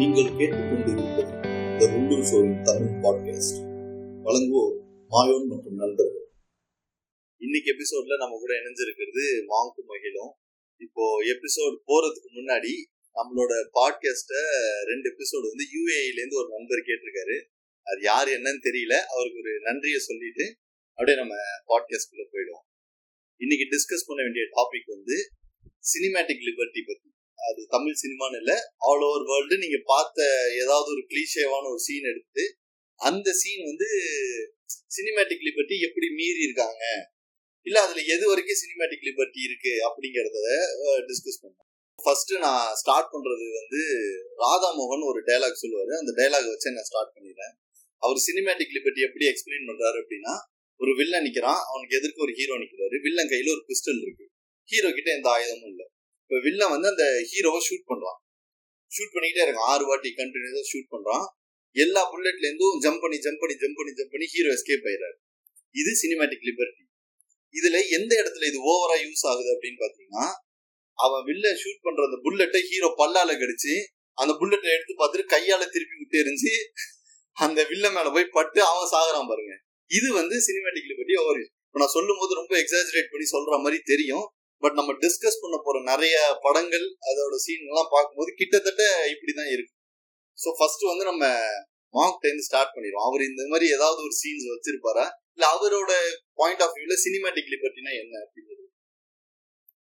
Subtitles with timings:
[0.00, 1.32] நீங்கள் கேட்டுக்கொண்டிருப்பது
[1.78, 3.58] த உள்ளூர் ஷோவின் தமிழ் பாட்காஸ்ட்
[4.24, 4.76] வழங்குவோர்
[5.10, 6.24] மாயோன் மற்றும் நண்பர்கள்
[7.36, 10.32] இன்னைக்கு எபிசோட்ல நம்ம கூட இணைஞ்சிருக்கிறது மாங்கு மகிழும்.
[10.76, 12.72] இப்போ எபிசோட் போறதுக்கு முன்னாடி
[13.16, 14.32] நம்மளோட பாட்காஸ்ட
[14.86, 17.36] ரெண்டு எபிசோடு வந்து யூஏஇல இருந்து ஒரு நண்பர் கேட்டிருக்காரு.
[17.82, 18.94] அது யார் என்னன்னு தெரியல.
[19.14, 20.56] அவருக்கு ஒரு நன்றியை சொல்லிட்டு
[20.90, 21.34] அப்படியே நம்ம
[21.68, 22.66] பாட்காஸ்ட்குள்ள போயிடுவோம்.
[23.36, 25.16] இன்னைக்கு டிஸ்கஸ் பண்ண வேண்டிய டாபிக் வந்து
[25.64, 27.08] சினிமேட்டிக் லிபர்ட்டி பத்தி.
[27.48, 28.56] அது தமிழ் சினிமான்னு இல்லை.
[28.88, 30.28] ஆல் ஓவர் வேர்ல்டு நீங்க பார்த்த
[30.62, 32.44] ஏதாவது ஒரு கிளீஷேவான ஒரு சீன் எடுத்து
[33.00, 33.88] அந்த சீன் வந்து
[34.96, 36.84] சினிமேட்டிக் லிபர்ட்டி எப்படி மீறி இருக்காங்க?
[37.66, 40.48] இல்ல அதுல எது வரைக்கும் சினிமேட்டிக் லிபர்ட்டி இருக்கு அப்படிங்கறத
[41.08, 41.64] டிஸ்கஸ் பண்ணோம்
[42.04, 43.80] ஃபர்ஸ்ட் நான் ஸ்டார்ட் பண்றது வந்து
[44.36, 45.92] ராதா மோகன் ஒரு டைலாக் சொல்லுவாரு.
[46.00, 47.54] அந்த டைலாக் வச்சு நான் ஸ்டார்ட் பண்ணிடுறேன்.
[48.02, 50.34] அவர் சினிமேட்டிக் லிபர்ட்டி எப்படி எக்ஸ்பிளைன் பண்றாரு அப்படின்னா
[50.80, 51.60] ஒரு வில்லன் நிக்கிறான்.
[51.70, 52.96] அவனுக்கு எதிர்க்க ஒரு ஹீரோ நிக்கிறாரு.
[53.02, 54.26] வில்லன் கையில ஒரு பிஸ்டல் இருக்கு.
[54.70, 55.86] ஹீரோ கிட்ட எந்த ஆயுதமும் இல்லை.
[56.26, 58.16] இப்போ வில்லன் வந்து அந்த ஹீரோவை ஷூட் பண்ணுவான்.
[58.92, 61.26] ஷூட் பண்ணிக்கிட்டே இருக்கான் ஆறு வாட்டி கண்டினியூஸாக ஷூட் பண்றான்.
[61.76, 65.16] எல்லா புல்லட்லேருந்தும் ஜம்ப் பண்ணி ஜம்ப் பண்ணி ஜம்ப் பண்ணி ஜம்ப் பண்ணி ஹீரோ எஸ்கேப் ஆயிடுறாரு.
[65.80, 66.82] இது சினிமேட்டிக் லிபர்ட்டி
[67.54, 70.24] இதுல எந்த இடத்துல இது ஓவரா யூஸ் ஆகுது அப்படின்னு பாத்தீங்கன்னா
[70.98, 73.74] அவன் வில்ல ஷூட் பண்ற அந்த புல்லட்டை ஹீரோ பல்லால கடிச்சு
[74.18, 76.54] அந்த புல்லட்டை எடுத்து பார்த்துட்டு கையால திருப்பி விட்டு எரிஞ்சு
[77.36, 79.54] அந்த வில்ல மேல போய் பட்டு அவன் சாகுறான் பாருங்க.
[79.90, 84.26] இது வந்து சினிமேட்டிக் லிபர்ட்டி ஓவர் இப்போ நான் சொல்லும் போது ரொம்ப எக்ஸாஜரேட் பண்ணி சொல்ற மாதிரி தெரியும்.
[84.62, 88.82] பட் நம்ம டிஸ்கஸ் பண்ண போற நிறைய படங்கள் அதோட சீன் எல்லாம் பார்க்கும்போது கிட்டத்தட்ட
[89.12, 89.80] இப்படிதான் இருக்கும்
[90.38, 91.24] ஸோ ஃபர்ஸ்ட் வந்து நம்ம
[91.94, 93.06] மார்க் டைம் ஸ்டார்ட் பண்ணிடுவோம்.
[93.08, 95.04] அவர் இந்த மாதிரி ஏதாவது ஒரு சீன்ஸ் வச்சிருப்பாரா?
[95.36, 95.92] இல்ல அவரோட
[96.40, 98.64] பாயிண்ட் ஆஃப் வியூல சினிமேட்டிக் லிபர்ட்டினா என்ன அப்படிங்கிறது?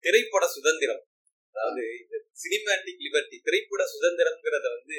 [0.05, 1.03] திரைப்பட சுதந்திரம்.
[1.55, 4.99] அதாவது இந்த சினிமேட்டிக் லிபர்ட்டி திரைப்பட சுதந்திரம்ங்கிறத வந்து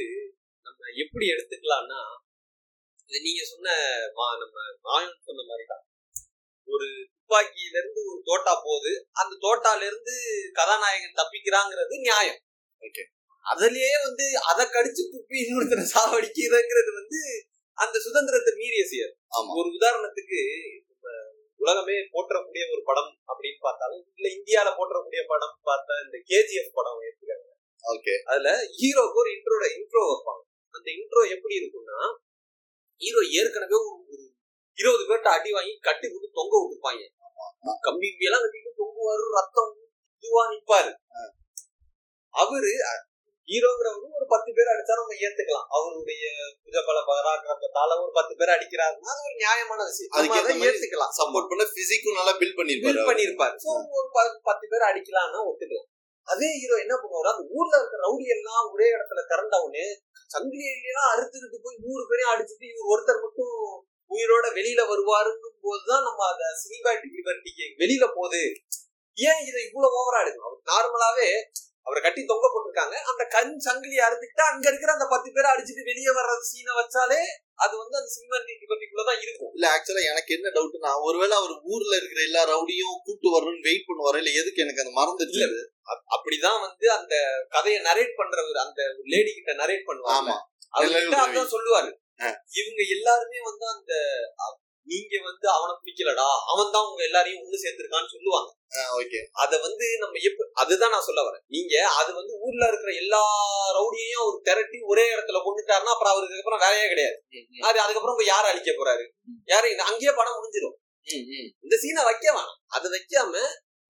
[0.66, 2.02] நம்ம எப்படி எடுத்துக்கலாம்னா
[3.10, 3.70] இது நீங்க சொன்ன
[4.18, 4.56] மா நம்ம
[4.88, 5.84] மாயன் சொன்ன மாதிரி தான்
[6.66, 9.08] ஒரு துப்பாக்கியில இருந்து ஒரு தோட்டா போகுது.
[9.12, 10.16] அந்த தோட்டால இருந்து
[10.54, 12.40] கதாநாயகன் தப்பிக்கிறாங்கிறது நியாயம்.
[13.54, 17.22] அதுலயே வந்து அதை கடிச்சு துப்பி இன்னொருத்தரை சாவடிக்கிறதுங்கிறது வந்து
[17.74, 19.16] அந்த சுதந்திரத்தை மீறிய செயல்.
[19.56, 20.40] ஒரு உதாரணத்துக்கு
[21.56, 27.48] உலகமே போற்றக்கூடிய ஒரு படம் அப்படின்னு பார்த்தாலும் இல்ல இந்தியால போற்றக்கூடிய படம் பார்த்தா இந்த கேஜிஎஃப் படம் எடுத்துக்காங்க.
[27.94, 28.14] ஓகே.
[28.22, 30.42] அதுல ஹீரோக்கு ஒரு இன்ட்ரோட இன்ட்ரோ வைப்பாங்க.
[30.70, 32.00] அந்த இன்ட்ரோ எப்படி இருக்கும்னா
[32.98, 33.76] ஹீரோ ஏற்கனவே
[34.10, 34.35] ஒரு
[34.78, 37.04] இருபது பேர்ட்ட அடி வாங்கி கட்டி விட்டு தொங்க விட்டுப்பாங்க.
[37.88, 39.74] கம்பி எல்லாம் கட்டிட்டு தொங்குவாரு ரத்தம்
[40.24, 40.92] இதுவா நிப்பாரு.
[42.34, 42.72] அவரு
[43.50, 45.68] ஹீரோங்கிறவரு ஒரு பத்து பேர் அடிச்சா நம்ம ஏத்துக்கலாம்.
[45.78, 46.24] அவருடைய
[46.64, 50.14] புஜபல பராக்கிரமத்தால ஒரு பத்து பேர் அடிக்கிறாருன்னா அது ஒரு நியாயமான விஷயம்.
[50.18, 51.14] அதுக்கு ஏத்துக்கலாம்.
[51.20, 53.56] சப்போர்ட் பண்ண பிசிக்கும் நல்லா பில்ட் பண்ணிருப்பாரு பில் பண்ணிருப்பாரு
[54.00, 54.08] ஒரு
[54.50, 55.90] பத்து பேர் அடிக்கலாம்னா ஒத்துக்கலாம்.
[56.28, 57.30] அதே ஹீரோ என்ன பண்ணுவாரு?
[57.34, 59.86] அந்த ஊர்ல இருக்க ரவுடி எல்லாம் ஒரே இடத்துல திரண்டவுனே
[60.34, 63.58] சங்கிலியெல்லாம் அறுத்துக்கிட்டு போய் நூறு பேரையும் அடிச்சுட்டு இவர் ஒருத்தர் மட்டும்
[64.10, 68.42] உயிரோட வெளியில வருவாருங்கும் போதுதான் நம்ம அந்த சினிமேட்டிக் லிபர்ட்டிக்கு வெளியில போகுது
[69.16, 70.60] ஏன் இதை இவ்வளவு ஓவரா எடுக்கணும்?
[70.66, 71.30] நார்மலாவே
[71.82, 72.94] அவரை கட்டி தொங்க போட்டிருக்காங்க.
[72.94, 77.22] அந்த கண் சங்கிலியை அறுத்துக்கிட்டு அங்க இருக்கிற அந்த பத்து பேரை அடிச்சுட்டு வெளியே வர்ற சீனை வச்சாலே
[77.56, 79.52] அது வந்து அந்த சினிமேட்டிக் லிபர்ட்டிக்குள்ளதான் இருக்கும்.
[79.54, 84.18] இல்ல ஆக்சுவலா எனக்கு என்ன டவுட்னா ஒருவேளை அவர் ஊர்ல இருக்கிற எல்லா ரவுடியும் கூட்டு வரணும்னு வெயிட் பண்ணுவாரு?
[84.18, 84.84] இல்ல எதுக்கு எனக்கு
[85.18, 85.46] இல்ல.
[85.66, 87.16] அப்- அப்படிதான் வந்து அந்த
[87.50, 90.30] கதையை நரேட் பண்றவர் அந்த லேடி கிட்ட நரேட் பண்ணுவாங்க.
[90.78, 92.04] அவர்கிட்ட அதான் சொல்லுவாரு.
[92.60, 93.94] இவங்க எல்லாருமே வந்து அந்த
[94.88, 98.50] நீங்க வந்து அவனை பிடிக்கலடா அவன் தான் உங்க எல்லாரையும் ஒண்ணு சேர்த்திருக்கான்னு சொல்லுவாங்க.
[98.98, 99.20] ஓகே.
[99.44, 101.44] அத வந்து நம்ம எப்ப அதுதான் நான் சொல்ல வரேன்.
[101.48, 103.22] நீங்க அது வந்து ஊர்ல இருக்கிற எல்லா
[103.78, 107.18] ரவுடியையும் அவர் திரட்டி ஒரே இடத்துல கொண்டுட்டாருன்னா அப்புறம் அவருக்கு அப்புறம் வேலையே கிடையாது.
[107.62, 109.06] அது அதுக்கப்புறம் போய் யாரை அழிக்க போறாரு?
[109.74, 110.78] இது அங்கேயே படம் முடிஞ்சிடும்
[111.64, 112.56] இந்த சீனை வைக்க வேணாம்.
[112.76, 113.34] அதை வைக்காம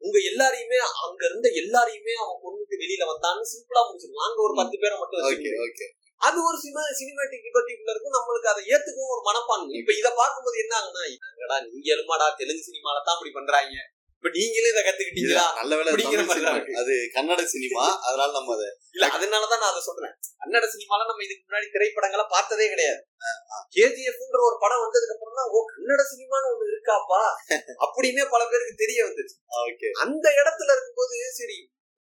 [0.01, 4.95] உங்க எல்லாரையுமே அங்க இருந்த எல்லாரையுமே அவன் கொண்டுட்டு வெளியில வந்தான்னு சிம்பிளா முடிச்சிருக்கலாம் அங்க ஒரு பத்து பேரை
[4.99, 5.51] மட்டும் ஓகே.
[5.67, 5.85] ஓகே.
[6.21, 8.15] அது ஒரு சினிமா சினிமேட்டிக் லிபர்ட்டிக்குள்ள இருக்கும்.
[8.17, 9.73] நம்மளுக்கு அதை ஏத்துக்கவும் ஒரு மனப்பான்மை.
[9.81, 13.75] இப்ப இத பார்க்கும்போது என்ன ஆகுனா என்னடா நீங்க எலுமாடா தெலுங்கு சினிமால தான் அப்படி பண்றாங்க.
[14.23, 15.43] இப்ப நீங்களே இதை கத்துக்கிட்டீங்களா?
[15.57, 15.91] நல்ல வேலை.
[16.81, 17.83] அது கன்னட சினிமா.
[18.07, 20.13] அதனால நம்ம அதை இல்ல அதனாலதான் நான் அதை சொல்றேன்.
[20.41, 23.01] கன்னட சினிமால நம்ம இதுக்கு முன்னாடி திரைப்படங்களை பார்த்ததே கிடையாது.
[23.75, 27.21] கேஜிஎஃப்ன்ற ஒரு படம் வந்ததுக்கு அப்புறம் தான் ஓ கன்னட சினிமான்னு ஒண்ணு இருக்காப்பா?
[27.85, 29.35] அப்படின்னு பல பேருக்கு தெரிய வந்துச்சு.
[29.61, 29.89] ஓகே.
[30.03, 31.57] அந்த இடத்துல இருக்கும்போது சரி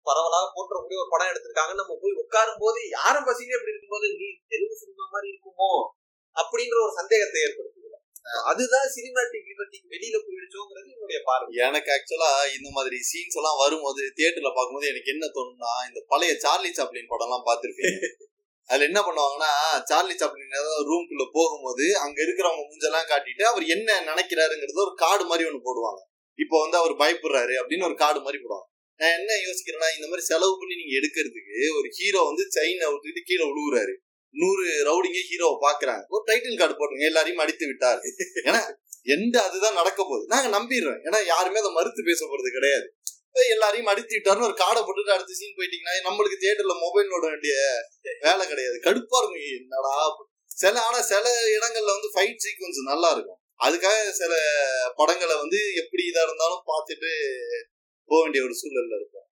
[0.06, 4.76] பரவலாக போற்றக்கூடிய ஒரு படம் எடுத்திருக்காங்க நம்ம போய் உட்காரும் போது ஆரம்ப சீனே அப்படி இருக்கும்போது நீ தெலுங்கு
[4.82, 5.70] சினிமா மாதிரி இருக்குமோ?
[6.36, 7.80] அப்படின்ற ஒரு சந்தேகத்தை ஏற்படுத்துது
[8.50, 11.48] அதுதான் சினிமாட்டிக் லிபர்ட்டி வெளியில போயிடுச்சோங்கிறது என்னுடைய பார்வை.
[11.66, 16.70] எனக்கு ஆக்சுவலா இந்த மாதிரி சீன்ஸ் எல்லாம் வரும்போது தியேட்டர்ல பார்க்கும்போது எனக்கு என்ன தோணும்னா இந்த பழைய சார்லி
[16.78, 17.96] சாப்ளின் படம் எல்லாம் பார்த்திருப்பேன்
[18.70, 19.50] அதுல என்ன பண்ணுவாங்கன்னா
[19.90, 25.48] சார்லி சாப்ளின் ஏதாவது ரூம்குள்ள போகும்போது அங்க இருக்கிறவங்க மூஞ்செல்லாம் காட்டிட்டு அவர் என்ன நினைக்கிறாருங்கிறது ஒரு கார்டு மாதிரி
[25.48, 26.00] ஒண்ணு போடுவாங்க.
[26.38, 28.66] இப்போ வந்து அவர் பயப்படுறாரு அப்படின்னு ஒரு கார்டு மாதிரி போடுவாங்க.
[29.02, 33.44] நான் என்ன யோசிக்கிறேன்னா இந்த மாதிரி செலவு பண்ணி நீங்க எடுக்கிறதுக்கு ஒரு ஹீரோ வந்து செயினை விட்டுட்டு கீழே
[33.50, 33.94] விழுவுறாரு.
[34.34, 38.00] நூறு ரவுடிங்க ஹீரோவை பாக்குறாங்க ஒரு டைட்டில் கார்டு போட்டுருங்க எல்லாரையும் அடித்து விட்டார்.
[38.48, 38.60] ஏன்னா
[39.14, 40.24] எந்த அதுதான் நடக்க போகுது.
[40.32, 41.00] நாங்க நம்பிடுறோம்.
[41.06, 42.86] ஏன்னா யாருமே அதை மறுத்து பேச போறது கிடையாது.
[43.54, 47.54] எல்லாரையும் அடித்து விட்டாருன்னு ஒரு காடை போட்டுட்டு அடுத்த சீன் போயிட்டீங்கன்னா நம்மளுக்கு தியேட்டர்ல மொபைல் நோட வேண்டிய
[48.26, 48.76] வேலை கிடையாது.
[48.86, 49.44] கடுப்பா இருக்கும்.
[49.58, 49.94] என்னடா?
[50.62, 51.26] சில ஆனா சில
[51.56, 53.38] இடங்கள்ல வந்து ஃபைட் சீக்வன்ஸ் நல்லா இருக்கும்.
[53.66, 54.32] அதுக்காக சில
[55.00, 57.12] படங்களை வந்து எப்படி இதா இருந்தாலும் பார்த்துட்டு
[58.10, 59.26] போக வேண்டிய ஒரு சூழல்ல இருக்கும்.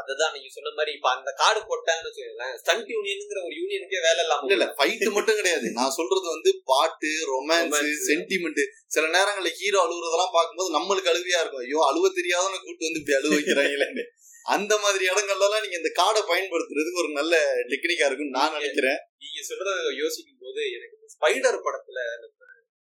[0.00, 4.50] அதுதான் நீங்க சொன்ன மாதிரி இப்ப அந்த கார்டு போட்டாங்கன்னு வச்சுக்கோங்களேன் ஸ்டண்ட் யூனியனுங்கிற ஒரு யூனியனுக்கே வேலை இல்லாம
[4.56, 5.66] இல்ல ஃபைட் மட்டும் கிடையாது.
[5.78, 7.80] நான் சொல்றது வந்து பாட்டு ரொமான்ஸ்.
[8.08, 8.60] சென்டிமெண்ட்
[8.94, 11.64] சில நேரங்கள்ல ஹீரோ அழுகுறதெல்லாம் பார்க்கும்போது நம்மளுக்கு அழுவியா இருக்கும்.
[11.66, 14.04] ஐயோ அழுவ தெரியாதவன கூட்டு வந்து இப்படி அழுவ வைக்கிறாங்களேன்னு.
[14.46, 17.34] அந்த மாதிரி இடங்கள்லாம் நீங்க இந்த கார்டை பயன்படுத்துறதுக்கு ஒரு நல்ல
[17.72, 18.98] டெக்னிக்கா இருக்கும்னு நான் நினைக்கிறேன்.
[19.24, 21.98] நீங்க சொல்றத யோசிக்கும் போது எனக்கு ஸ்பைடர் படத்துல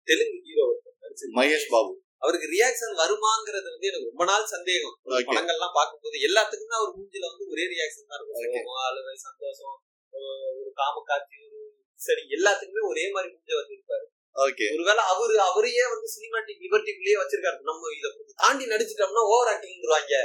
[0.07, 0.65] தெலுங்கு ஹீரோ
[1.39, 1.91] மகேஷ் பாபு.
[2.23, 4.95] அவருக்கு ரியாக்ஷன் வருமாங்கிறது வந்து எனக்கு ரொம்ப நாள் சந்தேகம்.
[5.29, 8.77] படங்கள்லாம் பார்க்கும்போது எல்லாத்துக்குமே அவர் மூஞ்சில வந்து ஒரே ரியாக்ஷன் தான் இருக்கும்.
[8.89, 9.77] அழுவை சந்தோஷம்
[10.59, 11.59] ஒரு காம காட்சி ஒரு
[11.99, 14.05] சரி எல்லாத்துக்குமே ஒரே மாதிரி மூஞ்ச வச்சிருப்பாரு.
[14.35, 17.59] ஓகே ஒருவேளை அவரு அவரையே வந்து சினிமாட்டிக் லிபர்ட்டிக்குள்ளேயே வச்சிருக்காரு.
[17.69, 18.09] நம்ம இதை
[18.43, 20.15] தாண்டி நடிச்சிட்டோம்னா ஓவர் ஆக்டிங்கிறாங்க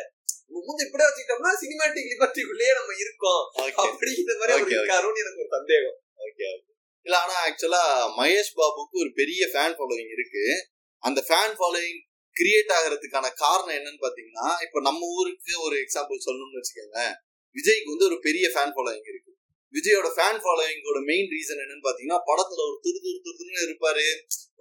[0.55, 3.43] மூஞ்ச இப்படியே வச்சுக்கிட்டோம்னா சினிமாட்டிக் லிபர்ட்டிக்குள்ளேயே நம்ம இருக்கோம்.
[3.85, 4.73] அப்படிங்கிற மாதிரி அவர்.
[4.77, 5.97] இருக்காருன்னு எனக்கு ஒரு சந்தேகம்.
[6.27, 6.49] ஓகே
[7.07, 7.83] இல்ல ஆனா ஆக்சுவலா
[8.19, 10.45] மகேஷ் பாபுக்கு ஒரு பெரிய ஃபேன் ஃபாலோவிங் இருக்கு.
[11.03, 12.01] அந்த ஃபேன் ஃபாலோயிங்
[12.37, 17.01] கிரியேட் ஆகிறதுக்கான காரணம் என்னன்னு பாத்தீங்கன்னா இப்ப நம்ம ஊருக்கு ஒரு எக்ஸாம்பிள் சொல்லணும்னு வச்சுக்கோங்க
[17.57, 19.33] விஜய்க்கு வந்து ஒரு பெரிய ஃபேன் ஃபாலோயிங் இருக்கு.
[19.75, 24.07] விஜயோட ஃபேன் ஃபாலோயிங்கோட மெயின் ரீசன் என்னன்னு பாத்தீங்கன்னா படத்துல ஒரு துரு துரு துருன்னு இருப்பாரு.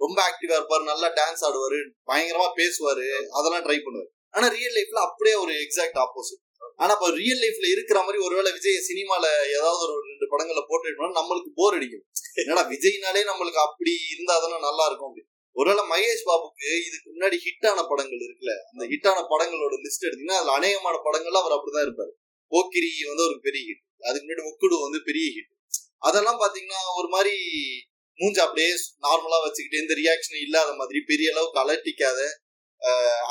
[0.04, 1.78] ரொம்ப ஆக்டிவா இருப்பாரு நல்லா டான்ஸ் ஆடுவாரு
[2.10, 3.06] பயங்கரமா பேசுவாரு
[3.38, 4.10] அதெல்லாம் ட்ரை பண்ணுவாரு.
[4.36, 6.42] ஆனா ரியல் லைஃப்ல அப்படியே ஒரு எக்ஸாக்ட் ஆப்போசிட்
[6.82, 9.24] ஆனா இப்ப ரியல் லைஃப்ல இருக்கிற மாதிரி ஒருவேளை விஜய் சினிமால
[9.56, 12.04] ஏதாவது ஒரு ரெண்டு படங்களை போட்டு நம்மளுக்கு போர் அடிக்கும்.
[12.42, 15.24] என்னடா விஜய்னாலே நம்மளுக்கு அப்படி இருந்தா தானே நல்லா இருக்கும் அப்படி
[15.58, 20.96] ஒருவேளை மகேஷ் பாபுக்கு இதுக்கு முன்னாடி ஹிட்டான படங்கள் இருக்குல்ல அந்த ஹிட்டான படங்களோட லிஸ்ட் எடுத்தீங்கன்னா அதுல அநேகமான
[21.06, 22.12] படங்கள்லாம் அவர் அப்படிதான் இருப்பாரு.
[22.52, 25.52] போக்கிரி வந்து ஒரு பெரிய ஹிட் அதுக்கு முன்னாடி முக்குடு வந்து பெரிய ஹிட்
[26.08, 27.34] அதெல்லாம் பாத்தீங்கன்னா ஒரு மாதிரி
[28.18, 28.68] மூஞ்ச அப்படியே
[29.06, 32.20] நார்மலா வச்சுக்கிட்டு எந்த ரியாக்ஷனும் இல்லாத மாதிரி பெரிய அளவுக்கு அலட்டிக்காத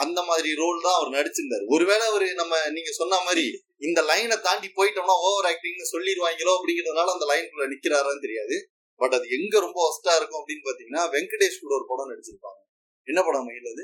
[0.03, 1.65] அந்த மாதிரி ரோல் தான் அவர் நடிச்சிருந்தாரு.
[1.75, 3.45] ஒருவேளை அவர் நம்ம நீங்க சொன்ன மாதிரி
[3.88, 8.56] இந்த லைனை தாண்டி போயிட்டோம்னா ஓவர் ஆக்டிங்னு சொல்லிடுவாங்களோ அப்படிங்கிறதுனால அந்த லைனுக்குள்ள நிக்கிறாரான்னு தெரியாது.
[8.99, 12.59] பட் அது எங்க ரொம்ப ஒஸ்டா இருக்கும் அப்படின்னு பாத்தீங்கன்னா வெங்கடேஷ் கூட ஒரு படம் நடிச்சிருப்பாங்க.
[13.07, 13.83] என்ன படம் அது?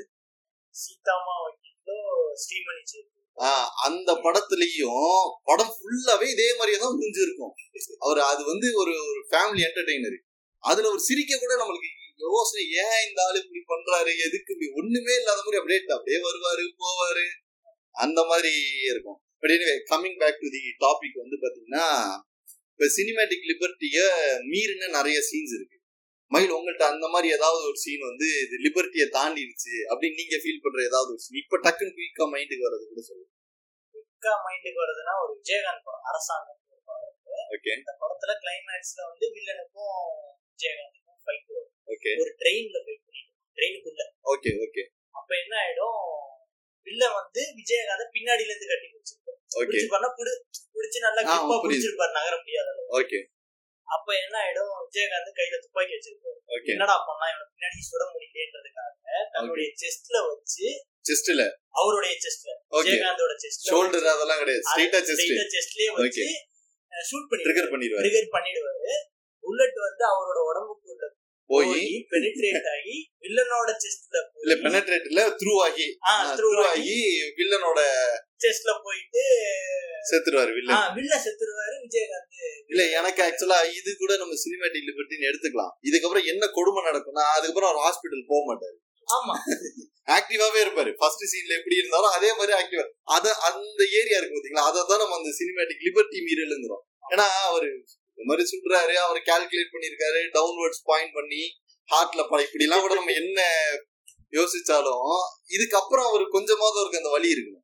[0.74, 1.36] சீதாமா
[2.44, 2.82] ஸ்ரீமணி
[3.86, 7.54] அந்த படத்துலயும் படம் ஃபுல்லாவே இதே மாதிரியே தான் முடிஞ்சு இருக்கும்
[7.98, 10.18] அவர் அது வந்து ஒரு ஒரு ஃபேமிலி என்டர்டெய்னர்
[10.64, 11.88] அதுல ஒரு சிரிக்க கூட நம்மளுக்கு
[12.24, 14.10] யோசனை ஏன் இந்த ஆளு இப்படி பண்றாரு?
[14.26, 14.66] எதுக்கு இப்படி?
[14.74, 17.26] ஒண்ணுமே இல்லாத மாதிரி அப்படியே அப்படியே வருவாரு போவாரு.
[17.94, 18.52] அந்த மாதிரி
[18.90, 19.18] இருக்கும்.
[19.40, 21.86] But anyway coming back to the topic வந்து பாத்தீங்கன்னா
[22.74, 23.98] இப்ப சினிமேட்டிக் லிபர்ட்டிய
[24.52, 25.76] மீறின நிறைய சீன்ஸ் இருக்கு.
[26.30, 30.80] மயில் உங்கள்ட்ட அந்த மாதிரி ஏதாவது ஒரு சீன் வந்து இது லிபர்ட்டியை தாண்டிடுச்சு அப்படின்னு நீங்க ஃபீல் பண்ற
[30.90, 33.30] ஏதாவது ஒரு சீன் இப்ப டக்குன்னு குயிக்கா மைண்டுக்கு வர்றது கூட சொல்லுங்க
[33.94, 36.60] குயிக்கா மைண்டுக்கு வருதுன்னா ஒரு விஜயகாந்த் படம் அரசாங்கம்.
[37.54, 39.94] ஓகே இந்த படத்துல கிளைமேக்ஸ்ல வந்து வில்லனுக்கும்
[40.50, 41.70] விஜயகாந்துக்கும் ஃபைட் வரும்.
[41.92, 44.82] ஓகே ஒரு ட்ரெயின்ல ஃபைட் பண்ணிட்டு ட்ரெயினுக்குள்ள ஓகே ஓகே
[45.14, 46.00] அப்ப என்ன ஆயிடும்?
[46.86, 49.23] வில்லன் வந்து விஜயகாந்த பின்னாடில இருந்து கட்டி ஓகே
[49.56, 50.32] பிடிச்சிருப்பாருன்னா புடி
[50.76, 51.62] பிடிச்சு நல்லா புரியுது.
[51.64, 52.68] பிடிச்சிருப்பாரு நகர முடியாத.
[52.98, 53.18] ஓகே
[53.88, 54.70] அப்ப என்ன ஆயிடும்?
[54.84, 56.38] விஜயகாந்த் கையில துப்பாக்கி வச்சிருப்பாரு.
[56.54, 58.92] ஓகே என்னடா பண்ணா இவனை பின்னாடி சுட முடியலன்றதுக்காக
[59.34, 60.66] தன்னுடைய செஸ்ட்ல வச்சு
[61.04, 61.42] செஸ்ட்ல
[61.74, 64.64] அவருடைய செஸ்ட்ல விஜயகாந்தோட செஸ்ட்ல ஷோல்டர் அதெல்லாம் கிடையாது.
[64.68, 66.26] ஸ்ட்ரைட்டா செஸ்ட் செஸ்ட்லயே வச்சு
[66.92, 68.02] ஷூட் பண்ணி ட்ரிகர் பண்ணிடுவாரு.
[68.02, 68.90] ட்ரிகர் பண்ணிடுவாரு.
[69.44, 71.02] புல்லட் வந்து அவரோட உடம்புக்குள்ள
[71.50, 71.80] போய்
[72.12, 75.86] பெனிட்ரேட் ஆகி வில்லனோட செஸ்ட்ல இல்ல பெனட்ரேட்ல த்ரூ ஆகி
[76.38, 76.96] த்ரூ ஆகி
[77.38, 77.80] வில்லனோட
[78.44, 79.22] செஸ்ட்ல போயிட்டு
[80.08, 82.40] செத்துருவாரு ஆ, வில்லன் வில்ல செத்துருவாரு விஜயகாந்த்
[82.72, 85.72] இல்ல எனக்கு ஆக்சுவலா இது கூட நம்ம சினிமேட்டிக் லிபர்ட்டின்னு எடுத்துக்கலாம்.
[85.88, 88.76] இதுக்கப்புறம் என்ன கொடுமை நடக்கும்னா அதுக்கப்புறம் அவர் ஹாஸ்பிட்டல் போக மாட்டாரு.
[89.08, 89.34] ஆமா.
[90.08, 90.90] ஆக்டிவாவே இருப்பாரு.
[90.98, 92.84] ஃபர்ஸ்ட் சீன்ல எப்படி இருந்தாலும் அதே மாதிரி ஆக்டிவா
[93.16, 94.66] அத அந்த ஏரியா இருக்கு பாத்தீங்களா?
[94.70, 97.68] அதை தான் நம்ம அந்த சினிமேட்டிக் லிபர்ட்டி மீறலுங்கிறோம் ஏன்னா அவரு
[98.18, 101.42] இந்த மாதிரி சொல்றாரு அவர் கால்குலேட் பண்ணிருக்காரு டவுன்வர்ட்ஸ் பாயிண்ட் பண்ணி
[101.88, 103.40] ஹார்ட்ல பட இப்படி எல்லாம் கூட நம்ம என்ன
[104.32, 105.08] யோசிச்சாலும்
[105.54, 107.63] இதுக்கப்புறம் அவர் கொஞ்சமாவது அவருக்கு அந்த வலி இருக்கணும்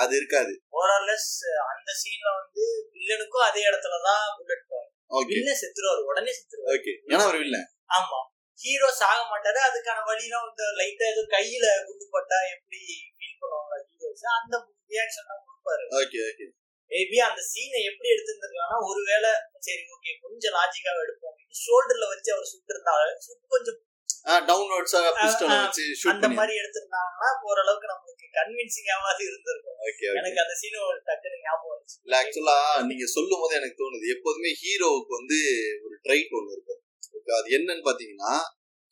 [0.00, 0.52] அது இருக்காது.
[0.80, 1.30] ஓரலஸ்
[1.70, 2.64] அந்த சீன்ல வந்து
[2.94, 6.70] வில்லனுக்கும் அதே இடத்துலதான் புல்லட் போகும் வில்லன் செத்துருவாரு உடனே செத்துருவாரு.
[6.76, 7.58] ஓகே ஏன்னா அவர் இல்ல
[7.98, 8.20] ஆமா.
[8.58, 12.80] ஹீரோ சாக மாட்டாரு அதுக்கான வழிலாம் இந்த லைட்டா ஏதோ கையில குண்டு பட்டா எப்படி
[13.16, 14.54] ஃபீல் பண்ணுவாங்க ஹீரோஸ் அந்த
[14.90, 15.84] ரியாக்ஷன் தான் கொடுப்பாரு.
[16.00, 16.46] ஓகே ஓகே
[16.90, 19.30] மேபி அந்த சீனை எப்படி எடுத்திருந்திருக்காங்கன்னா ஒருவேளை
[19.66, 23.78] சரி ஓகே கொஞ்சம் லாஜிக்காக எடுப்போம் ஷோல்டர்ல வச்சு அவர் சுட்டு இருந்தாங்க சுட்டு கொஞ்சம்
[24.48, 29.78] டவுன்வர்ட்ஸா பிஸ்டல் வச்சு அந்த மாதிரி எடுத்திருந்தாங்கன்னா ஓரளவுக்கு நமக்கு கன்வின்சிங்காவது இருந்திருக்கும்.
[29.86, 30.76] ஓகே எனக்கு அந்த சீன்
[31.08, 31.96] டக்குனு ஞாபகம் வந்துச்சு.
[32.04, 32.58] இல்ல ஆக்சுவலா
[32.90, 35.38] நீங்க சொல்லும் போது எனக்கு தோணுது எப்போதுமே ஹீரோவுக்கு வந்து
[35.84, 36.80] ஒரு ட்ரைட் ஒண்ணு இருக்கும்.
[37.38, 38.32] அது என்னன்னு பாத்தீங்கன்னா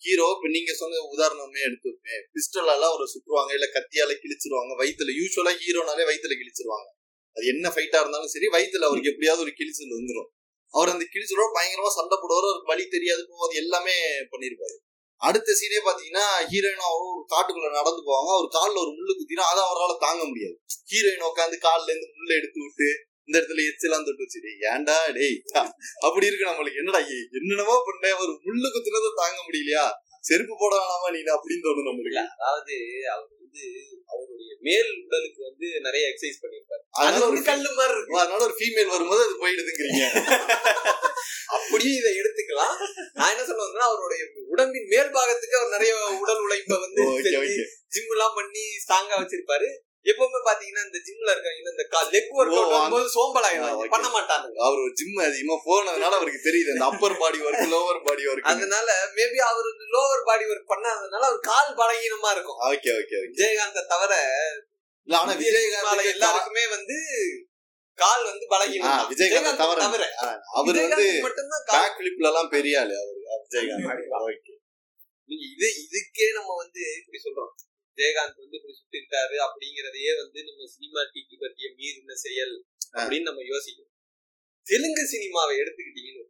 [0.03, 5.15] ஹீரோ இப்ப நீங்க சொன்ன உதாரணமே எடுத்துருப்பே பிஸ்டலால ஒரு சுற்றுவாங்க இல்ல கத்தியால கிழிச்சிருவாங்க வயித்துல.
[5.21, 6.89] யூஸ்வலா ஹீரோனாலே வயித்துல கிழிச்சிருவாங்க.
[7.37, 10.29] அது என்ன ஃபைட்டா இருந்தாலும் சரி வயித்துல அவருக்கு எப்படியாவது ஒரு கிழிச்சல் வந்துரும்.
[10.75, 13.97] அவர் அந்த கிழிச்சலோட பயங்கரமா சண்டை போடுவார் வழி தெரியாது போவாது எல்லாமே
[14.33, 14.77] பண்ணிருப்பாரு.
[15.21, 18.31] அடுத்த சீனே பாத்தீங்கன்னா ஹீரோயினும் அவரும் ஒரு காட்டுக்குள்ள நடந்து போவாங்க.
[18.37, 20.57] அவர் கால்ல ஒரு முள்ளு குத்தினா அதை அவரால் தாங்க முடியாது.
[20.91, 22.89] ஹீரோயின் உட்காந்து கால்ல இருந்து முள்ள எடுத்து விட்டு
[23.29, 24.39] இந்த இடத்துல எச்சலாம் தொட்டு வச்சு
[24.73, 25.35] ஏன்டா டேய்?
[26.07, 26.81] அப்படி இருக்கு நம்மளுக்கு.
[26.83, 29.85] என்னடா ஏய், என்னென்னமோ பண்ண ஒரு முள்ளு குத்துனதை தாங்க முடியலையா?
[30.25, 32.23] செருப்பு போட வேணாமா நீ அப்படின்னு தோணும் நம்மளுக்கு.
[32.39, 32.75] அதாவது
[33.13, 33.63] அவர் வந்து
[34.13, 38.57] அவருடைய மேல் உடலுக்கு வந்து நிறைய எக்ஸசைஸ் பண்ணிருப்பாரு அது அதனால ஒரு கல்லு மாதிரி இருக்கு அதனால ஒரு
[38.59, 40.03] ஃபீமேல் வரும்போது அது போயிடுதுங்கிறீங்க
[41.57, 42.75] அப்படியே இதை எடுத்துக்கலாம்.
[43.17, 44.23] நான் என்ன சொல்ல வந்தேன்னா அவருடைய
[44.55, 47.03] உடம்பின் மேல் பாகத்துக்கு அவர் நிறைய உடல் உழைப்பை வந்து
[47.95, 49.69] ஜிம் எல்லாம் பண்ணி ஸ்ட்ராங்கா வச்சிருப்பாரு.
[50.07, 53.89] எப்பவுமே பாத்தீங்கன்னா இந்த ஜிம்ல இருக்காங்க இந்த லெக் ஒர்க் அவுட் வரும்போது சோம்பலாயிடுவாங்க.
[53.95, 56.71] பண்ண மாட்டாங்க அவர் ஒரு ஜிம் அதிகமா போனதுனால அவருக்கு தெரியுது.
[56.75, 58.89] அந்த upper body work lower body work அதனால
[59.19, 62.61] மேபி அவர் லோவர் பாடி ஒர்க் பண்ணாததுனால அவர் கால் பலகீனமா இருக்கும்.
[62.71, 64.13] ஓகே ஓகே விஜயகாந்த தவிர
[65.09, 66.97] ஆனா விஜயகாந்த் எல்லாருக்குமே வந்து
[67.99, 69.07] கால் வந்து பலகீனம்.
[69.13, 70.05] விஜயகாந்த் தவிர தவிர.
[70.59, 74.13] அவர் வந்து மட்டும்தான் பேக் பிளிப்ல எல்லாம் பெரிய ஆளு அவரு விஜயகாந்த்.
[74.27, 74.55] ஓகே
[75.31, 77.55] நீங்க இது இதுக்கே நம்ம வந்து இப்படி சொல்றோம்.
[77.99, 82.55] விஜயகாந்த் வந்து இப்படி சுத்தி இருக்காரு அப்படிங்கறதையே வந்து நம்ம சினிமாட்டிக் பற்றிய மீறின செயல்
[82.99, 83.93] அப்படின்னு நம்ம யோசிக்கணும்.
[84.67, 86.25] தெலுங்கு சினிமாவை எடுத்துக்கிட்டீங்கன்னு.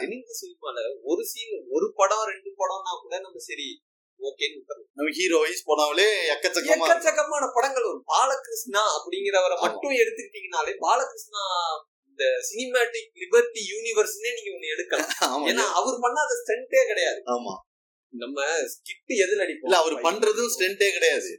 [0.00, 3.82] தெலுங்கு சினிமால ஒரு சீன் ஒரு படம் ரெண்டு படம்னா கூட நம்ம சரி
[4.26, 4.90] ஓகேன்னு விட்டுறலாம்.
[4.92, 6.88] நம்ம ஹீரோ வைஸ் போனாலே எக்கச்சக்கமா இருக்கும்.
[6.88, 8.02] எக்கச்சக்கமான படங்கள் வரும்.
[8.04, 11.42] பாலகிருஷ்ணா அப்படிங்கிறவரை மட்டும் எடுத்துக்கிட்டீங்கனாலே பாலகிருஷ்ணா
[12.08, 15.46] இந்த சினிமாட்டிக் லிபர்ட்டி யூனிவர்ஸ்னே நீங்க ஒண்ணு எடுக்கலாம்.
[15.50, 17.20] ஏன்னா அவர் பண்ணாத ஸ்டண்டே கிடையாது.
[17.34, 17.54] ஆமா.
[18.22, 18.38] நம்ம
[18.72, 19.68] ஸ்கிட் எதுல அடிப்போம்?
[19.68, 21.30] இல்ல அவர் பண்றதும் ஸ்டென்ட்டே கிடையாது.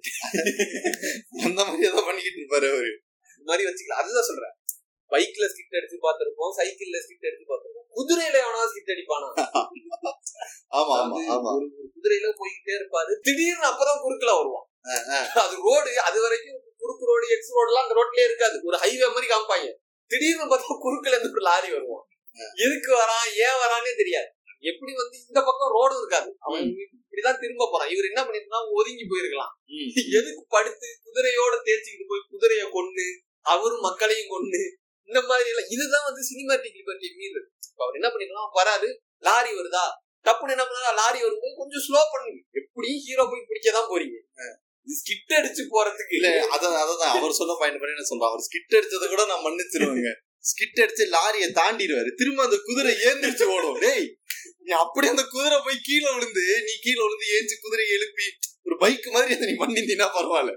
[1.45, 2.91] அந்த மாதிரி ஏதோ பண்ணிக்கிட்டு இருப்பாரு அவரு.
[3.37, 4.01] இந்த மாதிரி வச்சுக்கலாம்.
[4.03, 4.55] அதுதான் சொல்றேன்.
[5.11, 7.87] பைக்ல ஸ்கிட் அடிச்சு பார்த்திருப்போம் சைக்கிள்ல ஸ்கிட் அடிச்சு பார்த்திருப்போம்.
[7.97, 9.29] குதிரையில எவனா ஸ்கிட் அடிப்பானா?
[10.79, 11.51] ஆமா ஆமா ஆமா.
[11.95, 13.13] குதிரையில போயிட்டே இருப்பாரு.
[13.27, 14.67] திடீர்னு அப்பதான் குறுக்குல வருவான்.
[15.45, 18.57] அது ரோடு அது வரைக்கும் குறுக்கு ரோடு எக்ஸ் ரோடு எல்லாம் அந்த ரோட்லயே இருக்காது.
[18.69, 19.69] ஒரு ஹைவே மாதிரி காமிப்பாங்க.
[20.11, 22.05] திடீர்னு பார்த்தா குறுக்குல இருந்து ஒரு லாரி வருவான்.
[22.65, 24.29] எதுக்கு வரான் ஏன் வரானே தெரியாது.
[24.71, 26.65] எப்படி வந்து இந்த பக்கம் ரோடும் இருக்காது அவன்
[27.03, 27.91] இப்படிதான் திரும்ப போறான்.
[27.93, 29.53] இவர் என்ன பண்ணிருந்தான் ஒதுங்கி போயிருக்கலாம்.
[30.19, 33.05] எதுக்கு படுத்து குதிரையோட தேய்ச்சிக்கிட்டு போய் குதிரைய கொன்னு
[33.53, 34.63] அவரும் மக்களையும் கொன்னு
[35.09, 35.69] இந்த மாதிரி எல்லாம்.
[35.75, 37.41] இதுதான் வந்து சினிமாட்டிக் லிபர்ட்டி மீறு
[37.81, 38.89] அவர் என்ன பண்ணிருக்கலாம் வராரு
[39.27, 39.85] லாரி வருதா?
[40.25, 44.17] டப்புன்னு என்ன பண்ணா லாரி வரும்போது கொஞ்சம் ஸ்லோ பண்ணுங்க எப்படி ஹீரோ போய் பிடிக்கதான் போறீங்க.
[44.87, 46.29] ஸ்கிட் அடிச்சு போறதுக்கு இல்ல.
[46.55, 48.31] அதான் அதான் அவர் சொன்ன பாயிண்ட் பண்ணி என்ன சொல்றான்.
[48.31, 50.11] அவர் ஸ்கிட் அடிச்சதை கூட நான் மன்னிச்சிருவேங்க.
[50.49, 52.09] ஸ்கிட் அடிச்சு லாரியை தாண்டிடுவாரு.
[52.19, 53.77] திரும்ப அந்த குதிரை ஏந்திரிச்சு ஓடும்.
[53.85, 54.05] டேய்
[54.85, 58.27] அப்படி அந்த குதிரை போய் கீழே விழுந்து நீ கீழே விழுந்து ஏஞ்சி குதிரையை எழுப்பி
[58.67, 60.53] ஒரு பைக் மாதிரி அதை நீ பண்ணிருந்தீங்கன்னா பரவாயில்ல.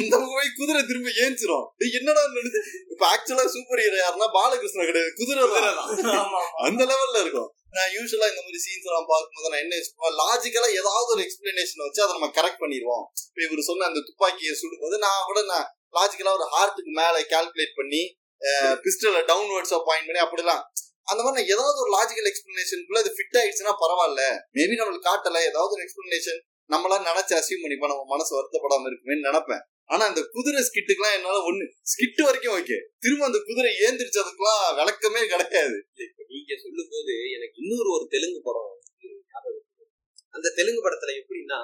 [0.00, 1.66] அந்த போய் குதிரை திரும்ப ஏஞ்சிரும்.
[1.98, 2.60] என்னடா நடந்து
[2.92, 5.10] இப்ப ஆக்சுவலா சூப்பர் ஹீரோ யாருன்னா பாலகிருஷ்ணன் கிடையாது.
[5.18, 5.42] குதிரை.
[6.68, 7.50] அந்த லெவல்ல இருக்கும்.
[7.76, 12.02] நான் யூஸ்வலா இந்த மாதிரி சீன்ஸ் எல்லாம் பார்க்கும்போது நான் என்ன யோசிப்பேன் லாஜிக்கலா ஏதாவது ஒரு எக்ஸ்பிளனேஷன் வச்சு
[12.04, 13.04] அதை நம்ம கரெக்ட் பண்ணிடுவோம்.
[13.28, 15.68] இப்ப இவர் சொன்ன அந்த துப்பாக்கியை சுடும்போது நான் கூட நான்
[15.98, 18.02] லாஜிக்கலா ஒரு ஹார்ட்டுக்கு மேல கால்குலேட் பண்ணி
[18.86, 20.62] பிஸ்டலை டவுன்வர்ட்ஸா பாயிண்ட் பண்ணி அப்படிலாம்
[21.10, 24.22] அந்த மாதிரி நான் ஏதாவது ஒரு லாஜிக்கல் எக்ஸ்பிளனேஷனுக்குள்ள அது ஃபிட் ஆயிடுச்சுன்னா பரவாயில்ல.
[24.56, 26.40] மேபி நம்மளுக்கு காட்டல ஏதாவது ஒரு எக்ஸ்பிளனேஷன்
[26.72, 27.92] நம்மளா நினைச்சு அசீவ் பண்ணிப்போம்.
[27.92, 29.62] நம்ம மனசு வருத்தப்படாம இருக்குமேன்னு நினைப்பேன்.
[29.92, 35.78] ஆனா அந்த குதிரை ஸ்கிட்டுக்குலாம் என்னால ஒண்ணு ஸ்கிட் வரைக்கும் ஓகே திரும்ப அந்த குதிரை ஏந்திரிச்சதுக்குலாம் விளக்கமே கிடையாது.
[36.08, 38.68] இப்ப நீங்க சொல்லும் போது எனக்கு இன்னொரு ஒரு தெலுங்கு படம்.
[40.36, 41.60] அந்த தெலுங்கு படத்துல எப்படின்னா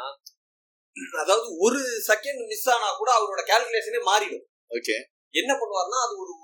[1.20, 4.44] அதாவது ஒரு செகண்ட் மிஸ் ஆனா கூட அவரோட கால்குலேஷனே மாறிடும்.
[4.76, 4.96] ஓகே
[5.34, 6.34] என்ன பண்ணுவாருன்னா அது ஒரு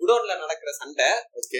[0.00, 1.08] குடோன்ல நடக்கிற சண்டை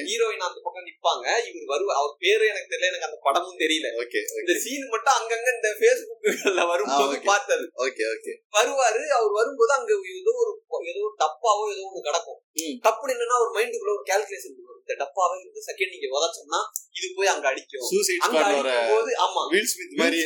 [0.08, 3.88] ஹீரோயின் அந்த பக்கம் நிப்பாங்க இவர் வருவ அவர் பேரு எனக்கு தெரியல எனக்கு அந்த படமும் தெரியல.
[4.02, 7.16] ஓகே இந்த சீன் மட்டும் அங்கங்க இந்த பேஸ்புக்ல வரும்போது.
[7.30, 7.66] பார்த்தது.
[7.86, 10.52] ஓகே ஓகே வருவாரு அவர் வரும்போது அங்க ஏதோ ஒரு
[10.92, 12.40] ஏதோ ஒரு டப்பாவோ ஏதோ ஒண்ணு கிடக்கும்.
[12.86, 16.58] டப்புன்னு என்னன்னா ஒரு மைண்டுக்குள்ள ஒரு கால்குலேஷன் இந்த டப்பாவை இந்த செகண்ட் நீங்க உதச்சோம்னா
[16.98, 17.86] இது போய் அங்க அடிக்கும்.
[17.88, 19.42] சூசைட் அங்க அடிக்கும் போது ஆமா.
[19.52, 20.18] வில் ஸ்மித் மாதிரி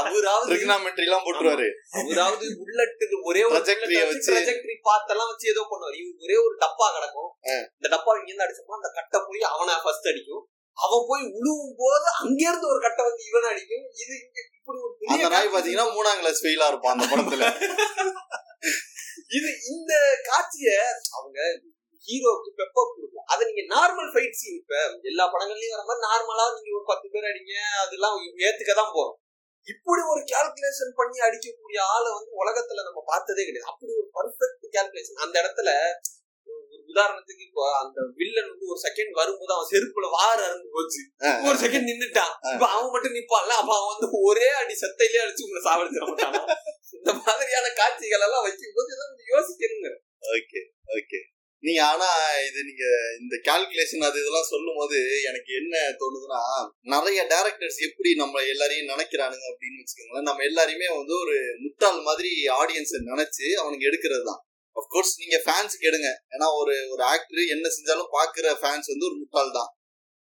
[0.00, 1.68] அவராவது ட்ரிகனாமெட்ரி எல்லாம் போட்டுருவாரு.
[2.00, 3.60] அவராவது புல்லட் ஒரே ஒரு.
[4.28, 5.96] ட்ரெஜெக்டரி பார்த்தெல்லாம் வச்சு ஏதோ பண்ணுவார்.
[6.02, 7.30] இவங்க ஒரே ஒரு டப்பா கிடக்கும்.
[7.78, 10.44] இந்த டப்பா இங்க இருந்து அடிச்சோம்னா அந்த கட்டை போய் அவனை ஃபர்ஸ்ட் அடிக்கும்.
[10.76, 13.86] அவன் போய் உழுவும் போது அங்க இருந்து ஒரு கட்டை வந்து இவன் அடிக்கும்.
[14.02, 14.14] இது
[15.14, 17.44] அந்த நாய் பாத்தீங்கன்னா மூணாம் கிளாஸ் ஃபெயிலா இருப்பான் அந்த படத்துல.
[19.36, 19.92] இது இந்த
[20.28, 20.70] காட்சிய
[21.16, 21.38] அவங்க
[22.08, 24.74] ஹீரோக்கு பெப்பப் கொடுக்கும் அதை நீங்க நார்மல் ஃபைட் சீன் இப்ப
[25.10, 29.16] எல்லா படங்கள்லயும் வர மாதிரி நார்மலா நீங்க ஒரு பத்து பேர் அடிங்க அதெல்லாம் ஏத்துக்க தான் போறோம்.
[29.72, 33.70] இப்படி ஒரு கால்குலேஷன் பண்ணி அடிக்கக்கூடிய ஆளை வந்து உலகத்துல நம்ம பார்த்ததே கிடையாது.
[33.72, 35.70] அப்படி ஒரு பர்ஃபெக்ட் கால்குலேஷன் அந்த இடத்துல
[36.90, 41.00] உதாரணத்துக்கு இப்போ அந்த வில்லன் வந்து ஒரு செகண்ட் வரும்போது அவன் செருப்புல வார அறந்து போச்சு.
[41.48, 42.34] ஒரு செகண்ட் நின்னுட்டான்.
[42.54, 43.54] இப்ப அவன் மட்டும் நிப்பான்ல.
[43.60, 46.42] அப்ப அவன் வந்து ஒரே அடி சத்தையிலே அடிச்சு உங்களை சாவடிச்சிட மாட்டானா.
[46.98, 48.92] இந்த மாதிரியான காட்சிகள் எல்லாம் வைக்கும் போது
[49.34, 49.90] யோசிக்கணுங்க.
[50.36, 50.62] ஓகே
[50.98, 51.20] ஓகே
[51.64, 52.08] நீங்க ஆனா
[52.46, 52.84] இது நீங்க
[53.20, 56.40] இந்த கால்குலேஷன் அது இதெல்லாம் சொல்லும் போது எனக்கு என்ன தோணுதுன்னா
[56.94, 60.26] நிறைய டேரக்டர்ஸ் எப்படி நம்ம எல்லாரையும் நினைக்கிறானுங்க அப்படின்னு வச்சுக்கோங்களேன்.
[60.28, 64.42] நம்ம எல்லாரையுமே வந்து ஒரு முட்டாள் மாதிரி ஆடியன்ஸை நினைச்சு அவனுக்கு எடுக்கிறது தான்
[64.76, 66.10] அப்கோர்ஸ் நீங்க ஃபேன்ஸுக்கு எடுங்க.
[66.34, 69.70] ஏன்னா ஒரு ஒரு ஆக்டர் என்ன செஞ்சாலும் பாக்குற ஃபேன்ஸ் வந்து ஒரு முட்டாள் தான்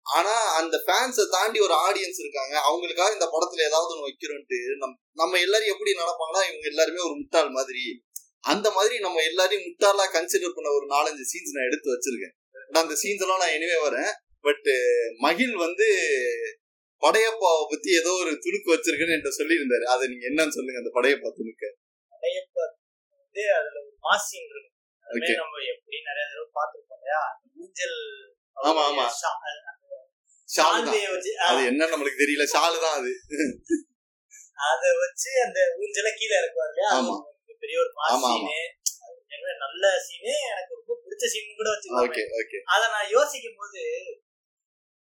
[0.07, 2.55] ஆனா அந்த ஃபேன்ஸை தாண்டி ஒரு ஆடியன்ஸ் இருக்காங்க.
[2.69, 7.51] அவங்களுக்காக இந்த படத்துல ஏதாவது ஒன்று வைக்கிறோன்ட்டு நம் நம்ம எல்லாரும் எப்படி நடப்பாங்கன்னா இவங்க எல்லாருமே ஒரு முட்டாள்
[7.59, 7.85] மாதிரி
[8.45, 12.35] அந்த மாதிரி நம்ம எல்லாரையும் முட்டாளா கன்சிடர் பண்ண ஒரு நாலஞ்சு சீன்ஸ் நான் எடுத்து வச்சிருக்கேன்.
[12.71, 14.11] நான் அந்த சீன்ஸ் எல்லாம் நான் இனிமே வரேன்.
[14.45, 14.69] பட்
[15.21, 15.87] மகிழ் வந்து
[17.03, 19.85] படையப்பாவை பத்தி ஏதோ ஒரு துணுக்கு வச்சிருக்குன்னு என்கிட்ட சொல்லியிருந்தாரு.
[19.85, 21.69] அதை நீங்க என்னன்னு சொல்லுங்க அந்த படையப்பா துணுக்கு.
[22.13, 22.65] படையப்பா
[23.15, 24.51] வந்து அதுல ஒரு மாசின்
[25.07, 25.33] Okay.
[25.41, 27.19] நம்ம எப்படி நிறைய தடவை பார்த்திருப்போம் இல்லையா?
[27.57, 27.99] ஊஞ்சல்
[28.57, 29.05] ஆமா, ஆமா.
[31.49, 32.45] அது என்ன நம்மளுக்கு தெரியல.
[32.55, 33.11] ஷாலு தான் அது.
[34.69, 36.91] அத வச்சு அந்த ஊஞ்சல கீழே இருக்குவார் இல்லையா?
[37.65, 38.27] பெரிய ஒரு மாஸ்.
[38.27, 38.61] சீனு
[39.65, 42.61] நல்ல சீனு எனக்கு ரொம்ப பிடிச்ச சீன் கூட வச்சுக்கோங்க.
[42.75, 43.83] அத நான் யோசிக்கும் போது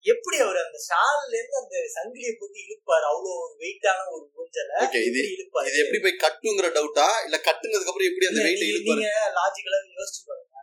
[0.05, 3.05] எப்படி அவர் அந்த ஷால்ல இருந்து அந்த சங்கிலியை போட்டு இழுப்பாரு?
[3.11, 4.73] அவ்வளவு ஒரு வெயிட்டான ஒரு ஊஞ்சல.
[5.07, 5.69] இது இழுப்பாரு?
[5.69, 9.05] இது எப்படி போய் கட்டுங்கிற டவுட்டா இல்ல கட்டுனதுக்கு அப்புறம் எப்படி அந்த வெயிட் இழுப்பாரு?
[9.39, 10.53] லாஜிக்கலா யோசிச்சு பாருங்க.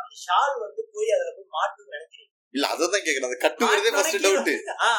[0.00, 2.32] அந்த ஷால் வந்து போய் அதுல போய் மாட்டுன்னு நினைக்கிறீங்க.
[2.54, 3.28] இல்ல அததான் கேக்குறேன்.
[3.30, 4.50] அந்த கட்டுங்கிறதே ஃபர்ஸ்ட் டவுட்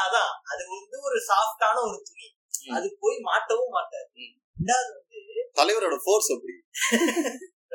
[0.05, 0.33] அதான்.
[0.53, 2.27] அது வந்து ஒரு சாஃப்டான ஒரு துணி.
[2.77, 4.09] அது போய் மாட்டவும் மாட்டாது.
[4.57, 4.91] ரெண்டாவது
[5.55, 6.55] தலைவரோட ஃபோர்ஸ் அப்படி.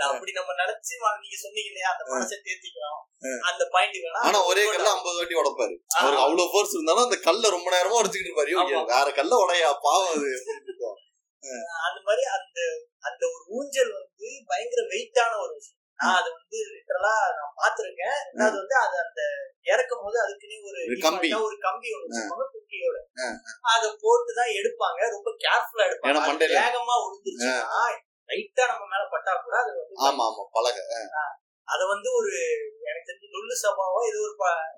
[0.08, 3.30] அப்படி நம்ம நினைச்சு நீங்க சொன்னீங்க இல்லையா அந்த மனசை தேர்த்திக்கலாம் ஆ.
[3.50, 5.74] அந்த பாயிண்ட் வேணா ஆனா ஒரே கல்ல ஐம்பது வாட்டி உடைப்பாரு.
[5.98, 8.54] அவருக்கு அவ்வளவு ஃபோர்ஸ் இருந்தாலும் அந்த கல்ல ரொம்ப நேரமா உடைச்சுக்கிட்டு இருப்பாரு.
[8.94, 10.30] வேற கல்ல உடையா பாவம் அது.
[11.86, 12.58] அந்த மாதிரி அந்த
[13.00, 15.79] அந்த ஒரு ஊஞ்சல் வந்து பயங்கர வெயிட்டான ஒரு விஷயம்.
[16.00, 19.22] நான் அது வந்து லிட்டரலா நான் பாத்திருக்கேன் ரெண்டாவது வந்து அது அந்த
[19.66, 21.28] இறக்கும் போது அதுக்குன்னே ஒரு கம்பி.
[21.40, 23.26] ஒரு கம்பி ஒண்ணு வச்சிருப்பாங்க குக்கியோட ஆ.
[23.72, 26.12] அத போட்டு தான் எடுப்பாங்க ரொம்ப கேர்ஃபுல்லா எடுப்பாங்க.
[26.54, 27.82] அது வேகமா விழுந்துருச்சுன்னா
[28.28, 30.78] லைட்டா நம்ம மேல பட்டா கூட அது வந்து ஆமா ஆமா பழக
[31.68, 32.30] அத வந்து ஒரு
[32.86, 34.34] எனக்கு தெரிஞ்சு நுள்ளு சபாவோ இது ஒரு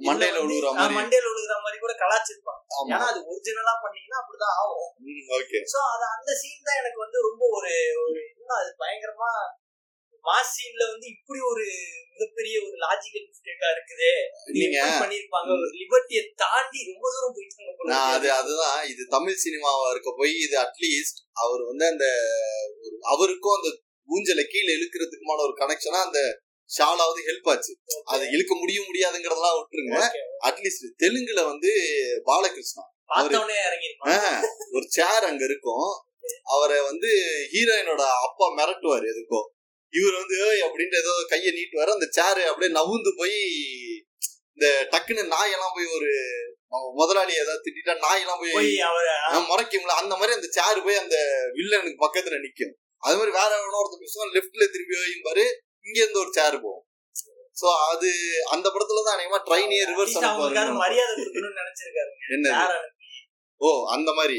[0.07, 0.97] மண்டையில விழுகுற மாதிரி.
[0.99, 4.91] மண்டையில விழுகுற மாதிரி கூட கலாச்சிருப்பாங்க ஏன்னா அது ஒரிஜினலா பண்ணீங்கன்னா அப்படிதான் ஆகும்.
[5.37, 9.31] ஓகே சோ அது அந்த சீன் தான் எனக்கு வந்து ரொம்ப ஒரு ஒரு இன்னும் அது பயங்கரமா
[10.27, 11.65] மாஸ் சீன்ல வந்து இப்படி ஒரு
[12.13, 14.11] மிகப்பெரிய ஒரு லாஜிக்கல் மிஸ்டேக்கா இருக்குது.
[14.53, 15.49] நீங்க பண்ணிருப்பாங்க.
[15.55, 17.71] ஒரு லிபர்ட்டியை தாண்டி ரொம்ப தூரம் போயிட்டாங்க
[18.15, 18.33] அது.
[18.33, 18.89] அதுதான்.
[18.89, 22.07] இது தமிழ் சினிமாவா இருக்க போய் இது அட்லீஸ்ட் அவர் வந்து அந்த
[23.01, 23.69] அவருக்கும் அந்த
[24.09, 26.21] ஊஞ்சலை கீழே இழுக்கிறதுக்குமான ஒரு கனெக்ஷனா அந்த
[26.79, 27.73] ஷாலாவது ஹெல்ப் ஆச்சு.
[28.05, 29.97] அது இழுக்க முடியும் முடியாதுங்கிறதெல்லாம் விட்டுருங்க.
[30.49, 31.71] அட்லீஸ்ட் தெலுங்குல வந்து
[32.25, 32.85] பாலகிருஷ்ணா.
[34.73, 35.89] ஒரு சேர் அங்க இருக்கும்.
[36.43, 37.11] அவரை வந்து
[37.53, 39.41] ஹீரோயினோட அப்பா மிரட்டுவாரு எதுக்கோ.
[39.93, 43.37] இவர் வந்து அப்படின்ட்டு ஏதோ கையை நீட்டுவாரு அந்த சேர் அப்படியே நவுந்து போய்
[44.57, 46.11] இந்த டக்குன்னு நாயெல்லாம் போய் ஒரு
[46.99, 48.55] முதலாளி ஏதாவது திட்டா நாயெல்லாம் போய்
[49.51, 51.17] முறைக்கும்ல அந்த மாதிரி அந்த சேர் போய் அந்த
[51.57, 52.73] வில்லனுக்கு பக்கத்துல நிக்கும்.
[53.03, 55.45] அது மாதிரி வேற ஒருத்தர் பேசுவோம் லெஃப்ட்ல திரும்பி வையும்பாரு
[55.87, 56.85] இங்க இருந்து ஒரு சேர் போகும்.
[57.57, 58.09] சோ அது
[58.55, 60.15] அந்த படத்துல தான் அநேகமா ட்ரைனே ரிவர்ஸ்
[60.83, 61.15] மரியாதை
[61.61, 62.47] நினைச்சிருக்காரு என்ன
[63.61, 64.39] ஓ அந்த மாதிரி.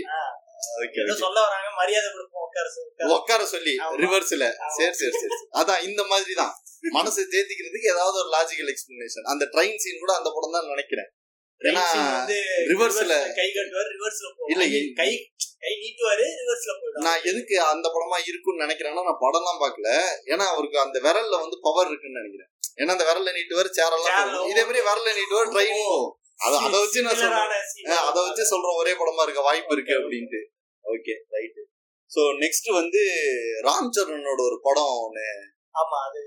[1.15, 2.67] சொல்ல வராங்க மரியாதை கொடுப்போம் உட்கார
[3.17, 3.75] உட்கார சொல்லி.
[4.03, 4.43] ரிவர்ஸ்ல.
[4.77, 5.35] சரி சரி சரி.
[5.61, 6.53] அதான் இந்த மாதிரி தான்
[6.93, 11.09] மனசை தேத்திக்கிறதுக்கு ஏதாவது ஒரு லாஜிக்கல் எக்ஸ்பிளனேஷன் அந்த ட்ரெயின் சீன் கூட அந்த படம் தான் நினைக்கிறேன்.
[11.61, 11.83] ஏன்னா
[12.71, 14.63] reverse-ல- கை கட்டுவாரு ரிவர்ஸ்ல இல்ல,
[14.95, 19.89] கை கை நீட்டுவாரு ரிவர்ஸ்ல போயிடும் நான் எதுக்கு அந்த படமா இருக்கும்னு நினைக்கிறேன்னா நான் படம்லாம் பார்க்கல.
[20.25, 22.49] ஏன்னா அவருக்கு அந்த விரல்ல வந்து பவர் இருக்குன்னு நினைக்கிறேன்.
[22.75, 24.49] ஏன்னா அந்த விரல்ல நீட்டுவார் சேரெல்லாம்.
[24.49, 27.39] இதே மாதிரி விரல்ல நீட்டுவார் ட்ரெயின் போகும் அதை அதை வச்சு நான் சொல்றேன்.
[27.95, 30.41] அதை வச்சு சொல்றேன் ஒரே படமா இருக்க வாய்ப்பு இருக்கு அப்படின்ட்டு.
[30.85, 31.59] ஓகே ரைட்
[32.11, 33.01] சோ நெக்ஸ்ட் வந்து
[33.67, 35.27] ராம் சரணோட ஒரு படம் ஒண்ணு.
[35.75, 36.19] ஆமா அது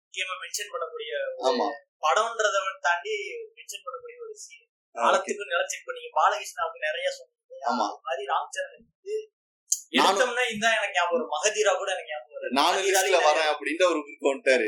[0.00, 1.66] முக்கியமா மென்ஷன் பண்ணக்கூடிய ஒரு ஆமா.
[2.04, 3.14] படம்ன்றத தாண்டி
[3.56, 7.32] மென்ஷன் பண்ணக்கூடிய ஒரு சீன் காலத்துக்கு நிலச்சி இப்ப நீங்க பாலகிருஷ்ணாவுக்கு நிறைய சொன்னீங்க
[7.64, 7.86] ஆமா.
[8.06, 9.14] மாதிரி ராம்சரண் வந்து
[9.94, 11.32] நானும் எடுத்தோம்னா இதான் எனக்கு ஞாபகம் வரும்.
[11.34, 12.56] மகதீரா கூட எனக்கு ஞாபகம் வரும்.
[12.60, 14.66] மகதீரால லிஸ்ட்ல வரேன் அப்படின்ட்டு அவரு குறுக்க வந்துட்டாரு.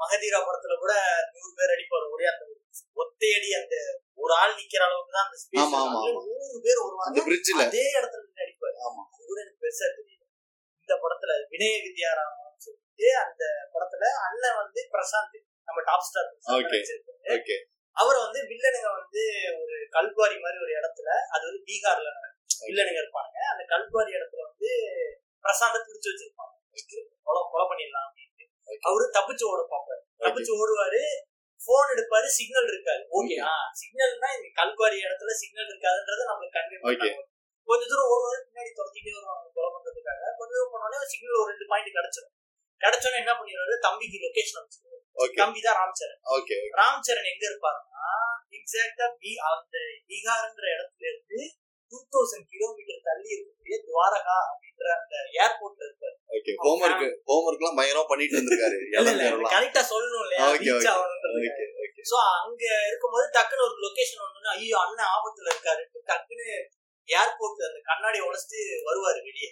[0.00, 0.92] மகதீரா படத்துல கூட
[1.32, 2.42] நூறு பேர் அடிப்பாரு ஒரே அந்த
[2.96, 3.74] ஒத்தையடி அந்த
[4.18, 6.20] ஒரு ஆள் நிக்கிற அளவுக்கு தான் அந்த ஸ்பேஸ் ஆமா, ஆமா, ஆமா.
[6.28, 8.76] நூறு பேர் அந்த வருவாங்க பிரிட்ஜ்ல அதே இடத்துல நின்னு அடிப்பாரு.
[8.86, 9.02] ஆமா.
[9.08, 10.24] அது கூட எனக்கு பெருசா தெரியல.
[10.88, 12.36] இந்த படத்துல வினய வித்யாராமன்
[12.66, 13.42] சொல்லிட்டு அந்த
[13.74, 15.36] படத்துல அண்ணன் வந்து பிரசாந்த்
[15.68, 16.80] நம்ம டாப் ஸ்டார் Okay.
[17.34, 17.56] ஓகே
[17.96, 19.22] அவரை வந்து வில்லனுங்க வந்து
[19.60, 22.08] ஒரு கல்குவாரி மாதிரி ஒரு இடத்துல அது வந்து பீகார்ல.
[22.62, 23.36] வில்லனுங்க இருப்பாங்க.
[23.52, 24.68] அந்த கல்குவாரி இடத்துல வந்து
[25.44, 26.54] பிரசாந்த பிடிச்சு வச்சிருப்பாங்க.
[27.26, 28.44] கொலை கொலை பண்ணிடலாம் அப்படின்ட்டு
[28.82, 30.02] அவரு தப்பிச்சு ஓட பார்ப்பாரு.
[30.20, 31.02] தப்பிச்சு ஓடுவாரு.
[31.60, 33.02] போன் எடுப்பாரு சிக்னல் இருக்காது.
[33.18, 33.36] ஓகே
[33.80, 36.58] சிக்னல்னா இந்த கல்குவாரி இடத்துல சிக்னல் இருக்காதுன்றத நம்மளுக்கு
[36.90, 37.10] Okay.
[37.10, 37.24] கன்வே
[37.68, 40.20] கொஞ்ச தூரம் ஓடுவாரு பின்னாடி துரத்திட்டே வருவாங்க கொலை பண்றதுக்காக.
[40.38, 42.34] கொஞ்ச தூரம் போனோடனே சிக்னல் ஒரு ரெண்டு பாயிண்ட் கிடைச்சிடும்
[42.80, 43.74] கிடைச்சோன்னே என்ன பண்ணிடுவாரு?
[43.86, 46.20] தம்பிக்கு லொகேஷன் அமைச்சிருவாரு தம்பி தான் ராம்சரண்.
[46.36, 48.06] ஓகே ராம்சரண் எங்க இருப்பாருன்னா
[48.58, 49.76] எக்ஸாக்டா பி அந்த
[50.10, 51.40] பீகார்ன்ற இடத்துல இருந்து
[51.92, 58.06] டூ தௌசண்ட் கிலோமீட்டர் தள்ளி இருக்கக்கூடிய துவாரகா அப்படின்ற அந்த ஏர்போர்ட்ல இருப்பாரு ஓகே ஹோம்ஒர்க் ஹோம்ஒர்க் எல்லாம் பயங்கரமா
[58.10, 58.36] பண்ணிட்டு
[58.94, 60.42] பேரெல்லாம் கரெக்டா சொல்லணும் இல்லையா?
[62.10, 65.82] சோ அங்க இருக்கும்போது டக்குன்னு ஒரு லொகேஷன் வந்தோன்னா ஐயோ அண்ணன் ஆபத்துல இருக்காரு.
[66.10, 66.48] டக்குன்னு
[67.08, 69.50] ஏர்போர்ட் அந்த கண்ணாடி உடைச்சிட்டு வருவாரு வெளியே.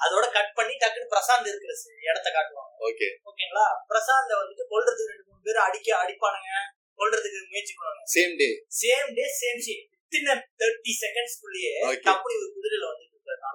[0.00, 1.72] அதோட கட் பண்ணி டக்குன்னு பிரசாந்த் இருக்கிற
[2.10, 2.72] இடத்த காட்டுவாங்க.
[2.88, 6.50] ஓகே ஓகேங்களா பிரசாந்த வந்துட்டு கொல்றதுக்கு ரெண்டு மூணு பேர் அடிக்க அடிப்பானுங்க.
[6.98, 8.04] கொல்றதுக்கு முயற்சி பண்ணுவாங்க.
[8.14, 10.28] Same day same day same scene within
[10.60, 12.02] thirty செகண்ட்ஸ்க்குள்ளேயே Okay.
[12.06, 13.04] டப்புனு ஒரு குதிரையில வந்து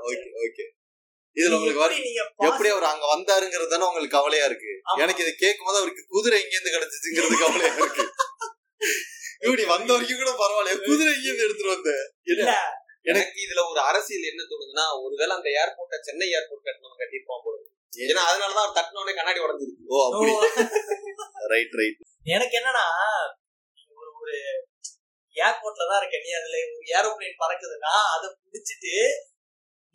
[0.07, 0.65] ஓகே ஓகே
[1.37, 2.11] இதுல உங்களுக்கு
[2.47, 4.71] எப்படி அவர் அங்க வந்தாருங்கிறது தானே உங்களுக்கு கவலையா இருக்கு.
[4.97, 8.05] எனக்கு இது கேட்கும் போது அவருக்கு குதிரை எங்க இருந்து கிடைச்சிச்சுங்கிறது கவலையா இருக்கு.
[9.45, 11.91] இப்படி வந்த வரைக்கும் கூட பரவாயில்ல குதிரை எங்க இருந்து எடுத்துட்டு வந்த.
[12.31, 12.51] இல்ல.
[13.05, 17.55] எனக்கு இதுல ஒரு அரசியல் என்ன தோணுதுன்னா ஒருவேளை அந்த ஏர்போர்ட்ட சென்னை ஏர்போர்ட் கட்டணம் கட்டிருப்பான் போல.
[18.03, 19.83] ஏன்னா அதனாலதான் அவர் கண்ணாடி உடஞ்சிருக்கு.
[19.89, 20.31] ஓ அப்படி
[21.53, 22.85] ரைட் ரைட் எனக்கு என்னன்னா
[25.43, 26.57] ஏர்போர்ட்ல தான் இருக்க நீ அதுல
[26.93, 28.95] ஏரோப்ளேன் பறக்குதுன்னா அதை பிடிச்சிட்டு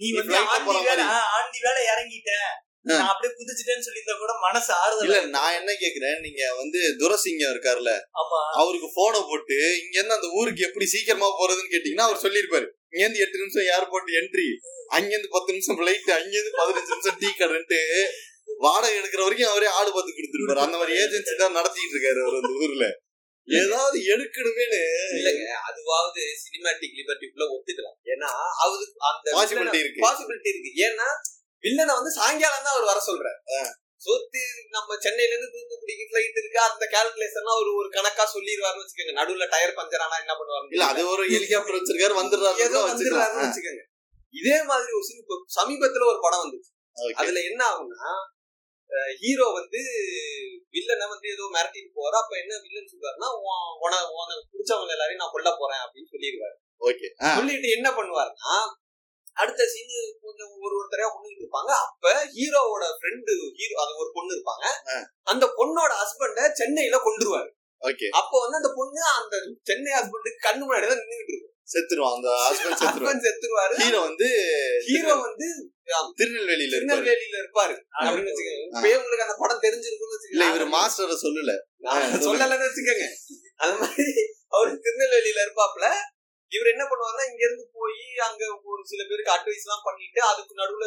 [0.00, 1.04] நீ வந்து ஆண்டி வேலை.
[1.36, 2.32] ஆண்டி வேலை இறங்கிட்ட
[2.88, 7.92] நான் அப்படியே குதிச்சிட்டேன்னு சொல்லியிருந்தா கூட மனசு ஆறுதல் இல்ல நான் என்ன கேக்குறேன் நீங்க வந்து துரசிங்கம் இருக்காருல்ல
[8.20, 8.38] ஆமா.
[8.60, 13.22] அவருக்கு போனை போட்டு இங்க இருந்து அந்த ஊருக்கு எப்படி சீக்கிரமா போறதுன்னு கேட்டீங்கன்னா அவர் சொல்லிருப்பாரு இங்க இருந்து
[13.24, 14.48] எட்டு நிமிஷம் ஏர்போர்ட் என்ட்ரி
[14.96, 17.80] அங்க இருந்து பத்து நிமிஷம் பிளைட் அங்க இருந்து பதினஞ்சு நிமிஷம் டீ கடைன்ட்டு
[18.60, 20.62] வாடகை எடுக்கிற வரைக்கும் அவரே ஆடு பார்த்து கொடுத்துருப்பாரு.
[20.64, 22.86] அந்த மாதிரி ஏஜென்சி தான் நடத்திட்டு இருக்காரு அவர் அந்த ஊர்ல.
[23.56, 24.80] ஏதாவது எடுக்கணுமேனு
[25.18, 27.98] இல்லங்க அதுவாவது சினிமாட்டிக் லிபர்ட்டிக்குள்ள ஒத்துக்கலாம்.
[28.12, 28.30] ஏன்னா
[28.62, 28.74] அது
[29.10, 30.00] அந்த பாசிபிலிட்டி இருக்கு.
[30.06, 30.72] பாசிபிலிட்டி இருக்கு.
[30.86, 31.08] ஏன்னா
[31.64, 33.38] வில்லனை வந்து சாயங்காலம் தான் அவர் வர சொல்றாரு.
[34.06, 34.42] சொத்து
[34.74, 36.58] நம்ம சென்னையில இருந்து தூத்துக்குடிக்கு ஃபிளைட் இருக்கு.
[36.68, 39.14] அந்த கால்குலேஷன் ஒரு ஒரு கணக்கா சொல்லிடுவாருன்னு வச்சுக்கோங்க.
[39.20, 42.14] நடுவுல டயர் பஞ்சர் ஆனா என்ன பண்ணுவாரு இல்ல அது ஒரு ஹெலிகாப்டர் வச்சிருக்காரு
[42.68, 43.84] ஏதோ வந்துடுறாரு வந்துடுறாருன்னு வச்சுக்கோங்க.
[44.34, 45.06] இதே மாதிரி ஒரு
[45.58, 46.70] சமீபத்துல ஒரு படம் வந்துச்சு.
[47.20, 48.12] அதுல என்ன ஆகும்னா
[49.20, 49.80] ஹீரோ வந்து
[50.72, 55.34] வில்லனை வந்து ஏதோ மிரட்டிட்டு போற அப்ப என்ன வில்லன் சொல்றாருன்னா உன் உன- உனக்கு பிடிச்சவங்க எல்லாரையும் நான்
[55.34, 56.56] கொல்ல போறேன் அப்படின்னு சொல்லிடுவாரு.
[56.80, 58.54] ஓகே சொல்லிட்டு என்ன பண்ணுவாருன்னா
[59.36, 61.72] அடுத்த சீன் கொஞ்சம் ஒரு ஒருத்தரையா கொண்டுட்டு இருப்பாங்க.
[61.84, 64.64] அப்ப ஹீரோவோட ஃப்ரெண்டு ஹீரோ அது ஒரு பொண்ணு இருப்பாங்க.
[65.26, 67.50] அந்த பொண்ணோட ஹஸ்பண்ட சென்னையில கொண்டுருவாரு.
[67.82, 71.54] ஓகே அப்ப வந்து அந்த பொண்ணு அந்த சென்னை ஹஸ்பண்டுக்கு கண்ணு முன்னாடி தான் நின்றுட்டு இருக்கும்.
[71.72, 72.14] செத்துருவான்.
[72.18, 73.74] அந்த ஹஸ்பண்ட் செத்துருவான் செத்துருவாரு.
[73.82, 74.28] ஹீரோ வந்து
[74.88, 75.46] ஹீரோ வந்து
[76.18, 77.74] திருநெல்வேலியில திருநெல்வேலியில இருப்பாரு.
[77.98, 78.66] அப்படின்னு வச்சுக்கோங்க.
[78.98, 81.54] உங்களுக்கு அந்த படம் தெரிஞ்சிருக்கும்னு இல்ல இவர் மாஸ்டரை சொல்லல.
[82.26, 83.06] சொல்லலன்னு வச்சுக்கோங்க.
[83.64, 84.06] அது மாதிரி
[84.48, 85.86] அவரு திருநெல்வேலியில இருப்பாப்ல
[86.52, 90.86] இவர் என்ன பண்ணுவாருன்னா இங்க இருந்து போய் அங்க ஒரு சில பேருக்கு அட்வைஸ் எல்லாம் பண்ணிட்டு அதுக்கு நடுவுல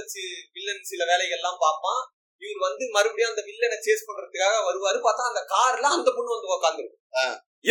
[0.55, 2.01] வில்லன் சில வேலைகள் எல்லாம் பார்ப்பான்.
[2.41, 4.99] இவர் வந்து மறுபடியும் அந்த வில்லனை சேஸ் பண்றதுக்காக வருவாரு.
[5.07, 6.97] பார்த்தா அந்த கார்ல அந்த பொண்ணு வந்து உக்காந்துரும்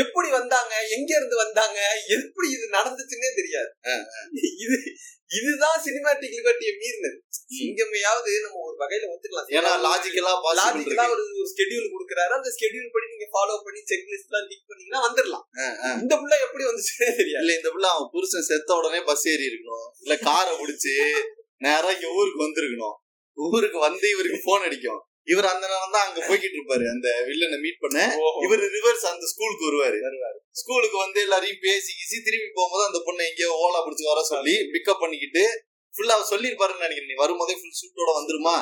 [0.02, 0.74] எப்படி வந்தாங்க?
[0.96, 1.78] எங்க இருந்து வந்தாங்க?
[2.16, 3.70] எப்படி இது நடந்துச்சுன்னே தெரியாது.
[4.64, 4.76] இது
[5.38, 7.18] இதுதான் சினிமாட்டிக் லிபர்ட்டியை மீறினது.
[7.64, 9.48] எங்கேயாவது நம்ம ஒரு வகையில ஒத்துக்கலாம்.
[9.56, 12.32] ஏன்னா லாஜிக்கலா லாஜிக்கலா ஒரு ஸ்கெடியூல் கொடுக்குறாரு.
[12.38, 15.44] அந்த ஸ்கெடியூல் படி நீங்க ஃபாலோ பண்ணி செக் லிஸ்ட் எல்லாம் டிக் பண்ணீங்கன்னா வந்துடலாம்.
[16.02, 17.42] இந்த புள்ள எப்படி வந்துச்சுன்னே தெரியாது.
[17.44, 19.88] இல்ல இந்த பிள்ளை அவன் புருஷன் செத்த உடனே பஸ் ஏறி இருக்கணும்.
[20.04, 20.94] இல்ல காரை பிடிச்சு
[21.66, 22.96] நேரா இங்க ஊருக்கு வந்திருக்கணும்.
[23.50, 25.02] ஊருக்கு வந்து இவருக்கு போன் அடிக்கும்.
[25.28, 26.84] இவர் அந்த நேரம் தான் அங்க போய்கிட்டு இருப்பாரு.
[26.94, 27.98] அந்த வில்லனை மீட் பண்ண.
[28.44, 29.98] இவர் ரிவர்ஸ் அந்த ஸ்கூலுக்கு வருவாரு.
[30.60, 35.02] ஸ்கூலுக்கு வந்து எல்லாரையும் பேசி கீசி திரும்பி போகும்போது அந்த பொண்ணை எங்கேயோ ஓலா பிடிச்சு வர சொல்லி பிக்கப்
[35.02, 35.42] பண்ணிக்கிட்டு
[35.94, 37.16] ஃபுல்லா சொல்லிருப்பாருன்னு நினைக்கிறேன் நீ.
[37.22, 38.56] வரும்போதே ஃபுல் சூட்டோட வந்துருமா?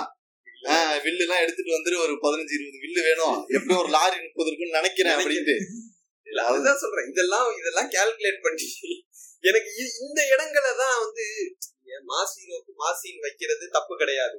[1.05, 1.97] வில்லு எல்லாம் எடுத்துட்டு வந்துரு.
[2.05, 3.37] ஒரு பதினஞ்சு இருபது வில்லு வேணும்.
[3.55, 5.57] எப்படியும் ஒரு லாரி முப்பது இருக்குன்னு நினைக்கிறேன் அப்படின்ட்டு.
[6.27, 7.09] இல்ல அதுதான் சொல்றேன்.
[7.13, 8.69] இதெல்லாம் இதெல்லாம் கால்குலேட் பண்ணி
[9.45, 9.71] எனக்கு
[10.07, 11.25] இந்த இடங்களை தான் வந்து
[12.33, 14.37] ஹீரோக்கு மாசீன் வைக்கிறது தப்பு கிடையாது.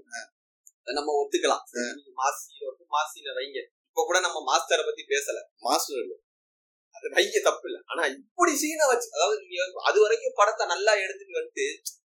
[0.88, 1.64] நம்ம ஒத்துக்கலாம்.
[2.20, 3.60] மாஸ் ஹீரோக்கு மாசீனை வைங்க.
[3.90, 5.38] இப்ப கூட நம்ம மாஸ்டரை பத்தி பேசல.
[5.66, 6.16] மாஸ்டர் இல்ல.
[6.96, 7.78] அது வைக்க தப்பு இல்ல.
[7.92, 9.58] ஆனா இப்படி சீனை வச்சு அதாவது நீங்க
[9.90, 11.68] அது வரைக்கும் படத்தை நல்லா எடுத்துட்டு வந்துட்டு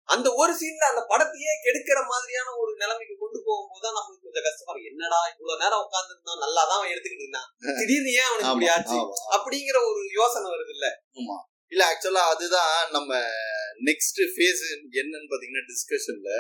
[0.10, 4.72] அந்த ஒரு சீன்ல அந்த படத்தையே கெடுக்கிற மாதிரியான ஒரு நிலைமைக்கு கொண்டு போகும்போது தான் நமக்கு கொஞ்சம் கஷ்டமா
[4.74, 7.50] இருக்கு என்னடா இவ்வளவு நேரம் உட்கார்ந்து இருந்தான் நல்லா தான் அவன் எடுத்துக்கிட்டு இருந்தான்.
[7.80, 9.00] திடீர்னு ஏன் அவனுக்கு இப்படி ஆச்சு.
[9.36, 10.88] அப்படிங்கிற ஒரு யோசனை வருது இல்ல.
[11.18, 11.38] ஆமா.
[11.72, 13.12] இல்ல ஆக்சுவலா அதுதான் நம்ம
[13.82, 14.64] நெக்ஸ்ட் ஃபேஸ்
[15.02, 16.32] என்னன்னு பாத்தீங்கன்னா டிஸ்கஷன்ல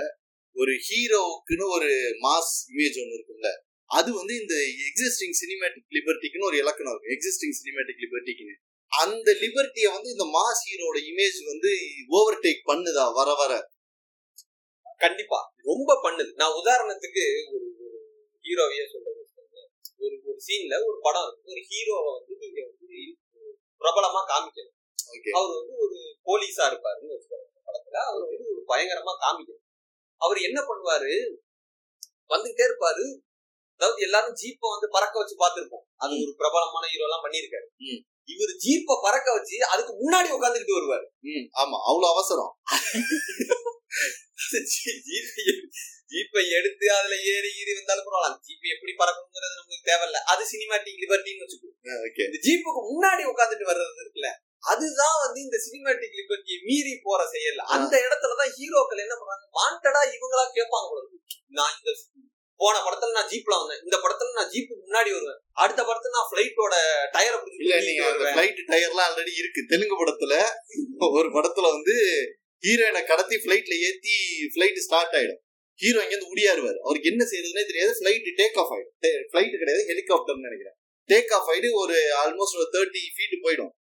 [0.62, 1.91] ஒரு ஹீரோவுக்குன்னு ஒரு
[2.26, 3.50] மாஸ் இமேஜ் ஒன்று இருக்குல்ல
[3.89, 4.56] அது வந்து இந்த
[4.88, 7.13] எக்ஸிஸ்டிங் சினிமேட்டிக் லிபர்ட்டிக்குன்னு ஒரு இலக்கணம் இருக்கு.
[7.15, 8.56] எக்ஸிஸ்டிங் சினிமேட்டிக் லிபர்ட்டிக்குன்னு
[8.91, 11.72] அந்த லிபர்ட்டியை வந்து இந்த மாஸ் ஹீரோட இமேஜ் வந்து
[12.08, 13.06] ஓவர் டேக் பண்ணுதா?
[13.13, 13.54] வர வர.
[14.98, 15.39] கண்டிப்பா.
[15.63, 16.32] ரொம்ப பண்ணுது.
[16.34, 17.98] நான் உதாரணத்துக்கு ஒரு ஒரு
[18.43, 19.22] ஹீரோவையே சொல்றது
[19.98, 21.52] ஒரு ஒரு சீன்ல ஒரு படம் இருக்கு.
[21.52, 22.88] ஒரு ஹீரோவை வந்து நீங்க வந்து
[23.82, 24.76] பிரபலமா காமிக்கணும்.
[25.32, 27.48] அவர் வந்து ஒரு போலீஸா இருப்பாருன்னு வச்சுக்கோங்க.
[27.67, 29.65] படத்துல அவர் வந்து ஒரு பயங்கரமா காமிக்கணும்.
[30.17, 31.38] அவர் என்ன பண்ணுவாரு?
[32.30, 33.21] வந்துகிட்டே இருப்பாரு.
[33.80, 35.95] அதாவது எல்லாரும் ஜீப்பை வந்து பறக்க வச்சு பார்த்திருப்போம்.
[35.95, 37.67] அது ஒரு பிரபலமான ஹீரோ எல்லாம் பண்ணிருக்காரு.
[38.27, 41.06] இவர் ஜீப்பை பறக்க வச்சு அதுக்கு முன்னாடி உட்காந்துக்கிட்டு வருவாரு.
[41.60, 42.60] ஆமா அவ்வளவு அவசரம்.
[46.12, 48.38] ஜீப்பை எடுத்து அதுல ஏறி ஈறி வந்தாலும் பரவாயில்ல.
[48.47, 50.19] ஜீப் எப்படி பறக்கணுங்கிறது நமக்கு தேவையில்ல.
[50.34, 51.69] அது சினிமாட்டிக் லிபர்ட்டின்னு வச்சுக்கோ.
[52.45, 54.30] ஜீப்புக்கு முன்னாடி உட்காந்துட்டு வர்றது இருக்குல்ல.
[54.73, 57.60] அதுதான் வந்து இந்த சினிமாட்டிக் லிபர்ட்டியை மீறி போற செயல்.
[57.77, 59.45] அந்த இடத்துலதான் ஹீரோக்கள் என்ன பண்றாங்க?
[59.60, 60.89] வாண்டடா இவங்களா கேட்பாங்க.
[61.58, 61.91] நான் இந்த
[62.62, 63.82] போன படத்துல நான் ஜீப்ல வந்தேன்.
[63.84, 65.41] இந்த படத்துல நான் ஜீப்புக்கு முன்னாடி வருவேன்.
[65.63, 66.75] அடுத்த படத்துல நான் பிளைட்டோட
[67.15, 69.62] டயரை இல்ல நீங்க அந்த பிளைட் டயர்லாம் ஆல்ரெடி இருக்கு.
[69.67, 70.34] தெலுங்கு படத்துல
[71.17, 71.95] ஒரு படத்துல வந்து
[72.63, 74.15] ஹீரோயினை கடத்தி பிளைட்ல ஏத்தி
[74.56, 75.41] பிளைட் ஸ்டார்ட் ஆயிடும்.
[75.82, 77.91] ஹீரோ இங்க இருந்து உடியாருவாரு அவருக்கு என்ன செய்யறதுனே தெரியாது.
[77.99, 78.95] பிளைட் டேக் ஆஃப் ஆயிடும்.
[79.32, 80.77] பிளைட் கிடையாது ஹெலிகாப்டர்னு நினைக்கிறேன்.
[81.12, 83.73] டேக் ஆஃப் ஆயிட்டு ஒரு ஆல்மோஸ்ட் ஒரு தேர்ட்டி ஃபீட் போயிடும்.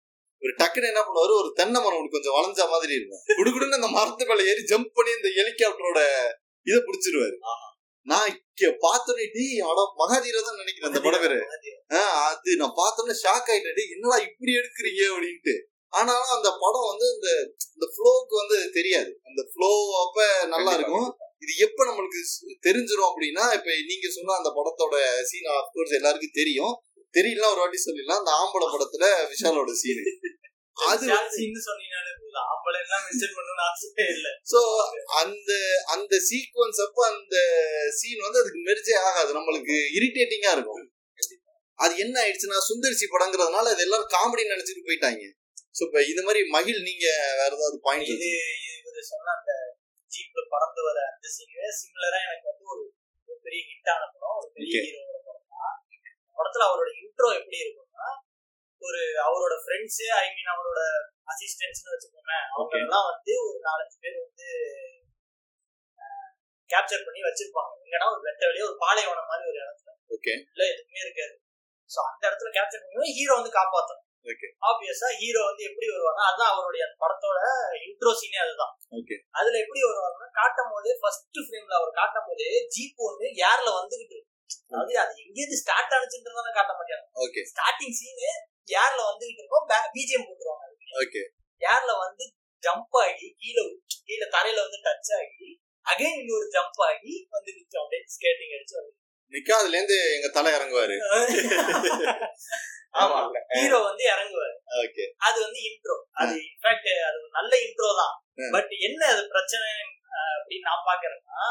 [0.43, 1.33] ஒரு டக்குன்னு என்ன பண்ணுவாரு?
[1.41, 3.21] ஒரு தென்னை மரம் ஒண்ணு கொஞ்சம் வளைஞ்ச மாதிரி இருக்கும்.
[3.39, 6.01] குடுகுடுன்னு அந்த மரத்து மேல ஏறி ஜம்ப் பண்ணி இந்த ஹெலிகாப்டரோட
[6.67, 7.37] இதை பிடிச்சிருவாரு.
[8.07, 11.39] நான் இங்க பார்த்தோன்னே டீ அட மகாதீர தான் நினைக்கிறேன் அந்த படம் பேரு.
[12.27, 13.91] அது நான் பார்த்தோன்னே ஷாக் ஆயிட்டேன்.
[13.95, 15.55] என்னடா இப்படி எடுக்கிறீங்க அப்படின்ட்டு.
[15.93, 17.29] ஆனாலும் அந்த படம் வந்து இந்த
[17.75, 19.11] இந்த ஃப்ளோக்கு வந்து தெரியாது.
[19.23, 19.69] அந்த ஃப்ளோ
[20.05, 21.07] அப்ப நல்லா இருக்கும்.
[21.43, 22.19] இது எப்ப நம்மளுக்கு
[22.67, 24.95] தெரிஞ்சிரும் அப்படின்னா இப்ப நீங்க சொன்ன அந்த படத்தோட
[25.29, 26.73] சீன் அப்கோர்ஸ் எல்லாருக்கும் தெரியும்.
[27.13, 28.21] தெரியல ஒரு வாட்டி சொல்லிடலாம்.
[28.21, 30.03] அந்த ஆம்பளை படத்துல விஷாலோட சீனு
[30.77, 31.05] அது
[34.51, 34.59] சோ
[35.21, 35.51] அந்த
[35.85, 37.35] அந்த சீக்வன்ஸ் அப்ப அந்த
[37.99, 39.31] சீன் வந்து அதுக்கு மெர்ஜே ஆகாது.
[39.37, 40.83] நம்மளுக்கு இரிட்டேட்டிங்கா இருக்கும்.
[41.79, 45.23] அது என்ன ஆயிடுச்சுன்னா சுந்தரிசி படங்கிறதுனால அது எல்லாரும் காமெடி நினைச்சிட்டு போயிட்டாங்க.
[45.77, 47.05] சோ இப்ப இது மாதிரி மகிழ் நீங்க
[47.39, 48.29] வேற ஏதாவது பாயிண்ட் இது
[48.77, 49.51] இவரு சொன்ன அந்த
[50.11, 52.83] ஜீப்ல பறந்து வர அந்த சீன் சிமிலரா எனக்கு வந்து ஒரு
[53.45, 54.37] பெரிய ஹிட் ஆன படம்.
[54.41, 54.81] ஒரு பெரிய.
[56.37, 58.09] படத்துல அவரோட இன்ட்ரோ எப்படி இருக்கும்னா
[58.81, 60.81] ஒரு அவரோட ஃப்ரெண்ட்ஸ் ஐ மீன் அவரோட
[61.31, 62.73] அசிஸ்டன்ட்ஸ்னு வச்சுக்கோங்க அவங்க.
[62.85, 64.47] எல்லாம் வந்து ஒரு நாலஞ்சு பேர் வந்து
[66.69, 67.73] கேப்சர் பண்ணி வச்சிருப்பாங்க.
[67.85, 69.91] எங்கன்னா ஒரு வெட்ட வெளியே ஒரு பாலைவனம் மாதிரி ஒரு இடத்துல.
[70.15, 71.35] ஓகே உள்ள எதுவுமே இருக்காது.
[71.89, 74.03] சோ அந்த இடத்துல கேப்சர் பண்ணி ஹீரோ வந்து காப்பாத்தணும்.
[74.69, 77.39] ஆப்வியஸா ஹீரோ வந்து எப்படி வருவாங்க அதுதான் அவருடைய படத்தோட
[77.87, 78.73] இன்ட்ரோ சீனே அதுதான்.
[78.97, 84.17] ஓகே அதுல எப்படி வருவாங்கன்னா காட்டும் போது ஃபர்ஸ்ட் ஃப்ரேம்ல அவர் காட்டும் போது ஜீப் ஒண்ணு ஏர்ல வந்துகிட்டு
[84.67, 88.29] அதாவது அது எங்கேயிருந்து ஸ்டார்ட் ஆனிச்சுன்றதான காட்ட மாட்டாங்க ஓகே ஸ்டார்டிங் சீனு
[88.75, 90.63] ஏர்ல வந்துகிட்டு இருக்கோம் பிஜிஎம் போட்டுருவாங்க
[91.01, 91.21] ஓகே
[91.61, 92.23] ஏர்ல வந்து
[92.63, 93.63] ஜம்ப் ஆகி கீழே
[94.07, 95.49] கீழே தரையில வந்து டச் ஆகி
[95.85, 98.95] அகைன் இன்னொரு ஜம்ப் ஆகி வந்து நிச்சோம் அப்படியே ஸ்கேட்டிங் அடிச்சு வந்து
[99.57, 100.95] அதுல இருந்து எங்க தலை இறங்குவாரு.
[102.95, 103.17] ஆமா.
[103.53, 104.53] ஹீரோ வந்து இறங்குவாரு.
[104.77, 108.13] ஓகே அது வந்து இன்ட்ரோ அது இன்ஃபேக்ட் அது நல்ல இன்ட்ரோ தான்.
[108.53, 109.67] பட் என்ன அது பிரச்சனை
[110.29, 111.41] அப்படின்னு நான் பாக்குறேன்னா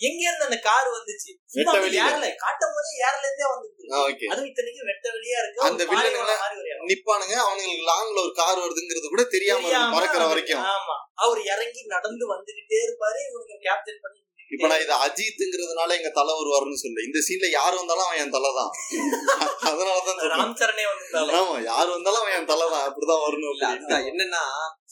[0.00, 1.30] எங்க இருந்து அந்த கார் வந்துச்சு?
[1.46, 1.72] சும்மா.
[2.02, 4.26] ஏர்ல காட்டும் போதே ஏர்ல இருந்தே வந்துச்சு ஓகே.
[4.30, 5.60] அதுவும் இத்தனைக்கும் வெட்ட வெளியா இருக்கு.
[5.60, 6.88] அந்த ஒரு பாலைவனம் வில்லனுங்க மாதிரி ஒரு இடம்.
[6.90, 7.34] நிப்பானுங்க.
[7.44, 10.64] அவனுங்களுக்கு லாங்ல ஒரு கார் வருதுங்கிறது கூட தெரியாம வந்து- வரைக்கும்.
[10.70, 10.96] ஆமா.
[11.18, 13.20] அவர் இறங்கி நடந்து வந்துகிட்டே இருப்பாரு.
[13.28, 14.18] இவங்க கேப்சர் பண்ணி
[14.50, 18.50] இப்ப நான் இது அஜித்ங்கிறதுனால எங்க தலை வருவாருன்னு சொல்ல இந்த சீன்ல யார் வந்தாலும் அவன் என் தலை
[18.54, 18.70] தான்.
[19.68, 20.18] அதனாலதான்.
[20.32, 22.84] ராம் சரணே வந்து ஆமா யார் வந்தாலும் அவன் என் தலை தான்.
[22.88, 23.68] அப்படிதான் வரணும் இல்ல
[24.08, 24.42] என்னன்னா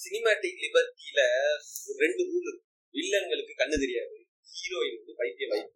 [0.02, 1.20] சினிமேட்டிக் லிபர்ட்டியில
[1.98, 2.54] ரெண்டு ரூல்
[2.94, 4.14] வில்லன்களுக்கு கண்ணு தெரியாது.
[4.68, 5.70] ஹீரோயின் வந்து பைத்தியம்.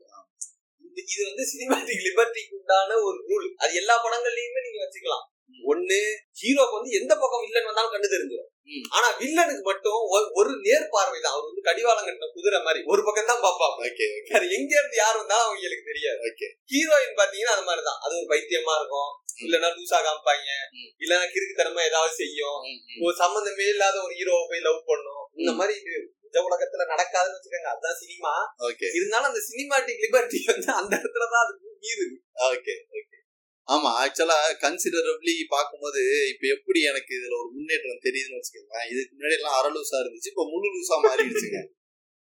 [0.82, 5.30] இந்த- இது வந்து சினிமேட்டிக் லிபர்ட்டிக்கு உண்டான ஒரு ரூல் அது எல்லா படங்கள்லயுமே நீங்க வச்சுக்கலாம்.
[5.52, 5.98] ஒண்ணு
[6.42, 8.51] ஹீரோக்கு வந்து எந்த பக்கம் வில்லன் வந்தாலும் கண்ணு தெரிஞ்சிடும்.
[8.90, 12.84] ஆனா வில்லனுக்கு மட்டும் ஒரு- நேர் பார்வை தான் அவர் வந்து கடிவாளம் கட்டின குதிரை மாதிரி.
[12.86, 14.04] ஒரு பக்கம் தான் பாப்பாங்க ஓகே.
[14.28, 16.18] வேற எங்க இருந்து யார் வந்தாலும் அவங்களுக்கு தெரியாது.
[16.18, 16.46] ஓகே.
[16.72, 18.00] ஹீரோயின் பாத்தீங்கன்னா அது மாதிரிதான்.
[18.00, 19.10] அது ஒரு பைத்தியமா இருக்கும்.
[19.42, 20.50] இல்லன்னா லூசா காமிப்பாங்க.
[20.98, 22.60] இல்லன்னா கிறுக்குத்தனமா ஏதாவது செய்யும்.
[23.00, 25.30] ஒரு சம்பந்தமே இல்லாத ஒரு ஹீரோவை போய் லவ் பண்ணும்.
[25.34, 25.52] இந்த.
[25.52, 25.82] மாதிரி
[26.20, 27.68] நிஜ உலகத்துல நடக்காதுன்னு வச்சுக்கோங்க.
[27.72, 28.54] அதுதான் சினிமா.
[28.94, 32.16] இருந்தாலும் அந்த சினிமாட்டிக் லிபர்ட்டி வந்து அந்த இடத்துலதான் அது மீறுது
[32.50, 33.20] ஓகே ஓகே.
[33.68, 36.00] ஆமா ஆக்சுவலா கன்சிடரபிளி பார்க்கும்போது
[36.32, 40.44] இப்ப எப்படி எனக்கு இதுல ஒரு முன்னேற்றம் தெரியுதுன்னு வச்சுக்கோங்க இதுக்கு முன்னாடி எல்லாம் அரை லூசா இருந்துச்சு இப்ப
[40.52, 41.60] முழு லூசா மாறிடுச்சுங்க.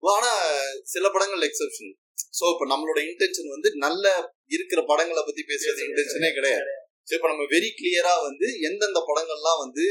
[0.04, 0.32] ஆனா
[0.93, 1.91] சில படங்கள் எக்ஸப்ஷன்
[2.38, 4.06] சோ இப்ப நம்மளோட இன்டென்ஷன் வந்து நல்ல
[4.52, 6.71] இருக்கிற படங்களை பத்தி பேசுறது இன்டென்ஷனே கிடையாது.
[7.08, 9.86] சோ இப்ப நம்ம வெரி கிளியரா வந்து எந்தெந்த படங்கள்லாம் வந்து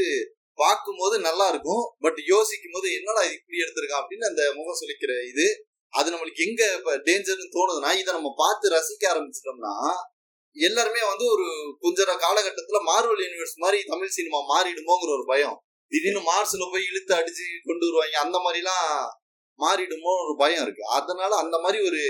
[0.58, 5.46] பார்க்கும்போது நல்லா இருக்கும் பட் யோசிக்கும் போது என்னடா இது இப்படி எடுத்திருக்கான் அப்படின்னு அந்த முகம் சுளிக்கிற இது
[5.92, 9.74] அது நம்மளுக்கு எங்க இப்ப டேஞ்சர்னு தோணுதுன்னா இதை நம்ம பார்த்து ரசிக்க ஆரம்பிச்சிட்டோம்னா
[10.56, 15.62] எல்லாருமே வந்து ஒரு கொஞ்ச காலகட்டத்துல மார்வல் யூனிவர்ஸ் மாதிரி தமிழ் சினிமா மாறிடுமோங்கிற ஒரு பயம்.
[15.92, 18.18] திடீர்னு மார்ஸ்ல போய் இழுத்து அடிச்சு கொண்டு வருவாங்க.
[18.18, 18.88] அந்த மாதிரிலாம்
[19.58, 20.84] மாறிடுமோ ஒரு பயம் இருக்கு.
[20.88, 22.02] அதனால அந்த மாதிரி ஒரு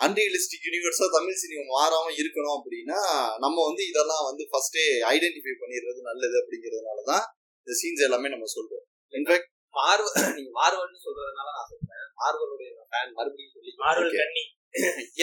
[0.00, 3.00] அன்ரியலிஸ்டிக் யூனிவர்ஸா தமிழ் சினிமா மாறாம இருக்கணும் அப்படின்னா
[3.38, 7.24] நம்ம வந்து இதெல்லாம் வந்து ஃபர்ஸ்டே ஐடென்டிஃபை பண்ணிடுறது நல்லது அப்படிங்கிறதுனாலதான்
[7.58, 8.84] இந்த சீன்ஸ் எல்லாமே நம்ம சொல்றோம்.
[9.12, 12.06] இன்ஃபேக்ட் மார்வல் நீங்க மார்வல்னு சொல்றதுனால நான் சொல்றேன்.
[12.22, 14.14] மார்வலுடைய ஃபேன் மறுபடியும் சொல்லி மார்வல்.
[14.20, 14.44] கண்ணி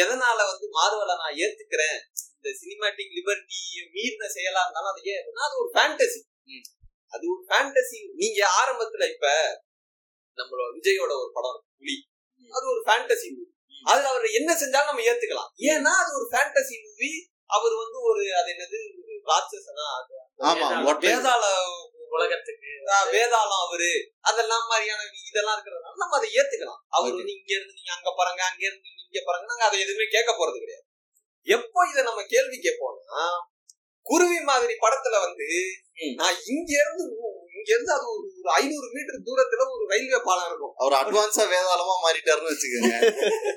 [0.03, 1.99] எதனால வந்து மார்வலை நான் ஏத்துக்கிறேன்?
[2.45, 3.59] இந்த சினிமாட்டிக் லிபர்ட்டி
[3.93, 6.19] மீறின செயலா இருந்தாலும் அது ஏன் அது ஒரு ஃபேண்டசி
[7.13, 9.27] அது ஒரு ஃபேண்டசி நீங்க ஆரம்பத்துல இப்ப
[10.37, 11.95] நம்மளோட விஜயோட ஒரு படம் புலி.
[12.51, 13.51] அது ஒரு ஃபேண்டசி மூவி
[13.85, 15.49] அதுல அவர் என்ன செஞ்சாலும் நம்ம ஏத்துக்கலாம்.
[15.71, 17.11] ஏன்னா அது ஒரு ஃபேண்டசி மூவி
[17.49, 19.87] அவர் வந்து ஒரு அது என்னது ஒரு ராட்சசனா?
[21.05, 21.43] வேதாள
[22.11, 22.71] உலகத்துக்கு.
[23.15, 23.91] வேதாளம் அவரு.
[24.29, 26.81] அதெல்லாம் மாதிரியான இதெல்லாம் இருக்கிறதுனால நம்ம அதை ஏத்துக்கலாம்.
[26.89, 27.15] அவர்.
[27.15, 30.31] வந்து இங்க இருந்து நீங்க அங்க பாருங்க அங்க இருந்து நீங்க இங்க பாருங்க நாங்க அதை எதுவுமே கேட்க
[30.33, 30.84] போறது கிடையாது.
[31.47, 33.23] எப்போ இதை நம்ம கேள்வி கேட்போம்னா
[34.05, 35.47] குருவி மாதிரி படத்துல வந்து.
[36.19, 37.03] நான் இங்க இருந்து
[37.57, 40.73] இங்க இருந்து அது ஒரு ஐநூறு மீட்டர் தூரத்துல ஒரு ரயில்வே பாலம் இருக்கும்.
[40.81, 42.97] அவர் அட்வான்ஸா வேதாளமா மாறிட்டாருன்னு வச்சுக்கோங்க.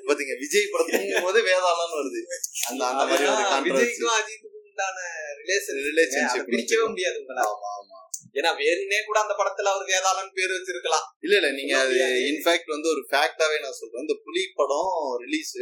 [0.09, 2.21] பாத்தீங்க விஜய் படத்துக்கும் போது வேதாளம்னு வருது.
[2.69, 3.27] அந்த அந்த மாதிரி
[3.69, 4.99] விஜய்க்கும் அஜித்துக்கும் உண்டான
[5.43, 7.19] ரிலேஷன் ரிலேஷன்ஷிப் பிரிக்கவே முடியாது.
[7.47, 7.99] ஆமா ஆமா.
[8.39, 11.07] ஏன்னா வேணுனே கூட அந்த படத்துல அவர் வேதாளம் பேர் வச்சிருக்கலாம்.
[11.27, 11.99] இல்ல இல்ல நீங்க அது
[12.31, 14.05] இன்ஃபேக்ட் வந்து ஒரு ஃபேக்டாவே நான் சொல்றேன்.
[14.07, 14.93] இந்த புலி படம்
[15.25, 15.55] ரிலீஸ்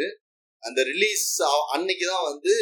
[0.69, 1.27] அந்த ரிலீஸ்
[1.75, 2.55] அன்னைக்குதான் வந்து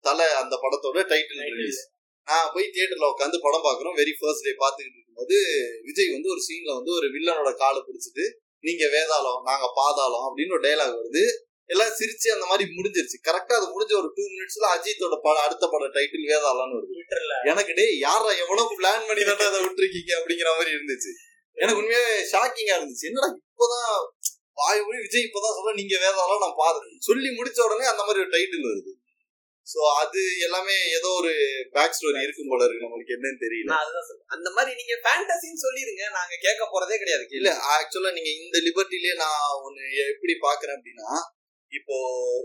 [0.00, 1.80] தலை அந்த படத்தோட டைட்டில் ரிலீஸ்
[2.28, 5.36] நான் போய் தியேட்டர்ல உட்காந்து படம் பாக்குறோம் வெரி ஃபர்ஸ்ட் டே பாத்துக்கிட்டு இருக்கும்போது
[5.82, 8.24] விஜய் வந்து ஒரு சீன்ல வந்து ஒரு வில்லனோட காலை பிடிச்சிட்டு
[8.66, 11.24] நீங்க வேதாளம் நாங்க பாதாளம் அப்படின்னு ஒரு டைலாக் வருது.
[11.70, 13.16] எல்லாம் சிரிச்சு அந்த மாதிரி முடிஞ்சிருச்சு.
[13.26, 16.92] கரெக்டா அது முடிஞ்ச ஒரு டூ மினிட்ஸ்ல அஜித்தோட பட அடுத்த பட டைட்டில் வேதாளம்னு வருது.
[16.92, 21.10] ட்விட்டர்ல எனக்கு டே யாரா எவ்வளவு பிளான் பண்ணி தான் அதை விட்டுருக்கீங்க அப்படிங்கிற மாதிரி இருந்துச்சு.
[21.54, 23.06] எனக்கு உண்மையாவே ஷாக்கிங்கா இருந்துச்சு.
[23.08, 23.96] என்னடா இப்பதான்
[24.58, 28.32] வாய் மொழி விஜய் இப்பதான் சொல்ல நீங்க வேதாளம் நான் பாத்து சொல்லி முடிச்ச உடனே அந்த மாதிரி ஒரு
[28.34, 28.92] டைட்டில் வருது.
[29.66, 31.32] சோ அது எல்லாமே ஏதோ ஒரு
[31.74, 32.84] பேக் ஸ்டோரி இருக்கும் போல இருக்கு.
[32.84, 33.76] நம்மளுக்கு என்னன்னு தெரியல.
[34.34, 36.02] அந்த மாதிரி நீங்க ஃபேண்டசின்னு சொல்லிருங்க.
[36.16, 39.84] நாங்க கேட்க போறதே கிடையாது இல்ல ஆக்சுவலா நீங்க இந்த லிபர்ட்டிலே நான் ஒண்ணு
[40.14, 41.10] எப்படி பாக்குறேன் அப்படின்னா
[41.78, 41.96] இப்போ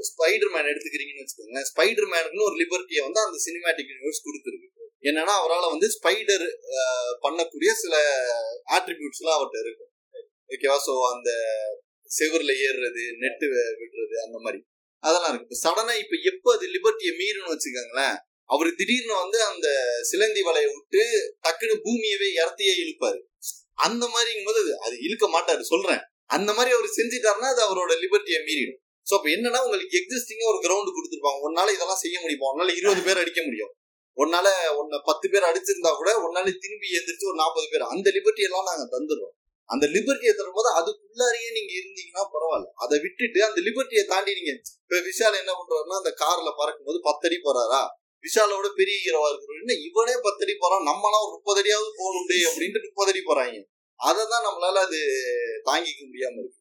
[0.09, 1.61] ஸ்பைடர் மேன் எடுத்துக்கிறீங்கன்னு வச்சுக்கோங்க.
[1.71, 4.69] ஸ்பைடர் மேனுக்குன்னு ஒரு லிபர்ட்டியை வந்து அந்த சினிமேட்டிக் யூனிவர்ஸ் கொடுத்துருக்கு.
[5.09, 6.45] என்னன்னா அவரால் வந்து ஸ்பைடர்
[7.25, 7.95] பண்ணக்கூடிய சில
[8.77, 9.91] ஆட்ரிபியூட்ஸ் எல்லாம் அவர்கிட்ட இருக்கும்.
[10.53, 11.29] ஓகேவா சோ அந்த
[12.17, 13.45] செவர்ல ஏறுறது நெட்டு
[13.81, 14.59] விடுறது அந்த மாதிரி.
[15.03, 15.47] அதெல்லாம் இருக்கு.
[15.47, 18.15] இப்ப சடனா இப்ப எப்ப அது லிபர்ட்டியை மீறுன்னு வச்சுக்கோங்களேன்
[18.49, 19.67] அவர் திடீர்னு வந்து அந்த
[20.01, 21.01] சிலந்தி வலையை விட்டு
[21.41, 23.19] டக்குன்னு பூமியவே இறத்தையே இழுப்பாரு.
[23.73, 25.99] அந்த மாதிரிங்கும் போது அது இழுக்க மாட்டாரு சொல்றேன்.
[26.25, 28.81] அந்த மாதிரி அவர் செஞ்சிட்டாருன்னா அது அவரோட லிபர்ட்டியை மீறிடும்.
[29.07, 31.39] சோ அப்போ என்னன்னா உங்களுக்கு எக்ஸிஸ்டிங்காக ஒரு கிரவுண்ட் கொடுத்துருப்பாங்க.
[31.47, 32.47] உன்னால இதெல்லாம் செய்ய முடியுமா?
[32.53, 33.73] உன்னால இருபது பேர் அடிக்க முடியும்.
[34.17, 37.81] உன்னால உன்னை பத்து பேர் அடிச்சிருந்தா கூட உன்னால திரும்பி எந்திரிச்சு ஒரு நாற்பது பேர்.
[37.81, 39.35] அந்த லிபர்ட்டி எல்லாம் நாங்க தந்துடுறோம்.
[39.69, 42.67] அந்த லிபர்ட்டியை தரும்போது அதுக்குள்ளாரியே நீங்க இருந்தீங்கன்னா பரவாயில்ல.
[42.75, 44.51] அதை விட்டுட்டு அந்த லிபர்ட்டியை தாண்டி நீங்க
[44.84, 47.82] இப்ப விஷால் என்ன பண்றாருன்னா அந்த கார்ல பறக்கும் போது பத்தடி போறாரா?
[48.23, 53.21] விஷாலோட பெரிய ஹீரோவா இருக்கிறோம் இவனே பத்தடி போறான் நம்மளாம் ஒரு முப்பது அடியாவது போகணும் அப்படின்ட்டு முப்பது அடி
[53.25, 53.60] போறாங்க.
[53.99, 54.99] அதை தான் நம்மளால அது
[55.63, 56.56] தாங்கிக்க முடியாம இருக்கு.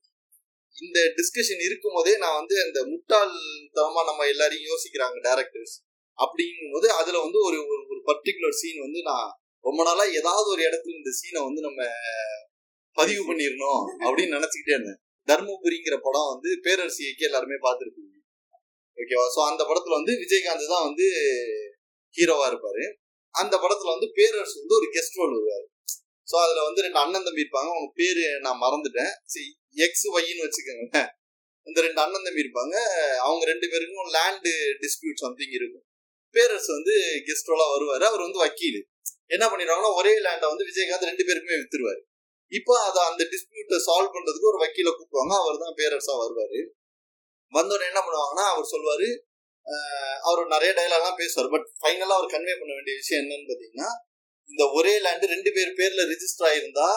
[0.77, 5.77] இந்த டிஸ்கஷன் இருக்கும் போதே நான் வந்து அந்த முட்டாள்தனமா நம்ம எல்லாரையும் யோசிக்கிறாங்க டேரக்டர்ஸ்
[6.19, 10.63] அப்படிங்கும் போது அதுல வந்து ஒரு ஒரு ஒரு பர்டிகுலர் சீன் வந்து நான் ரொம்ப நாளா ஏதாவது ஒரு
[10.63, 11.81] இடத்துல இந்த சீனை வந்து நம்ம
[12.99, 15.01] பதிவு பண்ணிடணும் அப்படின்னு நினைச்சுக்கிட்டே இருந்தேன்.
[15.29, 18.13] தர்மபுரிங்கிற படம் வந்து பேரரசியைக்கு எல்லாருமே பார்த்துருப்பீங்க.
[18.99, 19.25] ஓகேவா?
[19.35, 21.07] ஸோ அந்த படத்துல வந்து விஜயகாந்த் தான் வந்து
[22.15, 22.85] ஹீரோவா இருப்பாரு.
[23.35, 25.67] அந்த படத்துல வந்து பேரரசு வந்து ஒரு கெஸ்ட் ரோல் வருவாரு.
[26.29, 27.71] ஸோ அதுல வந்து ரெண்டு அண்ணன் தம்பி இருப்பாங்க.
[27.75, 29.13] அவங்க பேரு நான் மறந்துட்டேன்.
[29.35, 29.49] சரி
[29.87, 31.11] எக்ஸ் ஒய்ன்னு வச்சுக்கோங்களேன்.
[31.67, 32.75] இந்த ரெண்டு அண்ணன் தம்பி இருப்பாங்க.
[33.27, 35.85] அவங்க ரெண்டு பேருக்கும் லேண்டு டிஸ்பியூட் சம்திங் இருக்கும்.
[36.35, 36.95] பேரரசு வந்து
[37.29, 38.05] கெஸ்ட் ரோலா வருவாரு.
[38.11, 38.81] அவர் வந்து வக்கீல்.
[39.35, 42.01] என்ன பண்ணிடுவாங்கன்னா ஒரே லேண்டை வந்து விஜயகாந்த் ரெண்டு பேருக்குமே வித்துருவாரு.
[42.53, 45.35] இப்போ அதை அந்த டிஸ்பியூட்டை சால்வ் பண்றதுக்கு ஒரு வக்கீல கூப்பிடுவாங்க.
[45.43, 46.61] அவர் தான் பேரரசா வருவாரு.
[47.53, 49.09] வந்தோடனே என்ன பண்ணுவாங்கன்னா அவர் சொல்லுவாரு
[50.29, 51.49] அவர் நிறைய டைலாக்லாம் பேசுவார்.
[51.55, 53.89] பட் ஃபைனலாக அவர் கன்வே பண்ண வேண்டிய விஷயம் என்னன்னு பார்த்தீங்கன்னா
[54.51, 56.89] இந்த ஒரே லேண்டு ரெண்டு பேர் பேர்ல ரிஜிஸ்டர் ஆயிருந்தா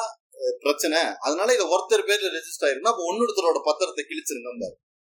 [0.64, 1.00] பிரச்சனை.
[1.26, 4.70] அதனால இதை ஒருத்தர் பேர்ல ரெஜிஸ்டர் ஆயிருந்தா அப்போ ஒன்னொருத்தரோட பத்திரத்தை கிழிச்சிருங்க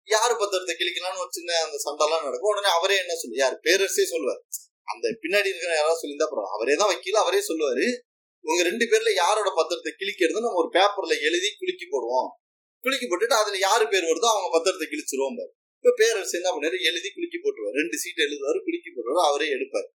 [0.08, 2.52] யார் பத்திரத்தை கிழிக்கலாம்னு ஒரு சின்ன அந்த சண்டைலாம் நடக்கும்.
[2.54, 3.56] உடனே அவரே என்ன சொல்லு யார்?
[3.66, 4.42] பேரரசே சொல்லுவார்
[4.92, 7.22] அந்த பின்னாடி இருக்கிற யாராவது சொல்லியிருந்தா அப்புறம் அவரே தான் வக்கீல்.
[7.24, 7.86] அவரே சொல்லுவாரு
[8.46, 12.30] உங்க ரெண்டு பேர்ல யாரோட பத்திரத்தை கிழிக்கிறது நம்ம ஒரு பேப்பர்ல எழுதி குலுக்கி போடுவோம்.
[12.84, 15.38] குலுக்கி போட்டுட்டு அதுல யாரு பேர் வருதோ அவங்க பத்திரத்தை கிழிச்சிருவோம்
[15.78, 16.78] இப்ப பேரரசு என்ன பண்ணாரு?
[16.90, 17.76] எழுதி குலுக்கி போட்டுருவாரு.
[17.82, 19.88] ரெண்டு சீட் எழுதுவாரு குலுக்கி போட்டுருவாரு அவரே எடுப்பாரு.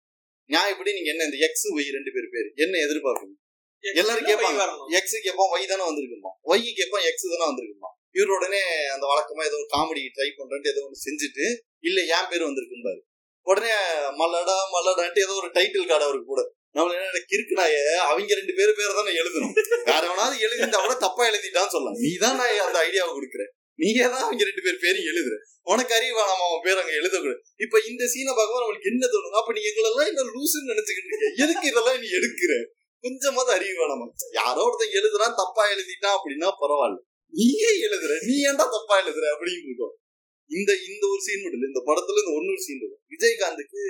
[0.49, 3.35] நியாயப்படி நீங்க என்ன இந்த எக்ஸ் ஒய் ரெண்டு பேர் பேர் என்ன எதிர்பார்ப்பீங்க
[3.83, 4.63] எல்லாரும் கேட்பாங்க.
[4.99, 6.31] எக்ஸ் கேட்பான் ஒய் தானே வந்திருக்குமா?
[6.51, 7.89] ஒய் கேட்பான் எக்ஸ் தானே வந்திருக்குமா?
[8.17, 8.61] இவர் உடனே
[8.93, 11.45] அந்த வழக்கமா ஏதோ காமெடி ட்ரை பண்றேன்ட்டு ஏதோ ஒன்று செஞ்சுட்டு
[11.89, 13.01] இல்ல என் பேர் வந்திருக்கும்பாரு.
[13.47, 13.73] உடனே
[14.21, 16.41] மல்லடா மல்லடான்ட்டு ஏதோ ஒரு டைட்டில் கார்டு அவருக்கு கூட.
[16.75, 17.75] நம்மள என்ன கிறுக்குனாய
[18.09, 19.53] அவங்க ரெண்டு பேரு பேரை தான் எழுதணும்.
[19.89, 21.97] வேற எவனாவது எழுதிருந்தா கூட தப்பா எழுதிட்டான்னு சொல்லலாம்.
[22.03, 25.35] நீ தான் நான் அந்த ஐடியாவை கொடுக்குறேன் நீயே தான் அவங்க ரெண்டு பேர் பேரும் எழுதுற.
[25.71, 29.53] உனக்கு அறிவா நம்ம அவன் பேர் அங்க எழுதக்கூடாது இப்ப இந்த சீனை பார்க்கும்போது நம்மளுக்கு என்ன தோணும் அப்ப
[29.57, 31.29] நீ எங்களெல்லாம் என்ன லூசுன்னு நினைச்சுக்கிட்டு இருக்க.
[31.43, 32.53] எதுக்கு இதெல்லாம் நீ எடுக்கிற?
[33.03, 34.05] கொஞ்சமாவது அறிவு வேணாமா
[34.39, 36.99] யாரோ ஒருத்தன் எழுதுறான் தப்பா எழுதிட்டான் அப்படின்னா பரவாயில்ல.
[37.33, 38.11] நீயே எழுதுற.
[38.27, 39.95] நீ ஏன்டா தப்பா எழுதுற அப்படின்னு இருக்கும்
[40.51, 43.81] இந்த இந்த ஒரு சீன் மட்டும் இந்த படத்துல இந்த ஒன்னொரு சீன் இருக்கும் விஜயகாந்துக்கு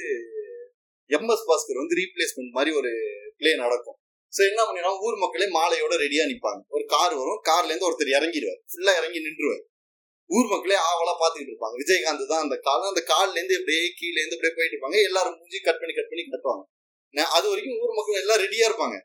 [1.15, 2.91] எம் எஸ் பாஸ்கர் வந்து ரீப்ளேஸ்மெண்ட் மாதிரி ஒரு
[3.39, 3.97] பிளே நடக்கும்.
[4.33, 6.61] சோ என்ன பண்ணினா ஊர் மக்களே மாலையோட ரெடியா நிப்பாங்க.
[6.75, 7.39] ஒரு கார் வரும்.
[7.49, 8.59] கார்ல இருந்து ஒருத்தர் இறங்கிடுவார்.
[8.71, 9.63] ஃபுல்லா இறங்கி நின்றுவார்.
[10.29, 11.75] ஊர் மக்களே ஆவலா பாத்துக்கிட்டு இருப்பாங்க.
[11.83, 12.89] விஜயகாந்த் தான் அந்த கால்.
[12.91, 14.97] அந்த கால்ல இருந்து அப்படியே கீழே இருந்து அப்படியே போயிட்டு இருப்பாங்க.
[15.09, 16.63] எல்லாரும் மூஞ்சி கட் பண்ணி கட் பண்ணி கட்டுவாங்க.
[17.37, 18.97] அது வரைக்கும் ஊர் மக்கள் எல்லாம் ரெடியா இருப்பாங்க.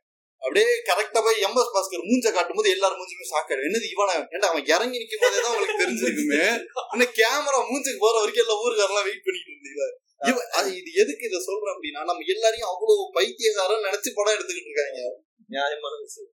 [0.43, 4.15] அப்படியே கரெக்டா போய் எம்எஸ் பாஸ்கர் மூஞ்ச காட்டும் போது எல்லாரும் மூஞ்சிக்கும் சாக்காடு என்னது இவனை?
[4.35, 6.41] ஏன்டா அவன் இறங்கி நிற்கும் போதே தான் அவங்களுக்கு தெரிஞ்சிருக்குமே.
[6.93, 9.87] ஆனா கேமரா மூஞ்சுக்கு போற வரைக்கும் எல்லா ஊருக்காரெல்லாம் வெயிட் பண்ணிட்டு இருந்தீங்க.
[10.79, 15.01] இது எதுக்கு இதை சொல்றேன் அப்படின்னா நம்ம எல்லாரையும் அவ்வளவு பைத்தியகாரம் நினைச்சு படம் எடுத்துக்கிட்டு இருக்காங்க.
[15.55, 16.31] நியாயமான விஷயம்.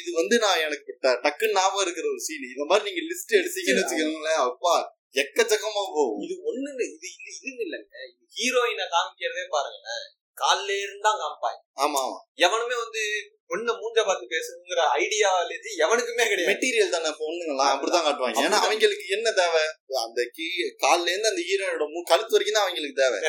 [0.00, 0.90] இது வந்து நான் எனக்கு
[1.24, 4.74] டக்குன்னு ஞாபகம் இருக்கிற ஒரு சீன் இந்த மாதிரி நீங்க லிஸ்ட் எடுத்தீங்கன்னு வச்சுக்கோங்களேன் அப்பா
[5.22, 6.20] எக்கச்சக்கமா போகும்.
[6.26, 7.96] இது ஒண்ணு இல்ல இது இது இதுன்னு இல்லைங்க
[8.36, 10.06] ஹீரோயினை காமிக்கிறதே பாருங்களேன்.
[10.36, 12.18] காலில இருந்தா காமிப்பாங்க ஆமா ஆமா.
[12.46, 13.02] எவனுமே வந்து
[13.50, 16.48] பொண்ணு மூஞ்ச பார்த்து பேசுங்கிற ஐடியாலஜி எவனுக்குமே கிடையாது.
[16.50, 18.42] மெட்டீரியல் தானே பொண்ணுங்களாம் அப்படிதான் காட்டுவாங்க.
[18.44, 19.62] ஏன்னா அவங்களுக்கு என்ன தேவை?
[20.02, 20.46] அந்த கீ
[20.84, 23.20] கால்ல இருந்து அந்த ஹீரோயினோட மூ கழுத்து வரைக்கும் தான் அவங்களுக்கு தேவை.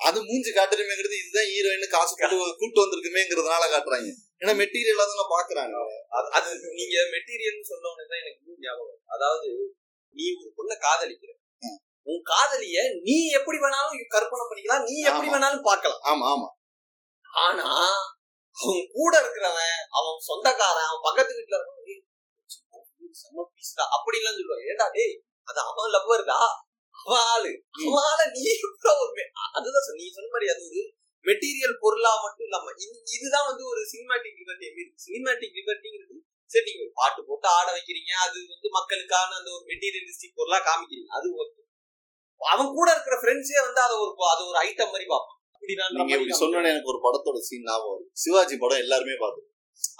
[0.00, 2.12] அது மூஞ்சி காட்டுறமேங்கிறது இதுதான் ஹீரோயின் காசு
[2.60, 4.08] கூட்டு வந்திருக்குமேங்கிறதுனால காட்டுறாங்க.
[4.42, 5.76] ஏன்னா மெட்டீரியல் தான் பாக்குறாங்க
[6.38, 6.48] அது
[6.78, 9.48] நீங்க மெட்டீரியல் சொன்ன உடனே தான் எனக்கு ஞாபகம் அதாவது
[10.16, 11.30] நீ ஒரு பொண்ணை காதலிக்கிற.
[12.06, 15.28] உன் காதலிய நீ எப்படி வேணாலும் கற்பனை பண்ணிக்கலாம் நீ எப்படி.
[15.28, 16.02] வேணாலும் பார்க்கலாம்.
[16.04, 16.48] ஆமா ஆமா.
[17.42, 17.64] ஆனா
[18.56, 22.04] அவன் கூட இருக்கிறவன் அவன் சொந்தக்காரன் அவன் பக்கத்து வீட்டுல இருக்கவன் "ஏய்,
[23.14, 24.64] செம்ம பீஸ்டா அப்படின்லாம் சொல்லுவான்.
[24.66, 25.16] ஏடா டேய்
[25.48, 26.38] அது அவன் லவ்வர்டா
[26.94, 27.50] அவன் ஆளு.
[27.78, 28.44] அவன் ஆள நீ
[29.56, 30.82] அதுதான் நீ சொன்ன மாதிரி அது ஒரு
[31.24, 34.68] மெட்டீரியல் பொருளா மட்டும் இல்லாம இது- இதுதான் வந்து ஒரு சினிமாட்டிக் லிபர்ட்டி
[35.06, 36.16] சினிமாட்டிக் லிபர்ட்டிங்கிறது
[36.50, 41.08] சரி நீங்க பாட்டு போட்டு ஆட வைக்கிறீங்க அது வந்து மக்களுக்கான அந்த ஒரு மெட்டீரியலிஸ்டிக் பொருளா காமிக்கிறீங்க.
[41.10, 41.62] அது ஓகே
[42.40, 45.32] அவன் கூட இருக்கிற ஃப்ரெண்ட்ஸே வந்து அதை ஒரு அது ஒரு ஐட்டம் மாதிரி பார்ப்பான்.
[46.14, 49.48] இப்படி சொன்னோன்னே எனக்கு ஒரு படத்தோட சீன் ஞாபகம் வருது சிவாஜி படம் எல்லாருமே பார்த்தோம்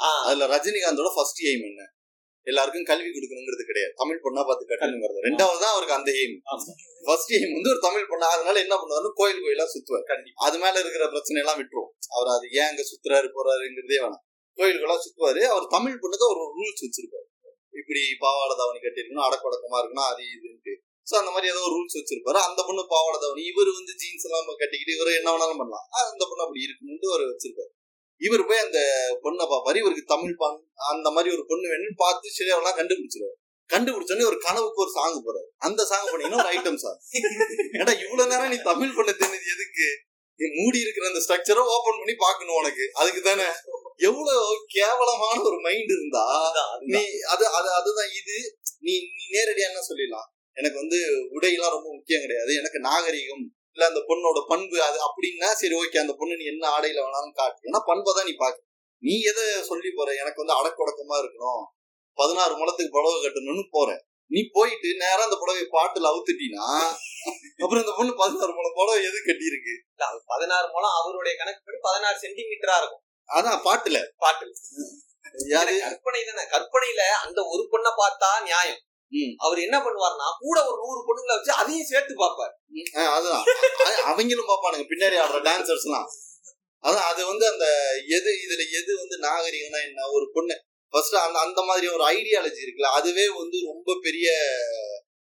[0.03, 1.82] ஆ, அதுல ரஜினிகாந்தோட ஃபர்ஸ்ட் எய்ம் என்ன?
[2.47, 3.93] எல்லாருக்கும் கல்வி கொடுக்கணுங்கிறது கிடையாது.
[3.97, 5.20] தமிழ் பொண்ணா பார்த்து கட்டணுங்கிறது.
[5.26, 6.37] ரெண்டாவது தான் அவருக்கு அந்த எய்ம்.
[7.07, 8.26] ஃபர்ஸ்ட் எய்ம் வந்து ஒரு தமிழ் பொண்ணா.
[8.34, 10.05] அதனால என்ன பண்ணுவாரு கோயில் கோயிலா சுத்துவார்.
[10.39, 11.91] அது மேல இருக்கிற பிரச்சனை எல்லாம் விட்டுரும்.
[12.11, 14.22] அவர் அது ஏன் அங்க சுத்துறாரு போறாருங்கிறதே வேணாம்.
[14.59, 15.43] கோயில்களா சுத்துவாரு.
[15.53, 17.26] அவர் தமிழ் பொண்ணுக்கு ஒரு ரூல்ஸ் வச்சிருப்பாரு.
[17.74, 20.74] இப்படி பாவாடை தாவணி கட்டிருக்கணும் அடக்கொடக்கமா இருக்கணும் அது இதுன்ட்டு.
[21.11, 22.38] சோ அந்த மாதிரி ஏதோ ரூல்ஸ் வச்சிருப்பாரு.
[22.48, 25.86] அந்த பொண்ணு பாவாடை தாவணி இவர் வந்து ஜீன்ஸ் எல்லாம் கட்டிக்கிட்டு இவர் என்ன வேணாலும் பண்ணலாம்.
[26.12, 27.70] அந்த பொண்ணு அப்படி இருக்கணும்னு ஒரு வச்சிருப்பாரு.
[28.20, 28.78] இவர் போய் அந்த
[29.24, 30.61] பொண்ணை பாப்பாரு இவருக்கு தமிழ் பான்
[30.92, 33.36] அந்த மாதிரி ஒரு பொண்ணு வேணும்னு பார்த்து ஷிரேவெல்லாம் கண்டுபிடிச்சிருவாரு.
[33.70, 37.00] கண்டுபிடிச்சோன்னே ஒரு கனவுக்கு ஒரு சாங் போறாரு அந்த சாங் பண்ணீங்கன்னா ஒரு ஐட்டம் சாங்
[37.80, 39.86] ஏடா இவ்வளவு நேரம் நீ தமிழ் பண்ண தெரிஞ்சது எதுக்கு?
[40.40, 42.84] நீ மூடி இருக்கிற அந்த ஸ்ட்ரக்சரை ஓபன் பண்ணி பார்க்கணும் உனக்கு.
[42.92, 43.48] அதுக்கு தானே?
[44.09, 46.24] எவ்வளவு கேவலமான ஒரு மைண்ட் இருந்தா.
[46.94, 47.02] நீ
[47.34, 48.36] அது அது அதுதான் இது.
[48.78, 50.28] நீ நீ நேரடியா என்ன சொல்லிடலாம்?
[50.57, 50.98] எனக்கு வந்து
[51.36, 52.52] உடையெல்லாம் ரொம்ப முக்கியம் கிடையாது.
[52.61, 53.44] எனக்கு நாகரிகம்
[53.74, 57.59] இல்ல அந்த பொண்ணோட பண்பு அது அப்படின்னா சரி ஓகே அந்த பொண்ணு நீ என்ன ஆடையில வேணாலும் காட்டு.
[57.68, 58.59] ஏன்னா பண்பை தான் நீ பாக்க.
[59.02, 60.09] நீ எதை சொல்லி போற?
[60.22, 61.64] எனக்கு வந்து அடக்கொடக்கமா இருக்கணும்.
[62.18, 63.88] பதினாறு முளத்துக்கு புடவை கட்டணும்னு போற
[64.30, 66.64] நீ போயிட்டு நேரா அந்த புடவை பாட்டுல அவுத்துட்டீனா
[67.62, 71.61] அப்புறம் இந்த பொண்ணு பதினாறு முளம் புடவை எது கட்டி இருக்கு இல்ல, அது பதினாறு மூலம் அவருடைய கணக்கு
[71.66, 73.02] படி பதினாறு சென்டிமீட்டரா இருக்கும்.
[73.28, 73.98] அதான் பாட்டுல.
[74.16, 74.46] பாட்டு
[75.52, 75.70] யாரு?
[75.76, 78.80] இது கற்பனை தானே கற்பனையில அந்த ஒரு பொண்ணை பார்த்தா நியாயம்.
[79.36, 82.54] அவர் என்ன பண்ணுவார்னா கூட ஒரு நூறு பொண்ணுங்களை வச்சு அதையும் சேர்த்து பார்ப்பார்.
[83.16, 83.44] அதுதான்.
[84.04, 86.09] அவங்களும் பாப்பானுங்க பின்னாடி ஆடுற டான்சர்ஸ் எல்லாம்.
[86.82, 87.66] அதான் அது வந்து அந்த
[88.09, 90.11] எது இதுல எது வந்து நாகரிகம்னா என்ன?
[90.11, 90.57] ஒரு பொண்ணு.
[90.88, 94.32] ஃபர்ஸ்ட் அந்த அந்த மாதிரி ஒரு ஐடியாலஜி இருக்குல்ல அதுவே வந்து ரொம்ப பெரிய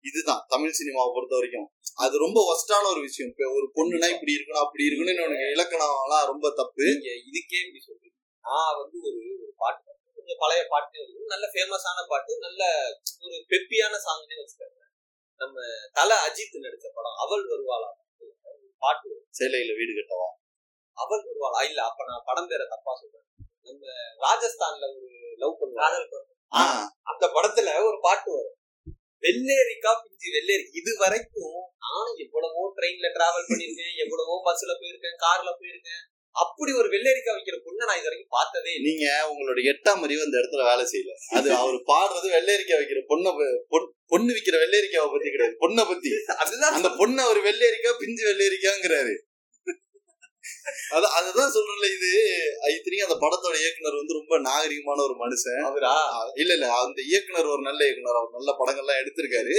[0.02, 1.68] இதுதான் தமிழ் சினிமாவை பொறுத்த வரைக்கும்.
[1.96, 3.32] அது ரொம்ப ஒஸ்டான ஒரு விஷயம்.
[3.32, 6.84] இப்ப ஒரு பொண்ணுனா இப்படி இருக்கணும் அப்படி இருக்கணும்னு உனக்கு இலக்கணம் எல்லாம் ரொம்ப தப்பு.
[7.30, 8.16] இதுக்கே இப்படி சொல்றீங்க.
[8.42, 9.92] நான் வந்து ஒரு ஒரு பாட்டு.
[10.28, 11.00] கொஞ்சம் பழைய பாட்டு.
[11.28, 12.62] நல்ல ஃபேமஸான பாட்டு நல்ல
[13.20, 14.82] ஒரு பெப்பியான சாங்னே வச்சுக்காங்க
[15.36, 15.56] நம்ம
[15.92, 17.90] தல அஜித் நடிச்ச படம் அவள் வருவாளா?
[18.78, 19.10] பாட்டு.
[19.40, 20.30] சேலையில வீடு கட்டவா?
[20.94, 21.60] அவள் வருவாளா?
[21.68, 23.28] இல்ல அப்ப நான் படம் பேரை தப்பா சொல்றேன்.
[23.62, 23.84] நம்ம
[24.26, 25.08] ராஜஸ்தான்ல ஒரு
[25.38, 25.56] லவ்.
[26.56, 26.60] ஆ,
[27.04, 28.56] அந்த படத்துல ஒரு பாட்டு வரும்.
[29.22, 30.66] வெள்ளேரிக்கா பிஞ்சு வெள்ளேரி.
[30.74, 36.04] இது வரைக்கும் நானும் எவ்வளவோ ட்ரெயின்ல டிராவல் பண்ணிருக்கேன் எவ்வளவோ பஸ்ல போயிருக்கேன் கார்ல போயிருக்கேன்.
[36.44, 40.64] அப்படி ஒரு வெள்ளேரிக்கா வைக்கிற பொண்ணை நான் இது வரைக்கும் பார்த்ததே நீங்க உங்களோட எட்டாம் அறிவு அந்த இடத்துல
[40.70, 41.12] வேலை செய்யல.
[41.38, 43.30] அது அவர் பாடுறது வெள்ளரிக்காய் வைக்கிற பொண்ணை
[44.08, 45.56] பொண்ணு விக்கிற வெள்ளரிக்காவை பத்தி கிடையாது.
[45.60, 46.10] பொண்ணை பத்தி.
[46.38, 49.16] அதுதான் அந்த பொண்ணு அவர் வெள்ளரிக்காய் பிஞ்சு வெள்ளரிக்காங்கிறாரு.
[50.90, 52.12] அது அதுதான் சொல்றேன்ல இது.
[52.76, 55.64] இத்தனைக்கும் அந்த படத்தோட இயக்குனர் வந்து ரொம்ப நாகரிகமான ஒரு மனுஷன்.
[55.64, 55.96] அவரா?
[56.36, 56.68] இல்ல இல்ல.
[56.74, 58.16] அந்த இயக்குனர் ஒரு நல்ல இயக்குனர்.
[58.16, 59.56] அவர் நல்ல படங்கள்லாம் எடுத்திருக்காரு.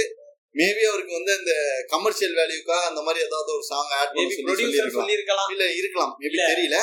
[0.55, 1.53] மேபி அவருக்கு வந்து அந்த
[1.93, 5.51] கமர்ஷியல் வேல்யூக்காக அந்த மாதிரி ஏதாவது ஒரு சாங் ஆட் பண்ணி சொல்லியிருக்கலாம்.
[5.53, 6.13] இல்ல இருக்கலாம்.
[6.21, 6.37] மேபி.
[6.51, 6.77] தெரியல.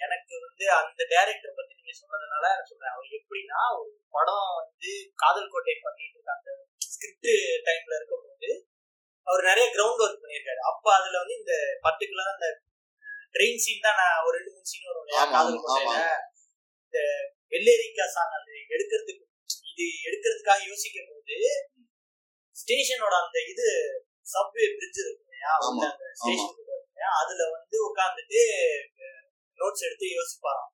[0.00, 2.94] எனக்கு வந்து அந்த டைரக்டர் பத்தி நீங்க சொன்னதுனால நான் சொல்றேன்.
[2.94, 6.48] அவர் எப்படின்னா ஒரு படம் வந்து காதல் கோட்டை பண்ணிட்டு இருக்காங்க.
[6.86, 7.30] ஸ்கிரிப்ட்
[7.68, 8.50] டைம்ல இருக்கும்போது
[9.26, 10.60] அவர் நிறைய கிரவுண்ட் ஒர்க் பண்ணியிருக்காரு.
[10.70, 11.54] அப்ப அதுல வந்து இந்த
[11.86, 12.48] பர்டிகுலரா அந்த
[13.34, 15.92] ட்ரெயின் சீன் தான் நான் ஒரு ரெண்டு மூணு சீன் வரும் காதல் கோட்டையில.
[16.84, 16.98] இந்த
[17.52, 19.24] வெள்ளேரிக்கா சாங் அது எடுக்கிறதுக்கு
[19.70, 21.36] இது எடுக்கிறதுக்காக யோசிக்கும் போது
[22.60, 23.66] ஸ்டேஷனோட அந்த இது
[24.32, 25.52] சப்வே பிரிட்ஜ் இருக்கு இல்லையா?
[25.68, 25.86] அந்த
[26.20, 26.58] ஸ்டேஷன்
[27.20, 28.42] அதுல வந்து உட்காந்துட்டு
[29.60, 30.70] நோட்ஸ் எடுத்து யோசிப்பாராம்.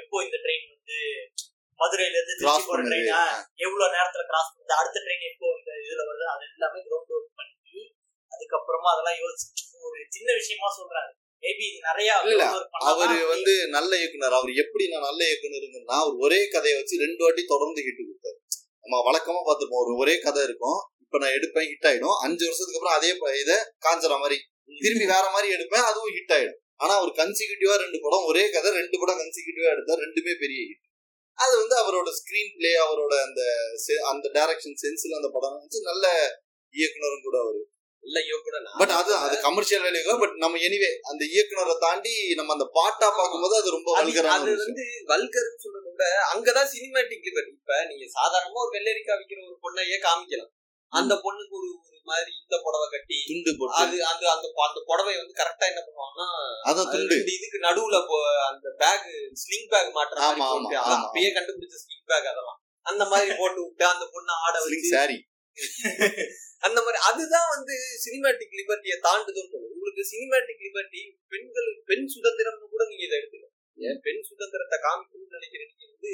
[0.00, 0.98] எப்போ இந்த ட்ரெயின் வந்து
[1.80, 3.08] மதுரையில இருந்து திருச்சி கிராஸ் போற ட்ரெயின்
[3.64, 4.74] எவ்வளவு நேரத்துல கிராஸ் பண்ணுது?
[4.80, 6.26] அடுத்த ட்ரெயின் எப்போ இந்த இதுல வருது?
[6.34, 7.80] அது எல்லாமே கிரவுண்ட் ஒர்க் பண்ணி
[8.32, 11.10] அதுக்கப்புறமா அதெல்லாம் யோசிச்சு ஒரு சின்ன விஷயமா சொல்றாரு.
[11.42, 12.10] மேபி இது நிறைய
[12.90, 14.36] அவரு வந்து நல்ல இயக்குனர்.
[14.38, 18.39] அவர் எப்படி நான் நல்ல இயக்குனருங்கன்னா அவர் ஒரே கதையை வச்சு ரெண்டு வாட்டி தொடர்ந்து ஹிட் கொடுத்தாரு.
[18.82, 20.80] நம்ம வழக்கமா பார்த்துருப்போம் ஒரு ஒரே கதை இருக்கும்.
[21.04, 22.16] இப்ப நான் எடுப்பேன் ஹிட் ஆயிடும்.
[22.24, 23.10] அஞ்சு வருஷத்துக்கு அப்புறம் அதே
[23.42, 23.56] இதை
[23.86, 24.38] காஞ்சரா மாதிரி.
[24.84, 26.58] திரும்பி வேற மாதிரி எடுப்பேன் அதுவும் ஹிட் ஆயிடும்.
[26.82, 30.86] ஆனா அவர் கன்சிக்யூட்டிவா ரெண்டு படம் ஒரே கதை ரெண்டு படம் கன்சிக்யூட்டிவா எடுத்தா ரெண்டுமே பெரிய ஹிட்
[31.38, 33.40] அது வந்து அவரோட ஸ்கிரீன் பிளே அவரோட அந்த
[34.10, 36.06] அந்த டைரக்ஷன் சென்ஸ்ல அந்த படம் வந்து நல்ல
[36.74, 37.60] இயக்குனரும் கூட அவரு.
[38.04, 42.66] இல்ல இயக்குனர் பட் அது அது கமர்ஷியல் வேலையோ பட் நம்ம எனிவே அந்த இயக்குனரை தாண்டி நம்ம அந்த
[42.76, 48.06] பாட்டா பார்க்கும்போது அது ரொம்ப அது வல்கரான அது வந்து வல்கர்னு சொல்றத அங்கதான் சினிமேட்டிக் லிபர்ட்டி இப்ப நீங்க
[48.16, 50.50] சாதாரணமா ஒரு வெள்ளரிக்கா விக்கிற ஒரு பொண்ணையே காமிக்கலாம்.
[50.92, 51.68] அந்த பொண்ணுக்கு ஒரு
[52.06, 56.28] மாதிரி இந்த புடவை கட்டி துண்டு அது அந்த அந்த அந்த புடவை வந்து கரெக்டா என்ன பண்ணுவாங்கன்னா
[56.68, 57.16] அதான் அது துண்டு.
[57.34, 57.98] இதுக்கு நடுவுல
[58.48, 59.06] அந்த பேக்
[59.42, 61.04] ஸ்லிங் பேக் மாட்டுற மாதிரி ஆமா, ஆமா, போட்டு அது ஆமா.
[61.04, 62.58] அப்பயே கண்டுபிடிச்ச ஸ்லிங் பேக் அதெல்லாம்.
[62.86, 65.18] அந்த மாதிரி போட்டு விட்டு அந்த பொண்ணை ஆட வச்சு சாரி
[66.66, 69.74] அந்த மாதிரி அதுதான் வந்து சினிமேட்டிக் லிபர்ட்டியை தாண்டுதுன்னு சொல்லுவோம்.
[69.74, 71.02] உங்களுக்கு சினிமேட்டிக் லிபர்ட்டி
[71.32, 73.98] பெண்கள் பெண் சுதந்திரம்னு கூட நீங்க இதை எடுத்துக்கலாம் ஏன்?
[74.06, 76.12] பெண் சுதந்திரத்தை காமிக்கணும்னு நினைக்கிற நீங்க வந்து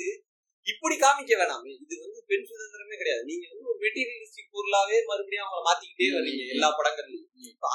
[0.66, 1.70] இப்படி காமிக்க வேணாமே.
[1.84, 3.24] இது வந்து பெண் சுதந்திரமே கிடையாது.
[3.24, 7.28] நீங்க வந்து ஒரு மெட்டீரியலிஸ்டிக் பொருளாவே மறுபடியும் அவங்கள மாத்திக்கிட்டே வர்றீங்க எல்லா படங்கள்லயும்.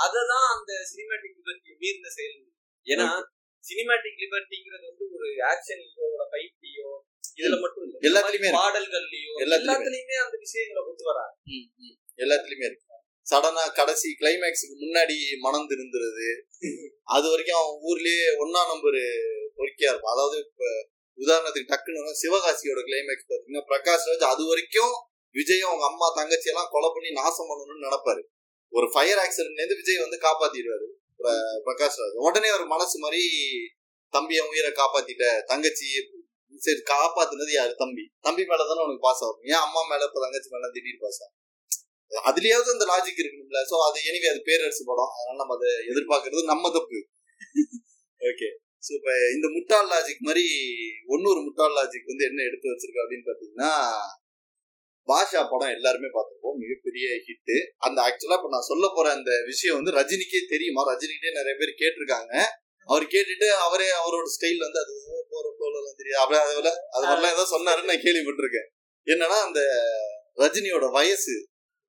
[0.06, 2.38] அததான் அந்த சினிமேட்டிக் லிபர்ட்டி மீறின செயல்.
[2.88, 3.08] ஏன்னா
[3.64, 6.90] சினிமேட்டிக் லிபர்ட்டிங்கிறது வந்து ஒரு ஆக்ஷன் ஹீரோட ஃபைட்லயோ
[7.40, 7.96] இதுல மட்டும் இல்ல.
[8.08, 8.62] எல்லாத்துலயுமே இருக்கு.
[8.62, 10.16] பாடல்கள்லயோ எல்லாத்துலயுமே.
[10.26, 11.34] அந்த விஷயங்களை கொண்டு வராங்க.
[12.26, 12.88] எல்லாத்துலயுமே இருக்கு
[13.28, 15.16] சடனா கடைசி கிளைமேக்ஸுக்கு முன்னாடி
[15.46, 16.28] மனம் திருந்துறது.
[17.16, 19.00] அது வரைக்கும் அவன் ஊர்லயே ஒன்னா நம்பர்
[19.58, 20.64] பொறுக்கியா இருக்கும் அதாவது இப்ப
[21.18, 24.94] உதாரணத்துக்கு டக்குன்னு சிவகாசியோட கிளைமேக்ஸ் பாத்தீங்கன்னா பிரகாஷ் ராஜ் அது வரைக்கும்
[25.36, 28.22] விஜய் அவங்க அம்மா தங்கச்சி எல்லாம் கொலை பண்ணி நாசம் பண்ணணும்னு நினைப்பாரு.
[28.74, 30.88] ஒரு ஃபயர் ஆக்சிடென்ட்லேருந்து விஜய் வந்து காப்பாத்திடுவாரு
[31.68, 32.18] பிரகாஷ் ராஜ்.
[32.28, 33.22] உடனே ஒரு மனசு மாதிரி
[34.14, 35.88] தம்பி என் உயிரை காப்பாத்திட்ட தங்கச்சி
[36.62, 37.74] சரி காப்பாத்துனது யாரு?
[37.82, 38.04] தம்பி.
[38.26, 41.38] தம்பி மேல தானே உனக்கு பாஸ் ஆகும் ஏன் அம்மா மேல இப்ப தங்கச்சி மேல திடீர் பாஸ் ஆகும்
[42.30, 43.60] அதுலயாவது அந்த லாஜிக் இருக்கணும்ல.
[43.70, 45.12] சோ அது எனிவே அது பேரரசு படம்.
[45.18, 47.00] அதனால நம்ம அதை எதிர்பார்க்கறது நம்ம தப்பு.
[48.22, 48.50] ஓகே
[48.84, 50.46] ஸோ இப்ப இந்த முட்டாள் லாஜிக் மாதிரி
[51.08, 53.72] ஒன்னொரு முட்டாள் லாஜிக் வந்து என்ன எடுத்து வச்சிருக்கா அப்படின்னு பாத்தீங்கன்னா
[55.08, 56.58] பாஷா படம் எல்லாருமே பார்த்திருப்போம்.
[56.64, 60.82] மிகப்பெரிய ஹிட் அந்த ஆக்சுவலா இப்ப நான் சொல்ல போற அந்த விஷயம் வந்து ரஜினிக்கே தெரியுமா?
[60.92, 62.34] ரஜினிகிட்டே நிறைய பேர் கேட்டிருக்காங்க.
[62.90, 64.94] அவர் கேட்டுட்டு அவரே அவரோட ஸ்டைல் வந்து அது
[65.34, 68.68] போற போல தெரியும் அப்படியே அதில் அது மாதிரிலாம் ஏதோ சொன்னாருன்னு நான் கேள்விப்பட்டிருக்கேன்.
[69.08, 69.62] என்னன்னா அந்த
[70.38, 71.36] ரஜினியோட வயசு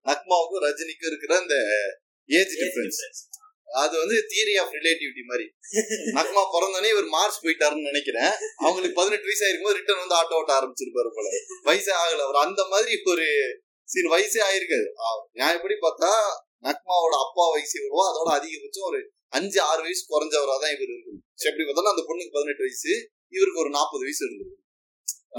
[0.07, 1.57] நக்மாவுக்கும் ரஜினிக்கும் இருக்கிற அந்த
[2.28, 3.00] ஏஜ் டிஃபரன்ஸ்
[3.68, 5.44] அது வந்து தியரி ஆஃப் ரிலேட்டிவிட்டி மாதிரி.
[6.16, 8.32] நக்மா பிறந்தோடனே இவர் மார்ச் போயிட்டாருன்னு நினைக்கிறேன்.
[8.62, 11.28] அவங்களுக்கு பதினெட்டு வயசு ஆயிருக்கும் ரிட்டர்ன் வந்து ஆட்டோ ஓட்ட ஆரம்பிச்சிருப்பாரு போல.
[11.68, 12.24] வயசே ஆகல.
[12.26, 13.26] அவர் அந்த மாதிரி ஒரு
[13.88, 14.86] சீன் வயசே ஆயிருக்காது
[15.57, 16.11] எப்படி பார்த்தா
[16.66, 19.00] நக்மாவோட அப்பா வயசு எவ்வளவோ அதோட அதிகபட்சம் ஒரு
[19.32, 22.92] அஞ்சு ஆறு வயசு குறைஞ்சவரா தான் இவர் இருக்கணும் சரி, எப்படி பார்த்தாலும் அந்த பொண்ணுக்கு பதினெட்டு வயசு
[23.32, 24.59] இவருக்கு ஒரு நாற்பது வயசு இருந்திருக்கும்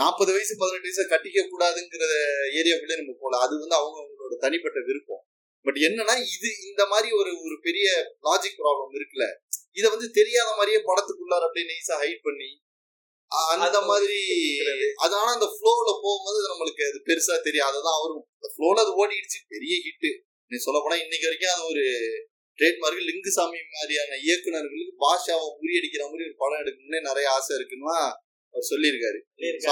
[0.02, 2.06] நாற்பது வயசு பதினெட்டு வயசை கட்டிக்க கூடாதுங்கிற
[2.60, 4.00] ஏரியாக்குள்ளே நம்ம போல அது வந்து அவங்க
[4.34, 5.24] அவங்களோட தனிப்பட்ட விருப்பம்.
[5.66, 7.88] பட் என்னன்னா இது இந்த மாதிரி ஒரு ஒரு பெரிய
[8.28, 9.26] லாஜிக் ப்ராப்ளம் இருக்குல்ல.
[9.80, 12.50] இத வந்து தெரியாத மாதிரியே படத்துக்குள்ளார அப்படியே நைஸா ஹைட் பண்ணி
[13.66, 14.18] அந்த மாதிரி
[15.04, 19.40] அது ஆனா அந்த ஃப்ளோல போகும்போது நம்மளுக்கு அது பெருசா தெரியும் அதுதான் அவரும் ஃப்ளோல அது ஓடிடுச்சு.
[19.54, 20.10] பெரிய ஹிட்
[20.52, 21.84] நீ சொல்ல போனா இன்னைக்கு வரைக்கும் அது ஒரு
[22.60, 27.90] ட்ரேட்மார்க் லிங்குசாமி மாதிரியான இயக்குனர்களுக்கு பாஷாவை முறியடிக்கிற மாதிரி ஒரு படம் எடுக்கணும்னே நிறைய ஆசை இருக்குன்னு
[28.54, 29.20] அவர் சொல்லியிருக்காரு.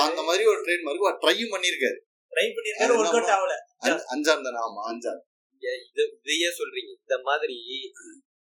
[0.07, 1.99] அந்த மாதிரி ஒரு ட்ரேட்மார்க் ட்ரையும் பண்ணியிருக்காரு.
[2.31, 3.53] ட்ரை பண்ணிருக்காரு ஒர்க் அவுட் ஆகல.
[3.77, 4.59] அஞ்ச- அஞ்சாம் தானே?
[4.67, 5.21] ஆமா அஞ்சாம்
[5.89, 6.89] இது இதையே சொல்றீங்க.
[6.99, 7.57] இந்த மாதிரி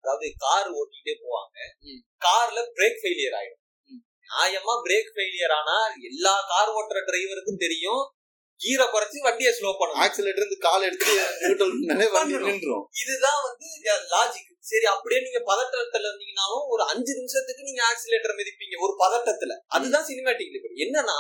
[0.01, 1.59] அதாவது கார் ஓட்டிட்டே போவாங்க.
[1.97, 3.67] கார்ல பிரேக் ஃபெயிலியர் ஆயிடும்.
[4.29, 8.13] நியாயமா பிரேக் ஃபெயிலியர் ஆனா எல்லா கார் ஓட்டுற டிரைவருக்கும் தெரியும்.
[8.57, 10.03] கீரை குறைச்சு வண்டியை ஸ்லோ பண்ணணும்.
[10.07, 11.13] ஆக்சிலேட்டர் இருந்து கால் எடுத்து.
[12.41, 13.67] நின்றும் இதுதான் வந்து
[14.11, 18.77] லாஜிக் சரி அப்படியே நீங்க பதட்டத்துல இருந்தீங்கனாலும் ஒரு அஞ்சு நிமிஷத்துக்கு நீங்க ஆக்சிலேட்டர் மிதிப்பீங்க.
[18.81, 19.59] ஒரு பதட்டத்துல.
[19.67, 21.19] அதுதான் சினிமேட்டிக் என்னன்னா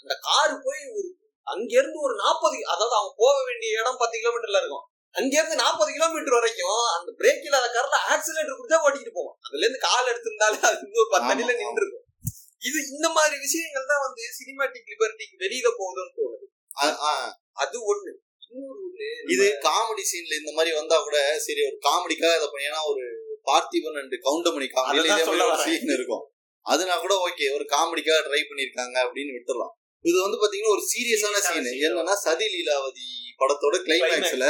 [0.00, 1.16] அந்த கார் போய் ஒரு
[1.52, 4.84] அங்க இருந்து ஒரு நாற்பது அதாவது அவங்க போக வேண்டிய இடம் பத்து கிலோமீட்டர்ல இருக்கும்.
[5.14, 9.80] அங்க இருந்து நாற்பது கிலோமீட்டர் வரைக்கும் அந்த பிரேக் இல்லாத கார்ல ஆக்சிலேட்டர் கொடுத்தா ஓட்டிட்டு போவோம் அதுல இருந்து
[9.88, 11.54] கால் எடுத்திருந்தாலே அது வந்து ஒரு பத்து அடியில.
[11.62, 12.04] நின்று இருக்கும்
[12.62, 16.46] இது இந்த மாதிரி விஷயங்கள் தான் வந்து சினிமேட்டிக் லிபர்ட்டிக்கு வெளியில போகுதுன்னு தோணுது.
[17.62, 18.12] அது ஒண்ணு.
[18.54, 23.04] இன்னொரு இது காமெடி சீன்ல இந்த மாதிரி வந்தா கூட சரி ஒரு காமெடிக்காக இதை ஏன்னா ஒரு
[23.50, 24.68] பார்த்திபன் அண்ட் கவுண்டமணி
[25.50, 25.66] வரேன்.
[25.66, 26.24] சீன் இருக்கும்.
[26.66, 29.74] அதுனா கூட ஓகே ஒரு காமெடிக்காக ட்ரை பண்ணிருக்காங்க அப்படின்னு விட்டுறலாம்.
[30.04, 31.70] இது வந்து பாத்தீங்கன்னா ஒரு சீரியஸான சீன்.
[31.86, 33.06] என்னன்னா சதி லீலாவதி
[33.38, 34.46] படத்தோட கிளைமேக்ஸ்ல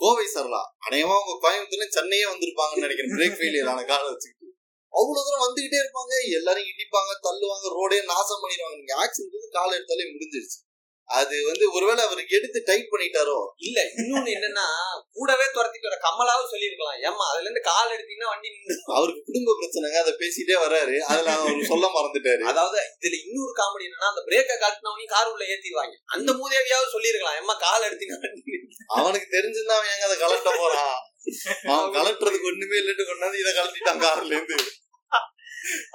[0.00, 3.12] கோவை சரலா அநேகமா அவங்க கோயம்புத்தூர்ல சென்னையே வந்திருப்பாங்கன்னு நினைக்கிறேன்.
[3.18, 4.48] பிரேக் ஃபெயிலியர் ஆன காலம் வச்சுக்கிட்டு.
[4.92, 6.12] அவ்வளவு தூரம் வந்துகிட்டே இருப்பாங்க.
[6.30, 8.76] எல்லாரும் இடிப்பாங்க தள்ளுவாங்க ரோடே நாசம் பண்ணிடுவாங்க.
[8.76, 10.58] நீங்க ஆக்சிடென்ட் கால் எடுத்தாலே முடிஞ்சிருச்சு.
[11.10, 13.36] அது வந்து ஒருவேளை அவருக்கு எடுத்து டைட் பண்ணிட்டாரோ?
[13.66, 14.64] இல்ல இன்னொன்னு என்னன்னா
[15.16, 16.98] கூடவே துரத்திட்டு வர கமலாவும் சொல்லியிருக்கலாம்.
[17.08, 18.48] ஏமா அதுல இருந்து கால் எடுத்தீங்கன்னா வண்டி
[18.98, 22.42] அவருக்கு குடும்ப பிரச்சனைங்க அதை பேசிட்டே வர்றாரு அதுல அவர் சொல்ல மறந்துட்டாரு.
[22.52, 25.94] அதாவது இதுல இன்னொரு காமெடி என்னன்னா அந்த பிரேக்க கழட்டினவனையும் கார் உள்ள ஏத்திடுவாங்க.
[26.16, 27.38] அந்த மூதேவியாவது சொல்லியிருக்கலாம்.
[27.42, 28.32] ஏமா கால் எடுத்தீங்கன்னா.
[28.98, 30.96] அவனுக்கு தெரிஞ்சிருந்தா அவன் ஏங்க அதை கலட்ட போறான்
[31.72, 34.58] அவன் கலட்டுறதுக்கு ஒண்ணுமே இல்லைன்னு கொண்டாந்து இதை கலட்டிட்டான் கார்ல இருந்து.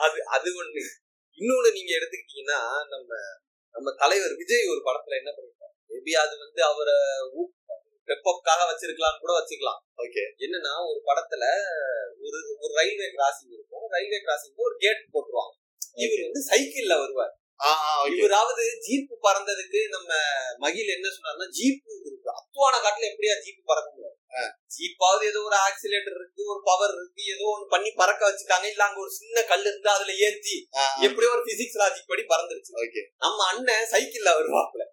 [0.05, 0.83] அது அது ஒண்ணு.
[1.39, 2.59] இன்னொன்னு நீங்க எடுத்துக்கிட்டீங்கன்னா
[2.93, 3.11] நம்ம
[3.79, 5.75] நம்ம தலைவர் விஜய் ஒரு படத்துல என்ன பண்ணிருக்காரு?
[5.91, 6.95] மேபி அது வந்து அவரை
[8.07, 9.79] பெப்பப்காக வச்சிருக்கலாம்னு கூட வச்சுக்கலாம்.
[10.03, 11.43] ஓகே என்னன்னா ஒரு படத்துல
[12.19, 13.85] ஒரு ஒரு ரயில்வே கிராசிங் இருக்கும்.
[13.89, 15.53] ரயில்வே கிராசிங் ஒரு கேட் போட்டுருவாங்க.
[15.93, 17.38] இவர் வந்து சைக்கிள்ல வருவார்.
[18.19, 20.11] இவராவது ஜீப் பறந்ததுக்கு நம்ம
[20.63, 22.29] மகிழ் என்ன சொன்னார்னா ஜீப் இருக்கு.
[22.37, 24.17] அத்துவான காட்டுல எப்படியா ஜீப் பறக்க முடியாது
[24.75, 28.65] ஜீப்பாவது ஏதோ ஒரு ஆக்சிலேட்டர் இருக்கு ஒரு பவர் இருக்கு ஏதோ ஒண்ணு பண்ணி பறக்க வச்சுட்டாங்க.
[28.71, 30.57] இல்ல அங்க ஒரு சின்ன கல் இருந்து அதுல ஏத்தி
[31.07, 33.03] எப்படியோ ஒரு பிசிக்ஸ் லாஜிக் படி பறந்துருச்சு.
[33.25, 34.85] நம்ம அண்ணன் சைக்கிள்ல வருவாப்ல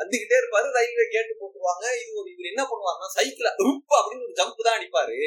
[0.00, 1.84] வந்துகிட்டே இருப்பாரு ரயில்வே கேட்டு போட்டுருவாங்க.
[2.02, 5.18] இது ஒரு இவர் என்ன பண்ணுவாருன்னா சைக்கிள உப் அப்படின்னு ஒரு ஜம்ப் தான் அடிப்பாரு.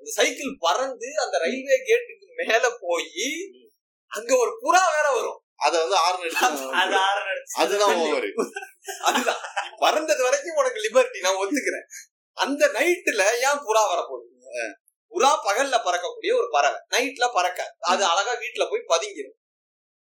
[0.00, 3.26] அந்த சைக்கிள் பறந்து அந்த ரயில்வே கேட்டுக்கு மேல போய்
[4.12, 5.40] அங்க ஒரு புறா வேற வரும்.
[5.64, 6.64] அத வந்து ஆறு நடிச்சு
[7.54, 8.28] அதுதான் ஓவர்
[9.02, 9.42] அதுதான்.
[9.78, 11.86] பறந்தது வரைக்கும் உனக்கு லிபர்ட்டி நான் ஒத்துக்கிறேன்.
[12.38, 14.30] அந்த நைட்டுல ஏன் புறா வரப்போகுது?
[15.12, 16.78] புறா பகல்ல பறக்கக்கூடிய ஒரு பறவை.
[16.94, 17.60] நைட்ல பறக்க.
[17.90, 19.38] அது அழகா வீட்டுல போய் பதுங்கிடும்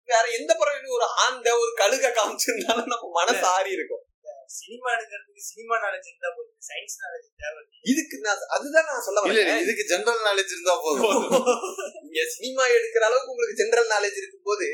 [0.09, 4.05] வேற எந்த பறவையும் ஒரு ஆந்த ஒரு கழுக காமிச்சிருந்தாலும் நம்ம மனசு ஆறி இருக்கும்.
[4.53, 6.57] சினிமா எடுக்கிறதுக்கு சினிமா நாலேஜ் இருந்தா போதும்.
[6.69, 9.61] சயின்ஸ் நாலேஜ் தேவை இதுக்கு நான் அதுதான் நான் சொல்ல வரேன்.
[9.65, 11.21] இதுக்கு ஜெனரல் நாலேஜ் இருந்தா போதும்.
[12.05, 14.67] நீங்க சினிமா எடுக்கிற அளவுக்கு உங்களுக்கு ஜெனரல் நாலேஜ் இருக்கும் போது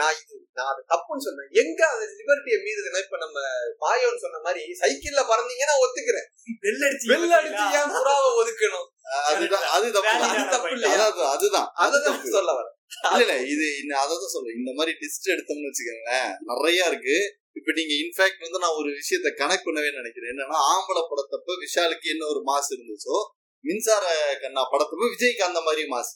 [0.00, 3.36] நான் இது நான் அது தப்புன்னு சொன்னேன் எங்க அந்த லிபர்ட்டியை மீறுதுன்னா இப்ப நம்ம
[3.84, 6.26] மாயோன்னு சொன்ன மாதிரி சைக்கிள்ல பறந்தீங்கன்னா ஒத்துக்கிறேன்.
[6.64, 8.88] வெள்ள அடிச்சு வெள்ள அடிச்சு ஏன் புறாவை ஒதுக்கணும்.
[9.30, 10.14] அதுதான் அது தப்பு.
[10.28, 10.70] அது தப்பு?
[10.92, 11.68] அதான் அதுதான்.
[11.76, 12.34] அது அதுதான் தப்பு.
[12.36, 12.72] சொல்ல வரேன்.
[13.12, 13.66] இல்ல இல்ல இது
[14.02, 14.58] அதான் சொல்றேன்.
[14.60, 17.16] இந்த மாதிரி லிஸ்ட் எடுத்தோம்னு வச்சுக்கோங்களேன் நிறைய இருக்கு.
[17.58, 20.30] இப்ப நீங்க இன்ஃபேக்ட் வந்து நான் ஒரு விஷயத்த கனெக்ட் பண்ணவே நினைக்கிறேன்.
[20.34, 23.18] என்னன்னா ஆம்பளை படத்தப்ப விஷாலுக்கு என்ன ஒரு மாசு இருந்துச்சோ
[23.64, 24.04] மின்சார
[24.42, 26.12] கண்ணா படத்தப்ப விஜய்க்கு அந்த மாதிரி மாசு.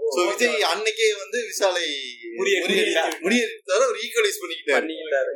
[0.00, 1.84] சோ விஜய் அன்னைக்கே வந்து விஷாலை
[2.38, 3.14] முறியடித்தார்.
[3.74, 4.88] அவர் ஈக்குவலைஸ் பண்ணிக்கிட்டாரு.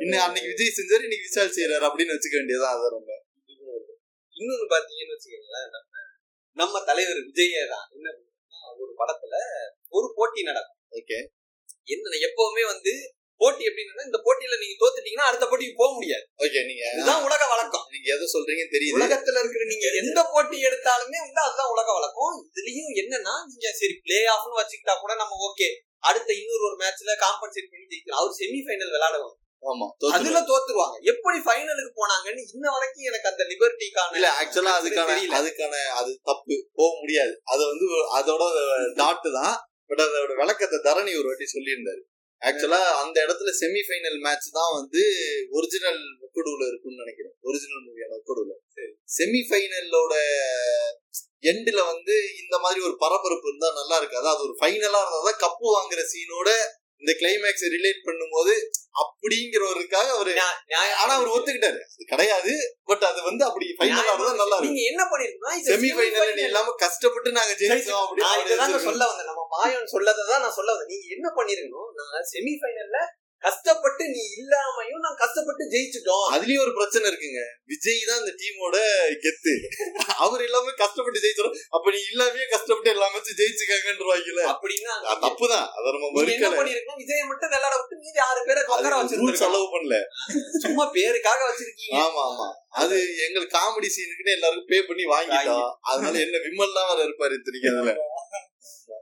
[0.03, 3.11] இன்னும் அன்னைக்கு விஜய் செஞ்சாரு இன்னைக்கு விஷால் செய்யறாரு அப்படின்னு வச்சுக்க வேண்டியதான் அதை ரொம்ப.
[4.35, 5.91] இன்னொன்னு பாத்தீங்கன்னு வச்சுக்கோங்களேன் நம்ம
[6.57, 7.85] நம்ம தலைவர் விஜயே தான்.
[7.95, 8.07] என்ன
[8.83, 9.35] ஒரு படத்துல
[9.97, 10.81] ஒரு போட்டி நடக்கும்.
[10.99, 11.17] ஓகே
[11.93, 12.93] என்ன எப்பவுமே வந்து
[13.41, 16.23] போட்டி எப்படின்னா இந்த போட்டியில நீங்க தோத்துட்டீங்கன்னா அடுத்த போட்டிக்கு போக முடியாது.
[16.43, 17.85] ஓகே நீங்க இதுதான் உலக வழக்கம்.
[17.93, 18.97] நீங்க எதை சொல்றீங்கன்னு தெரியுது.
[18.99, 22.35] உலகத்துல இருக்கிற நீங்க எந்த போட்டி எடுத்தாலுமே வந்து அதுதான் உலக வழக்கம்.
[22.49, 25.69] இதுலயும் என்னன்னா நீங்க சரி பிளே ஆஃப்னு வச்சுக்கிட்டா கூட நம்ம ஓகே
[26.09, 28.21] அடுத்த இன்னொரு ஒரு மேட்ச்ல காம்பன்சேட் பண்ணி ஜெயிக்கலாம்.
[28.21, 30.97] அவர் செமி ஃபைனல் விளையாடுவாங்க ஆமா அதுல தோத்துருவாங்க.
[31.11, 36.91] எப்படி ஃபைனலுக்கு போனாங்கன்னு இன்ன வரைக்கும் எனக்கு அந்த லிபர்ட்டிக்கான இல்ல ஆக்சுவலா அதுக்கான அதுக்கான அது தப்பு போக
[37.01, 37.33] முடியாது.
[37.53, 37.85] அது வந்து
[38.19, 38.43] அதோட
[39.01, 39.55] டாட்டு தான்.
[39.89, 42.01] பட் அதோட விளக்கத்தை தரணி ஒரு வாட்டி சொல்லியிருந்தாரு.
[42.41, 45.01] ஆக்சுவலா அந்த இடத்துல செமி ஃபைனல் மேட்ச் தான் வந்து
[45.49, 47.35] ஒரிஜினல் ஒக்கடுல இருக்கும்னு நினைக்கிறேன்.
[47.41, 48.53] ஒரிஜினல் மூவியான ஒக்கடுல
[49.17, 50.13] செமி ஃபைனலோட
[51.43, 56.01] எண்டுல வந்து இந்த மாதிரி ஒரு பரபரப்பு இருந்தா நல்லா இருக்கு அதாவது ஒரு ஃபைனலா இருந்தாதான் கப்பு வாங்குற
[56.13, 56.49] சீனோட
[57.01, 58.53] இந்த கிளைமேக்ஸ் ரிலேட் பண்ணும்போது
[59.01, 60.33] அப்படிங்கிறவருக்காக அவரு.
[60.99, 62.51] ஆனா அவர் ஒத்துக்கிட்டாரு அது கிடையாது
[62.89, 66.31] பட் அது வந்து அப்படி ஃபைனல் ஆனதான் நல்லா இருக்கும் நீங்க என்ன பண்ணிருக்கீங்கன்னா இது செமி ஃபைனல்.
[66.45, 68.89] இல்லாம கஷ்டப்பட்டு நாங்க ஜெயிச்சோம் அப்படி நான் அப்படி இதுதாங்க வச்சிருக்கோம்.
[68.89, 72.99] சொல்ல வந்தேன் நம்ம மாயன் சொல்லதான் நான் சொல்ல வந்தேன் நீங்க என்ன பண்ணிருக்கணும் நான் செமி ஃபைனல்ல
[73.43, 76.23] கஷ்டப்பட்டு நீ இல்லாமையும் நான் கஷ்டப்பட்டு ஜெயிச்சுட்டோம்.
[76.35, 77.41] அதுலயும் ஒரு பிரச்சனை இருக்குங்க.
[77.71, 78.77] விஜய் தான் இந்த டீமோட
[79.25, 79.53] கெத்து.
[80.25, 84.93] அவர் இல்லாம கஷ்டப்பட்டு ஜெயிச்சிடும் அப்ப நீ இல்லாமே கஷ்டப்பட்டு எல்லாமே ஜெயிச்சுக்காங்கன்றவாங்கல அப்படின்னா
[85.25, 85.67] தப்புதான்.
[85.75, 86.55] அதை நம்ம மறுக்கல.
[87.03, 89.99] விஜய மட்டும் விளையாட விட்டு மீதி ஆறு பேரை உட்கார வச்சிருக்கோம் அலோவ் பண்ணல.
[90.65, 91.95] சும்மா பேருக்காக வச்சிருக்கீங்க.
[92.05, 92.49] ஆமா ஆமா.
[92.83, 92.95] அது
[93.27, 95.69] எங்களுக்கு காமெடி சீனுக்குன்னு எல்லாருக்கும் பே பண்ணி வாங்கிட்டோம்.
[95.91, 97.95] அதனால என்ன விமல் தான் வேற இருப்பாரு இத்தனைக்கு அதுல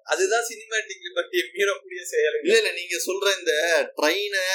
[0.04, 2.38] அதுதான் சினிமேட்டிக் லிபர்ட்டியை மீறக்கூடிய செயல்.
[2.44, 3.54] இல்ல இல்ல நீங்க சொல்ற இந்த
[4.02, 4.46] ட்ரெயினை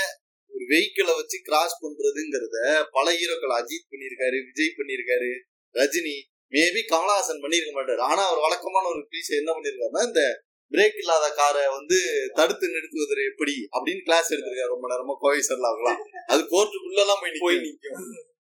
[0.53, 2.59] ஒரு வெஹிக்கிளை வச்சு கிராஸ் பண்றதுங்கிறத
[2.91, 5.31] பல ஹீரோக்கள் அஜித் பண்ணிருக்காரு விஜய் பண்ணிருக்காரு
[5.75, 6.17] ரஜினி
[6.53, 8.01] மேபி கமலஹாசன் பண்ணிருக்க மாட்டாரு.
[8.01, 10.23] ஆனா அவர் வழக்கமான ஒரு பீஸ் என்ன பண்ணிருக்காருன்னா இந்த
[10.73, 11.99] பிரேக் இல்லாத காரை வந்து
[12.35, 14.75] தடுத்து நிறுத்துவது எப்படி அப்படின்னு கிளாஸ் எடுத்திருக்காரு.
[14.75, 18.38] ரொம்ப நேரமா கோவை சர்லாவுலாம் அது கோர்ட்டுக்குள்ள எல்லாம் போய் போய் so,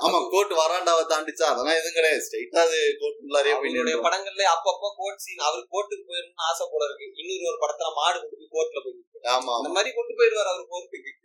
[0.00, 2.22] ஆமா கோர்ட் வராண்டாவை தாண்டிச்சா அதெல்லாம் எதுவும் கிடையாது.
[2.26, 4.04] ஸ்ட்ரைட்டா அது கோர்ட் உள்ளாரே போய்.
[4.06, 7.12] படங்கள்ல அப்பப்போ கோர்ட் சீன் அவர் கோர்ட்டுக்கு போயிடணும்னு ஆசை போல இருக்கு.
[7.14, 8.96] இன்னொரு ஒரு படத்துல மாடு கொண்டு போய் கோர்ட்ல போய்.
[9.28, 11.18] ஆமா அந்த மாதிரி கொண்டு போயிருவார் அவர் கோர்ட்டுக்கு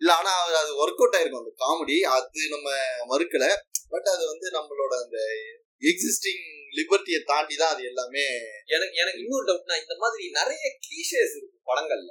[0.00, 1.38] இல்ல ஆனா அது- அது ஒர்க் அவுட் ஆயிருக்கும்.
[1.38, 2.68] அந்த காமெடி அது நம்ம
[3.08, 3.44] மறுக்கல.
[3.88, 5.18] பட் அது வந்து நம்மளோட அந்த
[5.82, 6.44] எக்ஸிஸ்டிங்
[6.76, 8.24] லிபர்ட்டியை தாண்டி தான் அது எல்லாமே
[8.66, 12.10] எனக்கு எனக்கு இன்னொரு டவுட்னா இந்த மாதிரி நிறைய கிளீஷேஸ் இருக்கு படங்கள்ல.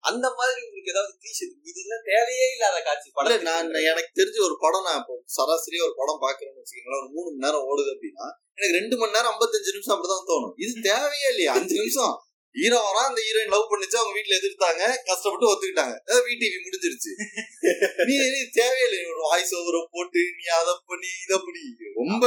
[0.00, 3.42] அந்த மாதிரி உங்களுக்கு ஏதாவது கிளீஷே இதுல தேவையே இல்லாத காட்சி படம்.
[3.42, 7.00] நான் எனக்கு தெரிஞ்ச ஒரு படம் நான் இப்போ சராசரியா ஒரு படம் பாக்குறேன்னு வச்சுக்கோங்களேன்.
[7.00, 10.54] ஒரு மூணு மணி நேரம் ஓடுது அப்படின்னா எனக்கு ரெண்டு மணி நேரம் ஐம்பத்தஞ்சு நிமிஷம் அப்படிதான் தோணும்.
[10.56, 11.52] இது தேவையே இல்லையா.
[11.52, 12.14] அஞ்சு நிமிஷம்.
[12.54, 14.82] ஹீரோ வரா அந்த ஹீரோயின் லவ் பண்ணிச்சு அவங்க வீட்டுல எதிர்த்தாங்க.
[15.04, 15.94] கஷ்டப்பட்டு ஒத்துக்கிட்டாங்க.
[16.26, 17.12] விடிவி முடிஞ்சிருச்சு.
[18.08, 18.14] நீ
[18.52, 21.64] தேவையில்லை ஒரு வாய்ஸ் ஓவரை போட்டு நீ அதை பண்ணி இதை பண்ணி.
[21.94, 22.24] ரொம்ப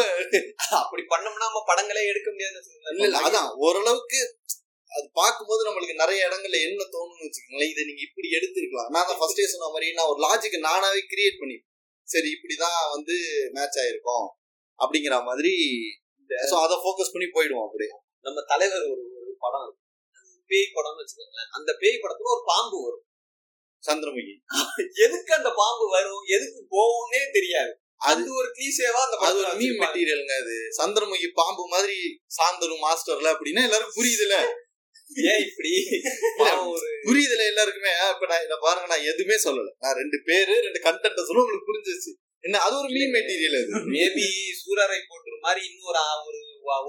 [0.69, 3.19] அப்படி பண்ணோம்னா நம்ம படங்களே எடுக்க முடியாதுன்னு இல்ல.
[3.19, 3.49] அதான்.
[3.57, 4.19] ஓரளவுக்கு
[4.91, 7.71] அது பார்க்கும்போது நம்மளுக்கு நிறைய இடங்கள்ல என்ன தோணும்னு வச்சுக்கோங்களேன்.
[7.73, 8.89] இதை நீங்க இப்படி எடுத்திருக்கலாம்.
[8.89, 11.57] நான் தான் ஃபர்ஸ்டே சொன்ன மாதிரி நான் ஒரு லாஜிக் நானாவே கிரியேட் பண்ணி
[12.07, 13.15] சரி இப்படிதான் வந்து
[13.51, 14.27] மேட்ச் ஆயிருக்கும்
[14.79, 15.53] அப்படிங்கிற மாதிரி
[16.51, 17.91] சோ அதை ஃபோக்கஸ் பண்ணி போயிடுவோம் அப்படியே.
[18.21, 19.67] நம்ம தலைவர் ஒரு ஒரு படம்.
[20.49, 21.49] பேய் படம்னு வச்சுக்கோங்களேன்.
[21.51, 23.03] அந்த பேய் படத்துல ஒரு பாம்பு வரும்.
[23.83, 24.35] சந்திரமுகி.
[25.05, 26.23] எதுக்கு அந்த பாம்பு வரும்?
[26.35, 27.73] எதுக்கு போகும்னே தெரியாது.
[28.01, 29.83] அது ஒரு கிளீஷேவா அந்த அது ஒரு வச்சிருப்பாங்க.
[29.83, 30.55] மெட்டீரியலுங்க அது.
[30.79, 31.97] சந்திரமுகி பாம்பு மாதிரி
[32.37, 34.35] சாந்தரும் மாஸ்டர்ல அப்படின்னா எல்லாருக்கும் புரியுதுல
[35.31, 35.71] ஏன் இப்படி?
[37.07, 37.91] புரியுதுல எல்லாருக்குமே.
[38.13, 39.69] இப்ப நான் இதை பாருங்க நான் எதுவுமே சொல்லல.
[39.83, 43.79] நான் ரெண்டு பேரு ரெண்டு கண்டென்ட் சொல்ல உங்களுக்கு புரிஞ்சிச்சு என்ன அது ஒரு மீம் மெட்டீரியல் அது.
[43.93, 44.25] மேபி
[44.59, 45.87] சூரரை போட்டுற மாதிரி இன்னும்
[46.29, 46.39] ஒரு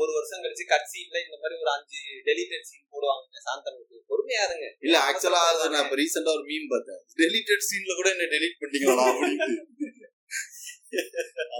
[0.02, 3.24] ஒரு வருஷம் கழிச்சு கட் சீன்ல இந்த மாதிரி ஒரு அஞ்சு டெலிட்டட் சீன் போடுவாங்க.
[3.46, 4.66] சாந்தனுக்கு பொறுமையா இருங்க.
[4.86, 7.00] இல்ல ஆக்சுவலா அது நான் இப்ப ரீசெண்டா ஒரு மீம் பார்த்தேன்.
[7.22, 9.46] டெலிட்டட் சீன்ல கூட என்ன டெலீட் பண்ணிட்டீங்களா அப்படின்னு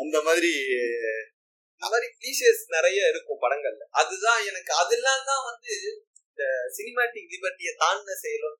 [0.00, 0.50] அந்த மாதிரி
[1.82, 3.82] இந்த மாதிரி கிளீஷேஸ் நிறைய இருக்கும் படங்கள்ல.
[4.00, 5.74] அதுதான் எனக்கு அதெல்லாம் தான் வந்து
[6.38, 8.58] இந்த சினிமாட்டிக் லிபர்ட்டியை தாண்டின செயலும்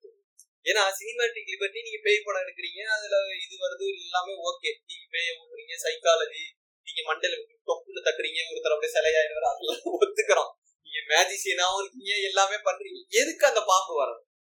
[0.67, 5.75] ஏன்னா சினிமாட்டிக் லிபர்ட்டி நீங்க பேய் படம் எடுக்கிறீங்க அதுல இது வருது எல்லாமே ஓகே நீங்க பேய ஓடுறீங்க
[5.85, 6.43] சைக்காலஜி
[6.87, 7.37] நீங்க மண்டல
[7.69, 10.51] தொப்புல தட்டுறீங்க ஒருத்தர் அப்படியே சிலையாயிடுவார் அதெல்லாம் ஒத்துக்கிறோம்.
[10.87, 13.01] நீங்க மேஜிசியனாவும் இருக்கீங்க எல்லாமே பண்றீங்க.
[13.21, 13.95] எதுக்கு அந்த பாம்பு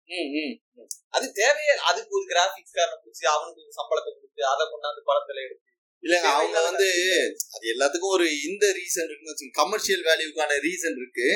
[0.08, 0.54] ம்.
[1.16, 5.68] அது தேவையே அதுக்கு ஒரு கிராபிக்ஸ் காரனை பிடிச்சி அவனுக்கு சம்பளத்தை கொடுத்து அதை கொண்டாந்து படத்துல எடுத்து.
[6.02, 6.88] இல்லங்க அவங்க வந்து
[7.54, 11.28] அது எல்லாத்துக்கும் ஒரு இந்த ரீசன் இருக்குன்னு வச்சுங்க கமர்ஷியல் வேல்யூக்கான ரீசன் இருக்கு.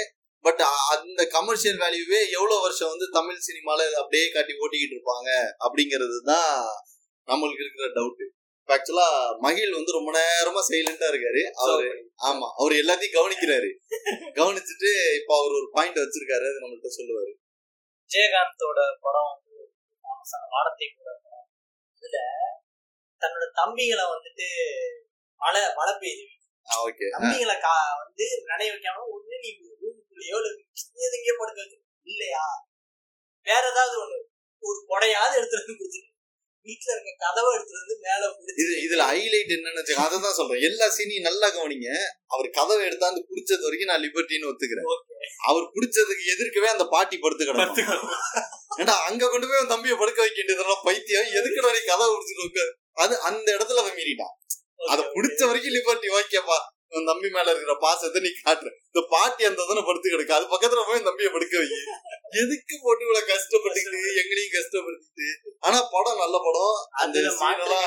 [0.45, 0.63] பட்
[0.95, 5.31] அந்த கமர்ஷியல் வேல்யூவே எவ்வளவு வருஷம் வந்து தமிழ் சினிமால அப்படியே காட்டி ஓட்டிக்கிட்டு இருப்பாங்க
[5.67, 6.51] அப்படிங்கிறது தான்
[7.29, 8.25] நம்மளுக்கு இருக்கிற டவுட்
[8.69, 9.09] ஆக்சுவலா
[9.45, 11.43] மகிழ் வந்து ரொம்ப நேரமா சைலண்டா இருக்காரு.
[11.63, 11.91] அவரு
[12.29, 13.69] ஆமா அவர் எல்லாத்தையும் கவனிக்கிறாரு.
[14.39, 17.33] கவனிச்சுட்டு இப்ப அவர் ஒரு பாயிண்ட் வச்சிருக்காரு அது நம்மள்ட்ட சொல்லுவாரு.
[18.05, 19.55] விஜயகாந்தோட படம் வந்து
[20.55, 21.09] வானத்தை கூட.
[21.99, 22.19] இதுல
[23.23, 24.49] தன்னோட தம்பிகளை வந்துட்டு
[25.41, 26.27] மழை மழை பெய்யுது.
[26.69, 27.57] ஓகே தம்பிகளை
[28.03, 29.51] வந்து நனைய வைக்காம ஒண்ணு நீ
[30.17, 30.51] ரூமுக்குள்ளேயோ இல்ல
[31.07, 32.45] எதுக்கே படுக்க வச்சு இல்லையா?
[33.47, 34.19] வேற ஏதாவது ஒண்ணு.
[34.63, 36.05] ஒரு கொடையாவது எடுத்துட்டு வந்து குடிச்சிரு
[36.67, 38.23] வீட்டுல இருக்க கதவை எடுத்துட்டு வந்து மேல
[38.63, 40.63] இது இதுல ஹைலைட் என்னன்னு அதை தான் சொல்றேன்.
[40.69, 41.89] எல்லா சீனையும் நல்லா கவனிங்க.
[42.35, 44.89] அவர் கதவை எடுத்தாந்து குடிச்சது வரைக்கும் நான் லிபர்ட்டின்னு ஒத்துக்கிறேன்.
[45.49, 48.15] அவர் குடிச்சதுக்கு எதிர்க்கவே அந்த பாட்டி படுத்து கிடக்கும்
[48.81, 51.29] ஏன்டா அங்க கொண்டு போய் தம்பியை படுக்க வைக்க வேண்டியதெல்லாம் பைத்தியம்?
[51.39, 52.73] எதுக்குடா நீ கதவை குடிச்சிட்டு உட்காரு?
[52.97, 54.35] அது அந்த இடத்துல அவன் மீறிட்டான்.
[54.93, 56.59] அத புடிச்ச வரைக்கும் லிபர்ட்டி ஓகேப்பா.
[56.93, 58.69] உன் தம்பி மேல இருக்கிற பாசத்தை நீ காட்டுற?
[58.87, 60.37] இந்த பாட்டி அந்த தானே படுத்து கிடக்கு.
[60.37, 61.69] அது பக்கத்துல போய் தம்பியை படுக்க வை.
[62.43, 65.27] எதுக்கு போட்டு இவ்வளவு கஷ்டப்பட்டுக்கிட்டு எங்களையும் கஷ்டப்படுத்திட்டு?
[65.61, 66.77] ஆனா படம் நல்ல படம்.
[67.03, 67.87] அந்த சீனெல்லாம்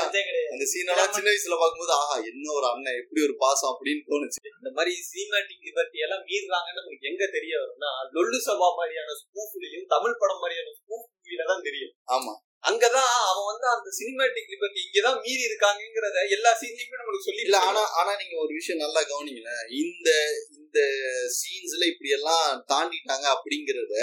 [0.54, 4.42] அந்த சீனெல்லாம் சின்ன வயசுல பார்க்கும்போது ஆஹா என்ன ஒரு அண்ணன் எப்படி ஒரு பாசம் அப்படின்னு தோணுச்சு.
[4.60, 10.20] இந்த மாதிரி சினிமாட்டிக் லிபர்ட்டி எல்லாம் மீறுறாங்கன்னு நமக்கு எங்க தெரிய வரும்னா லொல்லு சபா மாதிரியான ஸ்பூஃப்லயும் தமிழ்
[10.20, 11.94] படம் மாதிரியான மூவில தான் தெரியும்.
[12.12, 12.36] ஆமா.
[12.64, 17.84] அங்கதான் அவன் வந்து அந்த சினிமாட்டிக் லிபர்ட்டி இங்கதான் மீறி இருக்காங்கிறத எல்லா சீன்லயுமே நம்மளுக்கு சொல்லி இல்ல ஆனா
[18.00, 20.10] ஆனா நீங்க ஒரு விஷயம் நல்லா கவனிங்களேன் இந்த
[20.60, 20.80] இந்த
[21.40, 23.96] சீன்ஸ்ல இப்படி எல்லாம் தாண்டிட்டாங்க அப்படிங்கறத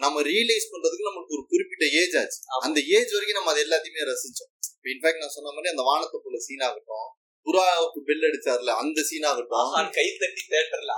[0.00, 2.38] நம்ம ரியலைஸ் பண்றதுக்கு நமக்கு ஒரு குறிப்பிட்ட ஏஜ் ஆச்சு.
[2.66, 4.50] அந்த ஏஜ் வரைக்கும் நம்ம அது எல்லாத்தையுமே ரசிச்சோம்.
[4.92, 7.08] இன்ஃபேக்ட் நான் சொன்ன மாதிரி அந்த வானத்தை போல சீன் ஆகட்டும்
[7.46, 9.70] புறாவுக்கு பெல் அடிச்சார்ல அந்த சீன் ஆகட்டும்.
[9.98, 10.92] கை தட்டி தேட்டர்ல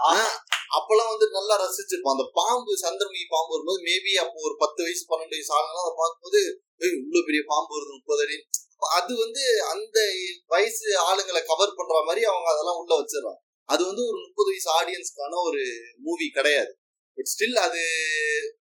[0.79, 2.15] அப்பெல்லாம் வந்து நல்லா ரசிச்சிருப்போம்.
[2.17, 6.41] அந்த பாம்பு சந்திரமுகி பாம்பு வரும்போது மேபி அப்போ ஒரு பத்து வயசு பன்னெண்டு வயசு ஆகலாம் அதை பார்க்கும்போது
[6.87, 8.37] இவ்வளவு பெரிய பாம்பு வருது முப்பது அடி
[8.99, 9.99] அது வந்து அந்த
[10.47, 13.41] வயசு ஆளுங்களை கவர் பண்ற மாதிரி அவங்க அதெல்லாம் உள்ள வச்சிடறாங்க.
[13.65, 15.63] அது வந்து ஒரு முப்பது வயசு ஆடியன்ஸ்க்கான ஒரு
[16.03, 16.79] மூவி கிடையாது.
[17.15, 17.81] பட் ஸ்டில் அது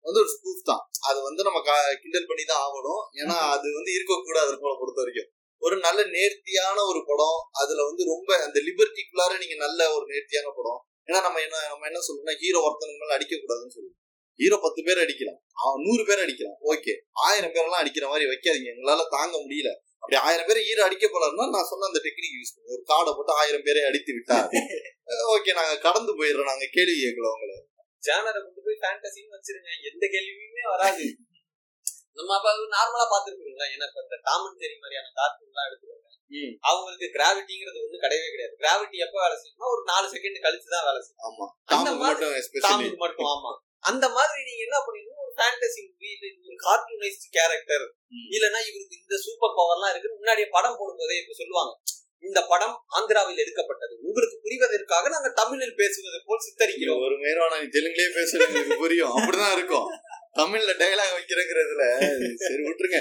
[0.01, 0.83] வந்து ஒரு ஸ்பூஃப் தான்.
[1.09, 3.03] அது வந்து நம்ம க- கிண்டல் பண்ணி தான் ஆகணும்.
[3.21, 8.31] ஏன்னா அது வந்து இருக்கக்கூடாது போல பொறுத்த வரைக்கும் ஒரு நல்ல நேர்த்தியான ஒரு படம் அதுல வந்து ரொம்ப
[8.45, 10.83] அந்த லிபர்ட்டிக்குள்ளார நீங்க நல்ல ஒரு நேர்த்தியான படம்.
[11.07, 14.01] ஏன்னா நம்ம என்ன நம்ம என்ன சொல்றோம்னா ஹீரோ ஒருத்தனுக்கு மேல அடிக்க கூடாதுன்னு சொல்லுவோம்.
[14.41, 15.39] ஹீரோ பத்து பேர் அடிக்கலாம்.
[15.83, 16.59] நூறு பேர் அடிக்கலாம்.
[16.73, 18.71] ஓகே ஆயிரம் பேரெல்லாம் அடிக்கிற மாதிரி வைக்காதீங்க.
[18.75, 19.71] எங்களால தாங்க முடியல.
[20.03, 23.33] அப்படி ஆயிரம் பேர் ஹீரோ அடிக்க போலாருன்னா நான் சொன்ன அந்த டெக்னிக் யூஸ் பண்ணுவோம் ஒரு கார்டை போட்டு
[23.33, 24.49] ஆயிரம் பேரை அடித்து விட்டார்
[25.35, 26.51] ஓகே நாங்க கடந்து போயிடுறோம்.
[26.51, 27.57] நாங்க கேள்வி கேட்கல உங்களை.
[28.03, 29.71] ஜானரை கொண்டு போய் ஃபேண்டசின்னு வச்சிருங்க.
[29.91, 31.05] எந்த கேள்வியுமே வராது.
[32.17, 36.09] நம்ம அப்ப நார்மலா பாத்துருக்கீங்களா ஏன்னா இப்ப இந்த டாமன் ஜெரி மாதிரியான கார்ட்டூன் எல்லாம் எடுத்துக்கோங்க.
[36.31, 36.53] ம்.
[36.61, 38.55] அவங்களுக்கு கிராவிட்டிங்கிறது வந்து கிடையவே கிடையாது.
[38.63, 41.23] கிராவிட்டி எப்ப வேலை செய்யும்னா ஒரு நாலு செகண்ட் கழிச்சு தான் வேலை செய்யும்.
[41.29, 41.47] ஆமா.
[42.99, 43.53] மட்டும் ஆமா.
[43.83, 46.11] அந்த மாதிரி நீங்க என்ன பண்ணீங்கன்னா ஒரு ஃபேண்டசி மூவி
[46.47, 48.29] ஒரு கார்ட்டூனைஸ்ட் கேரக்டர் ம்.
[48.35, 51.73] இல்லனா இவருக்கு இந்த சூப்பர் பவர்லாம் இருக்கு முன்னாடியே படம் போடும்போதே இப்ப சொல்லுவாங்க.
[52.25, 53.95] இந்த படம் ஆந்திராவில் எடுக்கப்பட்டது.
[54.03, 57.01] உங்களுக்கு புரிவதற்காக நாங்க தமிழில் பேசுவது போல் சித்தரிக்கிறோம்.
[57.05, 59.15] ஒரு நீ தெலுங்குலயே பேசுறது புரியும்.
[59.17, 59.89] அப்படிதான் இருக்கும்.
[60.37, 61.85] தமிழ்ல டைலாக் வைக்கிறேங்கிறதுல
[62.43, 63.01] சரி விட்டுருங்க.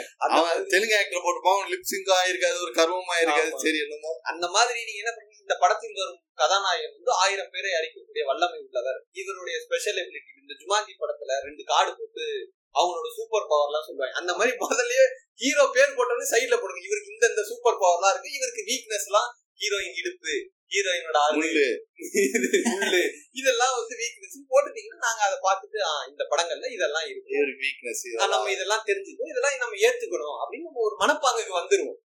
[0.70, 3.52] தெலுங்கு ஆக்டர் போட்டுப்பான் லிப்சிங்கும் ஆயிருக்காது ஒரு கர்வமா இருக்காது.
[3.58, 4.12] சரி என்னமோ.
[4.24, 5.31] அந்த மாதிரி நீங்க என்ன பண்ணீங்க?
[5.52, 9.00] இந்த படத்தில் வரும் கதாநாயகன் வந்து ஆயிரம் பேரை அழிக்கக்கூடிய வல்லமை உள்ளவர்.
[9.22, 12.24] இவருடைய ஸ்பெஷல் எபிலிட்டி இந்த ஜுமாந்தி படத்துல ரெண்டு கார்டு போட்டு
[12.80, 14.14] அவங்களோட சூப்பர் பவர் எல்லாம் சொல்லுவாங்க.
[14.22, 15.06] அந்த மாதிரி முதல்லயே
[15.42, 16.82] ஹீரோ பேர் போட்டோன்னு சைட்ல போடுங்க.
[16.88, 18.30] இவருக்கு இந்த இந்த சூப்பர் பவர்லாம் இருக்கு.
[18.38, 19.30] இவருக்கு வீக்னஸ் எல்லாம்
[19.62, 20.34] ஹீரோயின் இடுப்பு
[20.72, 21.66] ஹீரோயினோட முள்ளு.
[22.72, 23.02] முள்ளு.
[23.42, 25.80] இதெல்லாம் வந்து வீக்னஸ் போட்டுட்டீங்கன்னா நாங்க அதை பார்த்துட்டு
[26.12, 27.30] இந்த படங்கள்ல இதெல்லாம் இருக்கு.
[27.38, 29.32] இவருக்கு வீக்னஸ் நம்ம இதெல்லாம் தெரிஞ்சுக்கணும்.
[29.34, 30.38] இதெல்லாம் நம்ம ஏத்துக்கணும்.
[30.42, 32.02] அப்படின்னு நம்ம ஒரு மனப்பாங்குக்கு வந்துருவோம்.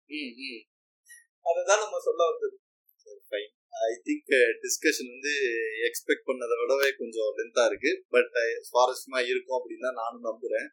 [1.50, 2.56] அதுதான் நம்ம சொல்ல வந்தது.
[3.86, 4.32] ஐ திங்க்
[4.64, 5.32] டிஸ்கஷன் வந்து
[5.88, 7.92] எக்ஸ்பெக்ட் பண்ணதை விடவே கொஞ்சம் லென்த்தாக இருக்கு.
[8.08, 10.68] பட் uh, சுவாரஸ்யமா இருக்கும் அப்படின்னு தான் நானும் நம்புறேன்.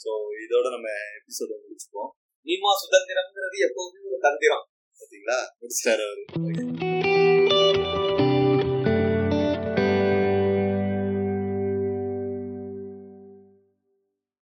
[0.00, 0.12] ஸோ
[0.44, 0.88] இதோட நம்ம
[1.20, 2.12] எபிசோட முடிச்சுப்போம்
[2.46, 4.64] நீமா சுதந்திரம்ங்கிறது எப்பவுமே ஒரு தந்திரம்.
[5.00, 5.40] பாத்தீங்களா?
[5.60, 6.89] முடிச்சிட்டாரு அவரு.